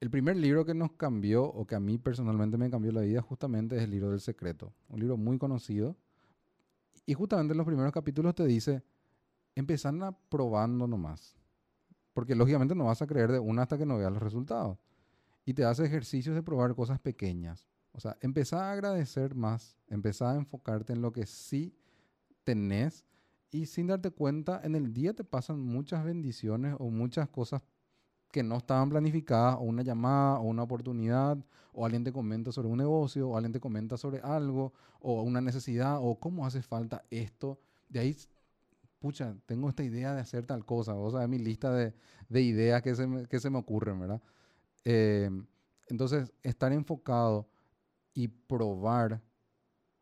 el 0.00 0.10
primer 0.10 0.36
libro 0.36 0.64
que 0.66 0.74
nos 0.74 0.92
cambió, 0.92 1.44
o 1.44 1.66
que 1.66 1.74
a 1.74 1.80
mí 1.80 1.96
personalmente 1.98 2.58
me 2.58 2.70
cambió 2.70 2.92
la 2.92 3.00
vida, 3.00 3.22
justamente 3.22 3.76
es 3.76 3.82
el 3.82 3.90
libro 3.90 4.10
del 4.10 4.20
secreto. 4.20 4.72
Un 4.88 5.00
libro 5.00 5.16
muy 5.16 5.38
conocido. 5.38 5.96
Y 7.06 7.14
justamente 7.14 7.52
en 7.52 7.58
los 7.58 7.66
primeros 7.66 7.92
capítulos 7.92 8.34
te 8.34 8.44
dice, 8.44 8.82
empezar 9.54 9.94
probando 10.28 10.86
nomás. 10.86 11.36
Porque 12.12 12.34
lógicamente 12.34 12.74
no 12.74 12.84
vas 12.84 13.02
a 13.02 13.06
creer 13.06 13.32
de 13.32 13.38
una 13.38 13.62
hasta 13.62 13.78
que 13.78 13.86
no 13.86 13.98
veas 13.98 14.12
los 14.12 14.22
resultados. 14.22 14.78
Y 15.44 15.54
te 15.54 15.64
hace 15.64 15.84
ejercicios 15.84 16.34
de 16.34 16.42
probar 16.42 16.74
cosas 16.74 17.00
pequeñas. 17.00 17.66
O 17.92 18.00
sea, 18.00 18.16
empezar 18.20 18.62
a 18.62 18.72
agradecer 18.72 19.34
más, 19.34 19.76
empezar 19.88 20.34
a 20.34 20.38
enfocarte 20.38 20.92
en 20.92 21.02
lo 21.02 21.12
que 21.12 21.26
sí 21.26 21.76
tenés 22.44 23.04
y 23.50 23.66
sin 23.66 23.86
darte 23.86 24.10
cuenta, 24.10 24.60
en 24.64 24.74
el 24.74 24.92
día 24.92 25.14
te 25.14 25.22
pasan 25.22 25.60
muchas 25.60 26.04
bendiciones 26.04 26.74
o 26.80 26.90
muchas 26.90 27.28
cosas 27.28 27.62
que 28.32 28.42
no 28.42 28.56
estaban 28.56 28.90
planificadas, 28.90 29.54
o 29.54 29.60
una 29.60 29.84
llamada, 29.84 30.40
o 30.40 30.42
una 30.42 30.64
oportunidad, 30.64 31.38
o 31.72 31.86
alguien 31.86 32.02
te 32.02 32.12
comenta 32.12 32.50
sobre 32.50 32.66
un 32.66 32.78
negocio, 32.78 33.28
o 33.28 33.36
alguien 33.36 33.52
te 33.52 33.60
comenta 33.60 33.96
sobre 33.96 34.20
algo, 34.22 34.72
o 34.98 35.22
una 35.22 35.40
necesidad, 35.40 35.98
o 36.00 36.18
cómo 36.18 36.44
hace 36.44 36.62
falta 36.62 37.04
esto. 37.10 37.60
De 37.88 38.00
ahí, 38.00 38.16
pucha, 39.04 39.36
tengo 39.44 39.68
esta 39.68 39.84
idea 39.84 40.14
de 40.14 40.22
hacer 40.22 40.46
tal 40.46 40.64
cosa, 40.64 40.94
o 40.94 41.10
sea, 41.10 41.28
mi 41.28 41.36
lista 41.36 41.70
de, 41.70 41.92
de 42.30 42.40
ideas 42.40 42.80
que 42.80 42.94
se, 42.94 43.06
me, 43.06 43.26
que 43.26 43.38
se 43.38 43.50
me 43.50 43.58
ocurren, 43.58 44.00
¿verdad? 44.00 44.22
Eh, 44.82 45.28
entonces, 45.88 46.32
estar 46.42 46.72
enfocado 46.72 47.46
y 48.14 48.28
probar, 48.28 49.20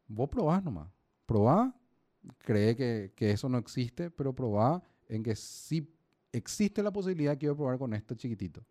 vos 0.06 0.28
probás 0.28 0.62
nomás, 0.62 0.88
probá, 1.26 1.74
cree 2.38 2.76
que, 2.76 3.12
que 3.16 3.32
eso 3.32 3.48
no 3.48 3.58
existe, 3.58 4.08
pero 4.08 4.32
probá 4.36 4.80
en 5.08 5.24
que 5.24 5.34
sí 5.34 5.92
existe 6.30 6.80
la 6.80 6.92
posibilidad 6.92 7.36
que 7.36 7.46
yo 7.46 7.56
probar 7.56 7.78
con 7.78 7.94
esto 7.94 8.14
chiquitito. 8.14 8.64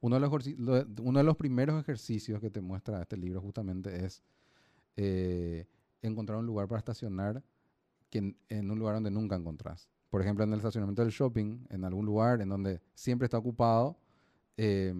Uno 0.00 0.18
de, 0.18 0.20
los, 0.22 0.88
uno 1.00 1.18
de 1.20 1.24
los 1.24 1.36
primeros 1.36 1.80
ejercicios 1.80 2.40
que 2.40 2.50
te 2.50 2.60
muestra 2.60 3.00
este 3.00 3.16
libro 3.16 3.40
justamente 3.40 4.04
es 4.04 4.24
eh, 4.96 5.68
encontrar 6.02 6.40
un 6.40 6.46
lugar 6.46 6.66
para 6.66 6.80
estacionar 6.80 7.44
que 8.14 8.36
en, 8.48 8.70
un 8.70 8.78
lugar 8.78 8.94
donde 8.94 9.10
nunca 9.10 9.34
encontrás. 9.34 9.88
Por 10.08 10.22
ejemplo, 10.22 10.44
en 10.44 10.52
el 10.52 10.58
estacionamiento 10.58 11.02
del 11.02 11.10
shopping, 11.10 11.66
en 11.68 11.84
algún 11.84 12.06
lugar 12.06 12.40
en 12.40 12.48
donde 12.48 12.80
siempre 12.94 13.26
está 13.26 13.38
ocupado, 13.38 13.98
eh, 14.56 14.94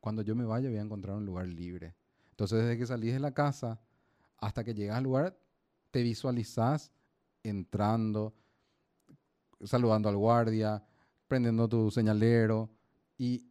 cuando 0.00 0.22
yo 0.22 0.34
me 0.34 0.44
vaya 0.44 0.68
voy 0.68 0.78
a 0.78 0.82
encontrar 0.82 1.16
un 1.16 1.24
lugar 1.24 1.46
libre. 1.46 1.94
Entonces, 2.30 2.58
desde 2.58 2.76
que 2.76 2.86
salís 2.86 3.12
de 3.12 3.20
la 3.20 3.32
casa 3.32 3.80
hasta 4.38 4.64
que 4.64 4.74
llegas 4.74 4.96
al 4.96 5.04
lugar, 5.04 5.38
te 5.92 6.02
visualizás 6.02 6.90
entrando, 7.44 8.34
saludando 9.62 10.08
al 10.08 10.16
guardia, 10.16 10.84
prendiendo 11.28 11.68
tu 11.68 11.92
señalero 11.92 12.68
y, 13.16 13.46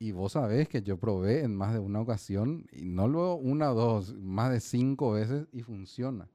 y 0.00 0.10
vos 0.10 0.32
sabés 0.32 0.68
que 0.68 0.82
yo 0.82 0.98
probé 0.98 1.44
en 1.44 1.54
más 1.54 1.74
de 1.74 1.78
una 1.78 2.00
ocasión 2.00 2.66
y 2.72 2.86
no 2.86 3.06
luego 3.06 3.36
una 3.36 3.70
o 3.70 3.74
dos, 3.76 4.14
más 4.16 4.50
de 4.50 4.58
cinco 4.58 5.12
veces 5.12 5.46
y 5.52 5.62
funciona. 5.62 6.28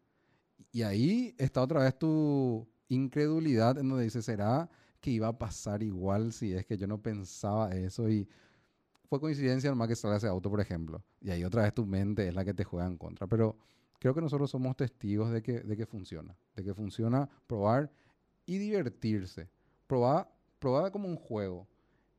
Y 0.72 0.84
ahí 0.84 1.36
está 1.38 1.62
otra 1.62 1.82
vez 1.84 1.98
tu 1.98 2.68
incredulidad 2.90 3.78
en 3.78 3.90
donde 3.90 4.06
dice, 4.06 4.22
¿será 4.22 4.70
que 5.02 5.12
iba 5.12 5.28
a 5.28 5.38
pasar 5.38 5.84
igual 5.84 6.34
si 6.34 6.54
es 6.54 6.66
que 6.66 6.78
yo 6.78 6.88
no 6.88 7.02
pensaba 7.02 7.72
eso 7.76 8.10
y 8.10 8.28
fue 9.10 9.20
coincidencia 9.20 9.70
nomás 9.70 9.88
que 9.88 9.96
salga 9.96 10.18
ese 10.18 10.28
auto, 10.28 10.50
por 10.50 10.60
ejemplo? 10.62 11.04
Y 11.22 11.30
ahí 11.32 11.44
otra 11.44 11.64
vez 11.64 11.74
tu 11.74 11.86
mente 11.86 12.28
es 12.28 12.36
la 12.36 12.46
que 12.46 12.54
te 12.54 12.64
juega 12.64 12.88
en 12.88 12.98
contra. 12.98 13.28
Pero 13.28 13.58
creo 14.00 14.14
que 14.14 14.22
nosotros 14.22 14.52
somos 14.52 14.76
testigos 14.76 15.32
de 15.32 15.42
que, 15.42 15.62
de 15.62 15.78
que 15.78 15.86
funciona, 15.86 16.36
de 16.56 16.64
que 16.64 16.74
funciona 16.74 17.30
probar 17.48 17.92
y 18.46 18.58
divertirse. 18.58 19.50
Probar, 19.88 20.32
probar 20.60 20.92
como 20.92 21.08
un 21.08 21.16
juego. 21.18 21.68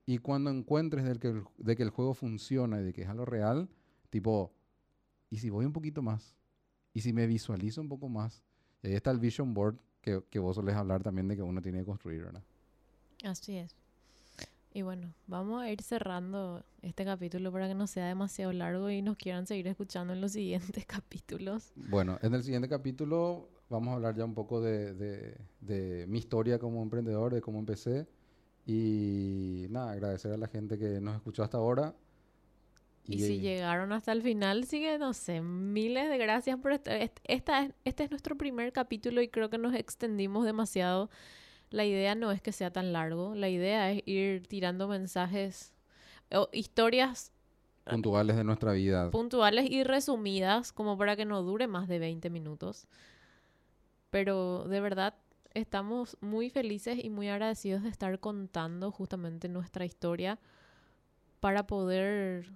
Y 0.07 0.19
cuando 0.19 0.51
encuentres 0.51 1.05
del 1.05 1.19
que 1.21 1.29
el- 1.29 1.45
de 1.59 1.77
que 1.77 1.83
el 1.83 1.91
juego 1.91 2.15
funciona 2.15 2.81
y 2.81 2.85
de 2.85 2.93
que 2.95 3.03
es 3.03 3.09
algo 3.09 3.27
real, 3.27 3.69
tipo, 4.11 4.55
¿y 5.31 5.39
si 5.39 5.51
voy 5.51 5.67
un 5.67 5.75
poquito 5.75 6.03
más? 6.03 6.38
¿Y 6.95 7.01
si 7.01 7.13
me 7.13 7.27
visualizo 7.27 7.81
un 7.81 7.89
poco 7.89 8.09
más? 8.09 8.43
Y 8.83 8.89
ahí 8.89 8.95
está 8.95 9.11
el 9.11 9.19
vision 9.19 9.55
board 9.55 9.77
que, 10.03 10.23
que 10.31 10.39
vos 10.39 10.57
solés 10.57 10.77
hablar 10.77 11.03
también 11.03 11.29
de 11.29 11.37
que 11.37 11.43
uno 11.43 11.61
tiene 11.63 11.81
que 11.81 11.87
construir, 11.87 12.23
¿verdad? 12.25 12.43
Así 13.25 13.57
es. 13.57 13.75
Y 14.73 14.83
bueno, 14.83 15.13
vamos 15.27 15.63
a 15.63 15.71
ir 15.71 15.83
cerrando 15.83 16.65
este 16.83 17.05
capítulo 17.05 17.51
para 17.53 17.69
que 17.69 17.75
no 17.75 17.87
sea 17.87 18.07
demasiado 18.07 18.53
largo 18.53 18.91
y 18.91 19.03
nos 19.03 19.17
quieran 19.17 19.47
seguir 19.47 19.67
escuchando 19.67 20.13
en 20.13 20.21
los 20.21 20.33
siguientes 20.35 20.87
capítulos. 20.87 21.73
Bueno, 21.75 22.19
en 22.23 22.35
el 22.35 22.43
siguiente 22.43 22.69
capítulo 22.69 23.49
vamos 23.69 23.89
a 23.93 23.95
hablar 23.95 24.17
ya 24.17 24.25
un 24.25 24.35
poco 24.35 24.61
de, 24.61 24.95
de- 24.95 25.37
de 25.61 26.07
mi 26.09 26.19
historia 26.19 26.59
como 26.59 26.83
emprendedor, 26.83 27.33
de 27.35 27.41
cómo 27.41 27.59
empecé. 27.59 28.07
Y 28.67 29.67
nada, 29.71 29.93
agradecer 29.93 30.33
a 30.33 30.37
la 30.37 30.49
gente 30.49 30.79
que 30.79 31.01
nos 31.01 31.17
escuchó 31.17 31.43
hasta 31.43 31.59
ahora. 31.59 31.95
Y, 33.09 33.21
si 33.21 33.39
llegaron 33.41 33.93
hasta 33.93 34.13
el 34.13 34.23
final, 34.23 34.65
sí 34.65 34.81
que 34.81 34.99
no 34.99 35.15
sé, 35.15 35.41
miles 35.41 36.09
de 36.11 36.19
gracias 36.19 36.59
por 36.59 36.73
estar. 36.73 36.97
est- 36.97 37.19
Esta 37.25 37.63
es, 37.65 37.73
este 37.85 38.05
es 38.05 38.11
nuestro 38.11 38.37
primer 38.37 38.73
capítulo 38.73 39.23
y 39.23 39.29
creo 39.29 39.49
que 39.51 39.59
nos 39.59 39.75
extendimos 39.75 40.45
demasiado. 40.45 41.09
La 41.71 41.85
idea 41.85 42.15
no 42.15 42.31
es 42.33 42.41
que 42.43 42.53
sea 42.53 42.71
tan 42.71 42.93
largo, 42.93 43.35
la 43.35 43.49
idea 43.49 43.91
es 43.91 44.03
ir 44.07 44.47
tirando 44.47 44.89
mensajes 44.89 45.75
o 46.33 46.49
historias 46.53 47.33
puntuales 47.85 48.37
de 48.37 48.45
nuestra 48.45 48.73
vida. 48.73 49.11
puntuales 49.11 49.71
y 49.71 49.85
resumidas, 49.85 50.73
como 50.73 50.99
para 50.99 51.17
que 51.17 51.25
no 51.25 51.43
dure 51.43 51.67
más 51.67 51.89
de 51.89 51.99
20 51.99 52.29
minutos. 52.31 52.87
Pero 54.11 54.65
de 54.65 54.81
verdad 54.81 55.15
estamos 55.55 56.17
muy 56.21 56.51
felices 56.51 56.99
y 57.03 57.11
muy 57.11 57.29
agradecidos 57.29 57.83
de 57.83 57.89
estar 57.89 58.19
contando 58.21 58.91
justamente 58.91 59.49
nuestra 59.49 59.85
historia 59.85 60.39
para 61.41 61.67
poder 61.67 62.51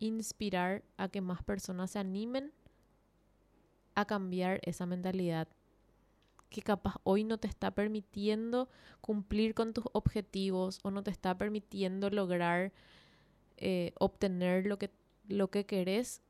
inspirar 0.00 0.82
a 0.96 1.08
que 1.08 1.20
más 1.20 1.42
personas 1.42 1.92
se 1.92 2.00
animen 2.00 2.52
a 3.94 4.04
cambiar 4.04 4.60
esa 4.64 4.86
mentalidad 4.86 5.48
que 6.50 6.62
capaz 6.62 6.96
hoy 7.04 7.22
no 7.22 7.38
te 7.38 7.46
está 7.46 7.70
permitiendo 7.70 8.68
cumplir 9.00 9.54
con 9.54 9.72
tus 9.72 9.84
objetivos 9.92 10.80
o 10.82 10.90
no 10.90 11.02
te 11.02 11.10
está 11.10 11.38
permitiendo 11.38 12.10
lograr 12.10 12.72
eh, 13.56 13.92
obtener 13.98 14.66
lo 14.66 14.78
que, 14.78 14.90
lo 15.28 15.50
que 15.50 15.64
querés, 15.64 16.22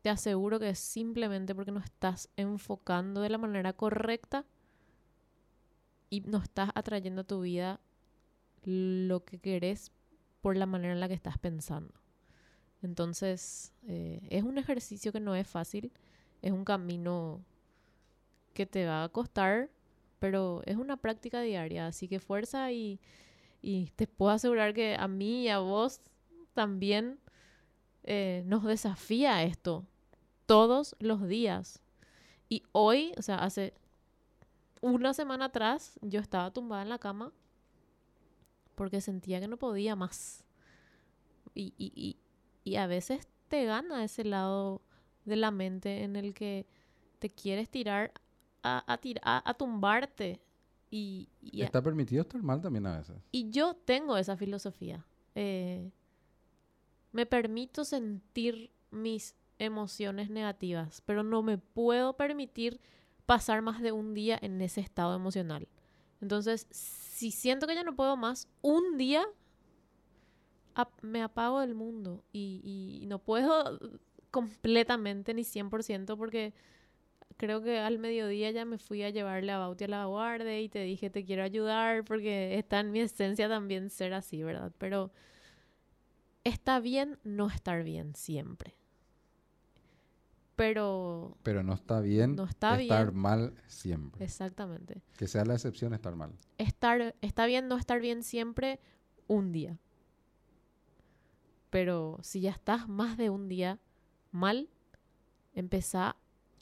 te 0.00 0.10
aseguro 0.10 0.58
que 0.58 0.70
es 0.70 0.78
simplemente 0.78 1.54
porque 1.54 1.72
no 1.72 1.80
estás 1.80 2.30
enfocando 2.36 3.20
de 3.20 3.28
la 3.28 3.38
manera 3.38 3.72
correcta 3.72 4.46
y 6.08 6.20
no 6.20 6.38
estás 6.38 6.70
atrayendo 6.74 7.22
a 7.22 7.26
tu 7.26 7.40
vida 7.40 7.80
lo 8.62 9.24
que 9.24 9.38
querés 9.38 9.92
por 10.40 10.56
la 10.56 10.66
manera 10.66 10.94
en 10.94 11.00
la 11.00 11.08
que 11.08 11.14
estás 11.14 11.38
pensando. 11.38 11.92
Entonces, 12.86 13.72
eh, 13.86 14.26
es 14.30 14.44
un 14.44 14.58
ejercicio 14.58 15.12
que 15.12 15.20
no 15.20 15.34
es 15.34 15.46
fácil, 15.46 15.92
es 16.40 16.52
un 16.52 16.64
camino 16.64 17.44
que 18.54 18.64
te 18.64 18.86
va 18.86 19.04
a 19.04 19.08
costar, 19.10 19.70
pero 20.18 20.62
es 20.64 20.76
una 20.76 20.96
práctica 20.96 21.40
diaria, 21.42 21.86
así 21.86 22.08
que 22.08 22.20
fuerza 22.20 22.72
y, 22.72 23.00
y 23.60 23.90
te 23.96 24.06
puedo 24.06 24.30
asegurar 24.30 24.72
que 24.72 24.96
a 24.98 25.08
mí 25.08 25.42
y 25.42 25.48
a 25.48 25.58
vos 25.58 26.00
también 26.54 27.18
eh, 28.04 28.42
nos 28.46 28.64
desafía 28.64 29.42
esto 29.42 29.84
todos 30.46 30.94
los 31.00 31.26
días. 31.26 31.82
Y 32.48 32.62
hoy, 32.70 33.12
o 33.18 33.22
sea, 33.22 33.36
hace 33.38 33.74
una 34.80 35.12
semana 35.12 35.46
atrás, 35.46 35.98
yo 36.02 36.20
estaba 36.20 36.52
tumbada 36.52 36.82
en 36.82 36.88
la 36.88 36.98
cama 36.98 37.32
porque 38.76 39.00
sentía 39.00 39.40
que 39.40 39.48
no 39.48 39.56
podía 39.56 39.96
más. 39.96 40.44
Y, 41.54 41.74
y, 41.76 41.92
y, 41.96 42.16
y 42.66 42.76
a 42.76 42.86
veces 42.88 43.28
te 43.48 43.64
gana 43.64 44.02
ese 44.02 44.24
lado 44.24 44.82
de 45.24 45.36
la 45.36 45.50
mente 45.52 46.02
en 46.02 46.16
el 46.16 46.34
que 46.34 46.66
te 47.20 47.30
quieres 47.30 47.70
tirar 47.70 48.12
a, 48.64 48.78
a, 48.92 48.98
a- 49.22 49.50
a 49.50 49.54
tumbarte. 49.54 50.40
Y, 50.90 51.28
Está 51.52 51.80
permitido 51.80 52.22
estar 52.22 52.42
mal 52.42 52.60
también 52.60 52.86
a 52.86 52.98
veces. 52.98 53.16
y 53.30 53.50
yo 53.50 53.74
tengo 53.74 54.16
esa 54.16 54.36
filosofía. 54.36 55.06
Eh, 55.36 55.90
me 57.12 57.24
permito 57.26 57.84
sentir 57.84 58.70
mis 58.90 59.34
emociones 59.58 60.28
negativas, 60.28 61.02
pero 61.06 61.22
no 61.22 61.42
me 61.42 61.58
puedo 61.58 62.16
permitir 62.16 62.80
pasar 63.26 63.62
más 63.62 63.80
de 63.80 63.92
un 63.92 64.12
día 64.14 64.38
en 64.42 64.60
ese 64.60 64.80
estado 64.80 65.14
emocional. 65.14 65.68
Entonces, 66.20 66.66
si 66.70 67.30
siento 67.30 67.66
que 67.66 67.74
ya 67.74 67.84
no 67.84 67.94
puedo 67.96 68.16
más, 68.16 68.48
un 68.62 68.96
día 68.96 69.24
me 71.02 71.22
apago 71.22 71.60
del 71.60 71.74
mundo 71.74 72.24
y, 72.32 72.98
y 73.02 73.06
no 73.06 73.18
puedo 73.18 73.78
completamente 74.30 75.32
ni 75.34 75.42
100% 75.42 76.16
porque 76.16 76.52
creo 77.38 77.62
que 77.62 77.78
al 77.78 77.98
mediodía 77.98 78.50
ya 78.50 78.64
me 78.64 78.78
fui 78.78 79.02
a 79.02 79.10
llevarle 79.10 79.52
a 79.52 79.58
Bauti 79.58 79.84
a 79.84 79.88
la 79.88 80.04
guardia 80.06 80.60
y 80.60 80.68
te 80.68 80.80
dije 80.80 81.10
te 81.10 81.24
quiero 81.24 81.42
ayudar 81.42 82.04
porque 82.04 82.58
está 82.58 82.80
en 82.80 82.92
mi 82.92 83.00
esencia 83.00 83.48
también 83.48 83.90
ser 83.90 84.14
así, 84.14 84.42
¿verdad? 84.42 84.72
Pero 84.78 85.12
está 86.44 86.80
bien 86.80 87.18
no 87.24 87.48
estar 87.48 87.82
bien 87.82 88.14
siempre. 88.14 88.74
pero 90.54 91.36
Pero 91.42 91.62
no 91.62 91.74
está 91.74 92.00
bien 92.00 92.36
no 92.36 92.44
está 92.44 92.80
estar 92.80 93.06
bien. 93.06 93.20
mal 93.20 93.54
siempre. 93.66 94.24
Exactamente. 94.24 95.02
Que 95.16 95.26
sea 95.28 95.44
la 95.44 95.54
excepción 95.54 95.92
estar 95.92 96.14
mal. 96.16 96.32
Estar, 96.58 97.14
está 97.20 97.46
bien 97.46 97.68
no 97.68 97.76
estar 97.76 98.00
bien 98.00 98.22
siempre 98.22 98.80
un 99.26 99.52
día. 99.52 99.78
Pero 101.76 102.18
si 102.22 102.40
ya 102.40 102.52
estás 102.52 102.88
más 102.88 103.18
de 103.18 103.28
un 103.28 103.50
día 103.50 103.78
mal, 104.32 104.70
empezá 105.52 106.16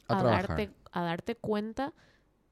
A 0.09 0.21
darte, 0.21 0.71
a 0.91 1.03
darte 1.03 1.35
cuenta 1.37 1.93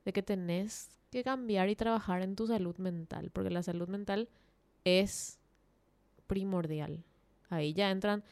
de 0.05 0.13
que 0.13 0.23
tenés 0.23 0.97
que 1.11 1.25
cambiar 1.25 1.67
y 1.67 1.75
trabajar 1.75 2.21
en 2.21 2.37
tu 2.37 2.47
salud 2.47 2.77
mental, 2.77 3.31
porque 3.31 3.49
la 3.49 3.63
salud 3.63 3.89
mental 3.89 4.29
es 4.85 5.39
primordial. 6.25 7.03
Ahí 7.49 7.73
ya 7.73 7.91
entran, 7.91 8.23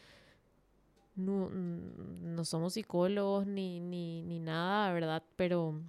no, 1.17 1.49
mm, 1.49 2.33
no 2.33 2.45
somos 2.45 2.75
psicólogos 2.75 3.45
ni, 3.45 3.81
ni, 3.81 4.23
ni 4.23 4.39
nada, 4.39 4.93
¿verdad? 4.93 5.23
Pero 5.35 5.81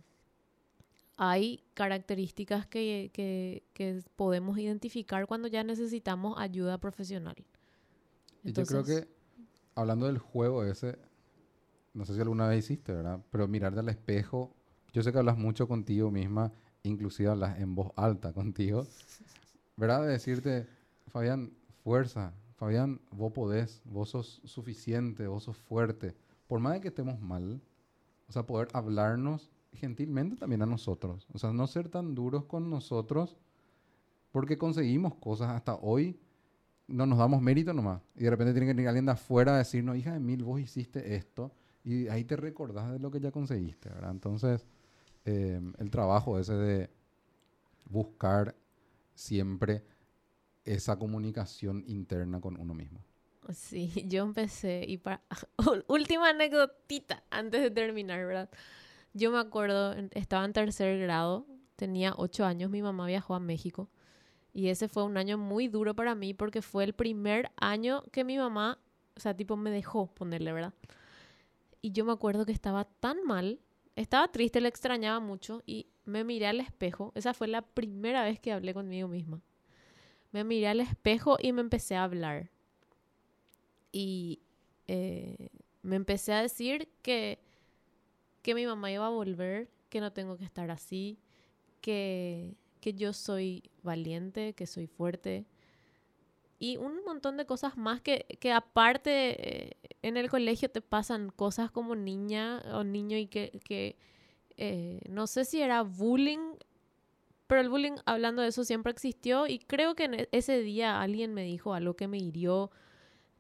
hay 1.16 1.62
características 1.74 2.66
que, 2.66 3.12
que, 3.12 3.62
que 3.72 4.02
podemos 4.16 4.58
identificar 4.58 5.28
cuando 5.28 5.46
ya 5.46 5.62
necesitamos 5.62 6.40
ayuda 6.40 6.78
profesional. 6.78 7.36
Y 8.44 8.52
yo 8.52 8.64
creo 8.64 8.80
Entonces, 8.80 9.06
que, 9.06 9.08
hablando 9.74 10.06
del 10.06 10.18
juego 10.18 10.64
ese, 10.64 10.98
no 11.94 12.04
sé 12.04 12.14
si 12.14 12.20
alguna 12.20 12.48
vez 12.48 12.64
hiciste, 12.64 12.92
¿verdad? 12.92 13.20
Pero 13.30 13.48
mirarte 13.48 13.80
al 13.80 13.88
espejo, 13.88 14.54
yo 14.92 15.02
sé 15.02 15.12
que 15.12 15.18
hablas 15.18 15.38
mucho 15.38 15.68
contigo 15.68 16.10
misma, 16.10 16.52
inclusive 16.82 17.30
hablas 17.30 17.58
en 17.60 17.74
voz 17.74 17.92
alta 17.96 18.32
contigo, 18.32 18.86
¿verdad? 19.76 20.02
De 20.02 20.08
decirte, 20.08 20.66
Fabián, 21.08 21.52
fuerza, 21.82 22.34
Fabián, 22.56 23.00
vos 23.10 23.32
podés, 23.32 23.82
vos 23.84 24.10
sos 24.10 24.40
suficiente, 24.44 25.26
vos 25.26 25.44
sos 25.44 25.56
fuerte. 25.56 26.14
Por 26.46 26.60
más 26.60 26.74
de 26.74 26.80
que 26.80 26.88
estemos 26.88 27.20
mal, 27.20 27.60
o 28.28 28.32
sea, 28.32 28.46
poder 28.46 28.68
hablarnos 28.72 29.50
gentilmente 29.72 30.36
también 30.36 30.62
a 30.62 30.66
nosotros. 30.66 31.26
O 31.32 31.38
sea, 31.38 31.52
no 31.52 31.66
ser 31.66 31.88
tan 31.88 32.14
duros 32.14 32.44
con 32.44 32.70
nosotros 32.70 33.36
porque 34.30 34.58
conseguimos 34.58 35.14
cosas 35.16 35.50
hasta 35.50 35.74
hoy 35.76 36.18
no 36.88 37.06
nos 37.06 37.18
damos 37.18 37.40
mérito 37.40 37.72
nomás. 37.72 38.02
Y 38.16 38.24
de 38.24 38.30
repente 38.30 38.52
tiene 38.52 38.66
que 38.66 38.74
venir 38.74 38.88
alguien 38.88 39.06
de 39.06 39.12
afuera 39.12 39.54
a 39.54 39.58
decirnos, 39.58 39.96
hija 39.96 40.12
de 40.12 40.20
mil, 40.20 40.42
vos 40.44 40.60
hiciste 40.60 41.14
esto. 41.14 41.52
Y 41.84 42.08
ahí 42.08 42.24
te 42.24 42.36
recordás 42.36 42.92
de 42.92 42.98
lo 42.98 43.10
que 43.10 43.20
ya 43.20 43.30
conseguiste, 43.30 43.88
¿verdad? 43.88 44.10
Entonces, 44.10 44.66
eh, 45.24 45.60
el 45.78 45.90
trabajo 45.90 46.38
ese 46.38 46.54
de 46.54 46.90
buscar 47.88 48.54
siempre 49.14 49.84
esa 50.64 50.98
comunicación 50.98 51.84
interna 51.86 52.40
con 52.40 52.58
uno 52.60 52.74
mismo. 52.74 53.00
Sí, 53.52 53.90
yo 54.08 54.22
empecé 54.22 54.84
y 54.86 54.98
para 54.98 55.22
última 55.88 56.30
anécdotita 56.30 57.24
antes 57.30 57.62
de 57.62 57.70
terminar, 57.70 58.24
¿verdad? 58.24 58.50
Yo 59.14 59.30
me 59.30 59.38
acuerdo, 59.38 59.94
estaba 60.12 60.44
en 60.44 60.52
tercer 60.52 60.98
grado, 61.00 61.46
tenía 61.76 62.14
ocho 62.16 62.46
años, 62.46 62.70
mi 62.70 62.80
mamá 62.80 63.06
viajó 63.06 63.34
a 63.34 63.40
México 63.40 63.90
y 64.54 64.68
ese 64.68 64.88
fue 64.88 65.04
un 65.04 65.16
año 65.16 65.38
muy 65.38 65.68
duro 65.68 65.94
para 65.94 66.14
mí 66.14 66.34
porque 66.34 66.62
fue 66.62 66.84
el 66.84 66.92
primer 66.92 67.50
año 67.56 68.02
que 68.12 68.24
mi 68.24 68.36
mamá, 68.36 68.78
o 69.16 69.20
sea, 69.20 69.34
tipo 69.34 69.56
me 69.56 69.70
dejó 69.70 70.06
ponerle, 70.06 70.52
¿verdad? 70.52 70.74
Y 71.80 71.92
yo 71.92 72.04
me 72.04 72.12
acuerdo 72.12 72.46
que 72.46 72.52
estaba 72.52 72.84
tan 72.84 73.24
mal, 73.24 73.58
estaba 73.96 74.28
triste, 74.28 74.60
le 74.60 74.68
extrañaba 74.68 75.20
mucho 75.20 75.62
y 75.66 75.86
me 76.04 76.24
miré 76.24 76.46
al 76.46 76.60
espejo, 76.60 77.12
esa 77.14 77.34
fue 77.34 77.48
la 77.48 77.62
primera 77.62 78.24
vez 78.24 78.38
que 78.40 78.52
hablé 78.52 78.74
conmigo 78.74 79.08
misma. 79.08 79.40
Me 80.32 80.44
miré 80.44 80.68
al 80.68 80.80
espejo 80.80 81.36
y 81.40 81.52
me 81.52 81.60
empecé 81.60 81.96
a 81.96 82.04
hablar 82.04 82.50
y 83.90 84.40
eh, 84.86 85.48
me 85.82 85.96
empecé 85.96 86.32
a 86.32 86.42
decir 86.42 86.88
que, 87.02 87.38
que 88.42 88.54
mi 88.54 88.66
mamá 88.66 88.90
iba 88.90 89.06
a 89.06 89.10
volver, 89.10 89.68
que 89.90 90.00
no 90.00 90.12
tengo 90.12 90.38
que 90.38 90.44
estar 90.44 90.70
así, 90.70 91.18
que, 91.80 92.54
que 92.82 92.94
yo 92.94 93.14
soy 93.14 93.62
valiente, 93.84 94.54
que 94.54 94.66
soy 94.66 94.88
fuerte. 94.88 95.46
Y 96.58 96.76
un 96.76 97.02
montón 97.04 97.36
de 97.36 97.46
cosas 97.46 97.76
más 97.76 98.00
que, 98.00 98.24
que 98.40 98.52
aparte 98.52 99.70
eh, 99.70 99.76
en 100.02 100.16
el 100.16 100.30
colegio 100.30 100.70
te 100.70 100.80
pasan 100.80 101.30
cosas 101.30 101.70
como 101.72 101.96
niña 101.96 102.62
o 102.74 102.84
niño 102.84 103.16
y 103.16 103.26
que, 103.26 103.60
que 103.64 103.96
eh, 104.58 105.00
no 105.08 105.26
sé 105.26 105.44
si 105.44 105.60
era 105.60 105.82
bullying, 105.82 106.56
pero 107.46 107.60
el 107.60 107.68
bullying 107.68 107.96
hablando 108.06 108.42
de 108.42 108.48
eso 108.48 108.64
siempre 108.64 108.92
existió 108.92 109.46
y 109.46 109.58
creo 109.58 109.94
que 109.94 110.04
e- 110.04 110.28
ese 110.32 110.60
día 110.62 111.00
alguien 111.00 111.34
me 111.34 111.44
dijo 111.44 111.74
algo 111.74 111.94
que 111.96 112.08
me 112.08 112.18
hirió. 112.18 112.70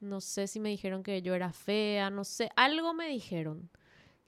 No 0.00 0.20
sé 0.20 0.48
si 0.48 0.60
me 0.60 0.70
dijeron 0.70 1.02
que 1.04 1.22
yo 1.22 1.34
era 1.34 1.52
fea, 1.52 2.10
no 2.10 2.24
sé, 2.24 2.50
algo 2.56 2.94
me 2.94 3.08
dijeron 3.08 3.70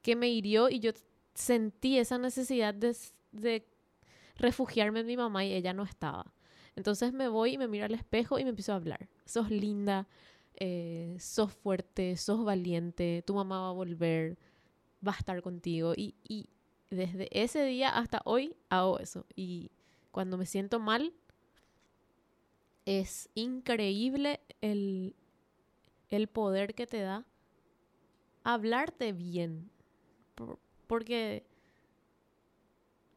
que 0.02 0.16
me 0.16 0.28
hirió 0.30 0.70
y 0.70 0.80
yo 0.80 0.92
sentí 1.34 1.98
esa 1.98 2.18
necesidad 2.18 2.74
de 2.74 3.66
refugiarme 4.36 5.00
en 5.00 5.06
mi 5.06 5.16
mamá 5.16 5.44
y 5.44 5.52
ella 5.52 5.72
no 5.72 5.84
estaba. 5.84 6.32
Entonces 6.76 7.12
me 7.12 7.28
voy 7.28 7.54
y 7.54 7.58
me 7.58 7.68
miro 7.68 7.84
al 7.86 7.94
espejo 7.94 8.38
y 8.38 8.44
me 8.44 8.50
empiezo 8.50 8.72
a 8.72 8.76
hablar. 8.76 9.08
Sos 9.26 9.50
linda, 9.50 10.08
eh, 10.56 11.16
sos 11.20 11.52
fuerte, 11.52 12.16
sos 12.16 12.44
valiente, 12.44 13.22
tu 13.26 13.34
mamá 13.34 13.60
va 13.62 13.68
a 13.70 13.72
volver, 13.72 14.38
va 15.06 15.12
a 15.12 15.16
estar 15.18 15.40
contigo. 15.42 15.94
Y, 15.96 16.14
y 16.28 16.48
desde 16.90 17.28
ese 17.32 17.64
día 17.64 17.90
hasta 17.90 18.22
hoy 18.24 18.56
hago 18.70 18.98
eso. 18.98 19.26
Y 19.36 19.70
cuando 20.10 20.38
me 20.38 20.46
siento 20.46 20.80
mal, 20.80 21.12
es 22.86 23.28
increíble 23.34 24.40
el, 24.60 25.14
el 26.10 26.28
poder 26.28 26.74
que 26.74 26.86
te 26.86 27.00
da 27.00 27.26
hablarte 28.42 29.12
bien. 29.12 29.70
Por- 30.34 30.58
porque 30.86 31.46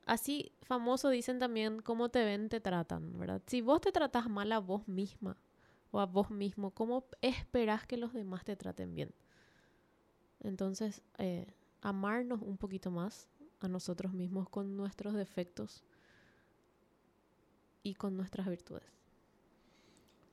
así 0.07 0.51
famoso 0.63 1.09
dicen 1.09 1.39
también, 1.39 1.81
cómo 1.81 2.09
te 2.09 2.25
ven, 2.25 2.49
te 2.49 2.59
tratan, 2.59 3.17
¿verdad? 3.19 3.41
Si 3.45 3.61
vos 3.61 3.81
te 3.81 3.91
tratas 3.91 4.29
mal 4.29 4.51
a 4.51 4.59
vos 4.59 4.87
misma 4.87 5.37
o 5.91 5.99
a 5.99 6.05
vos 6.05 6.31
mismo, 6.31 6.71
¿cómo 6.71 7.05
esperas 7.21 7.85
que 7.85 7.97
los 7.97 8.13
demás 8.13 8.43
te 8.43 8.55
traten 8.55 8.95
bien? 8.95 9.11
Entonces, 10.39 11.01
eh, 11.17 11.47
amarnos 11.81 12.41
un 12.41 12.57
poquito 12.57 12.91
más 12.91 13.27
a 13.59 13.67
nosotros 13.67 14.13
mismos 14.13 14.49
con 14.49 14.75
nuestros 14.75 15.13
defectos 15.13 15.83
y 17.83 17.95
con 17.95 18.17
nuestras 18.17 18.47
virtudes. 18.47 18.83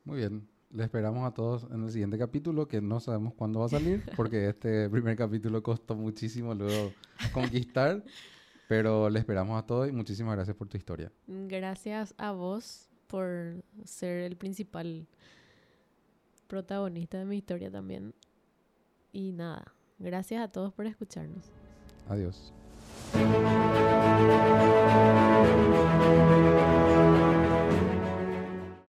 Muy 0.04 0.18
bien. 0.18 0.48
Le 0.70 0.82
esperamos 0.82 1.24
a 1.24 1.32
todos 1.32 1.68
en 1.70 1.84
el 1.84 1.92
siguiente 1.92 2.18
capítulo, 2.18 2.66
que 2.66 2.80
no 2.80 2.98
sabemos 2.98 3.32
cuándo 3.34 3.60
va 3.60 3.66
a 3.66 3.68
salir, 3.68 4.04
porque 4.16 4.48
este 4.48 4.90
primer 4.90 5.16
capítulo 5.16 5.62
costó 5.62 5.94
muchísimo 5.94 6.52
luego 6.54 6.92
conquistar. 7.32 8.02
Pero 8.68 9.10
le 9.10 9.18
esperamos 9.18 9.62
a 9.62 9.66
todos 9.66 9.88
y 9.88 9.92
muchísimas 9.92 10.34
gracias 10.34 10.56
por 10.56 10.68
tu 10.68 10.76
historia. 10.76 11.12
Gracias 11.26 12.14
a 12.16 12.32
vos 12.32 12.88
por 13.06 13.62
ser 13.84 14.22
el 14.22 14.36
principal 14.36 15.06
protagonista 16.46 17.18
de 17.18 17.24
mi 17.24 17.36
historia 17.36 17.70
también. 17.70 18.14
Y 19.12 19.32
nada, 19.32 19.74
gracias 19.98 20.42
a 20.42 20.48
todos 20.48 20.72
por 20.72 20.86
escucharnos. 20.86 21.44
Adiós. 22.08 22.52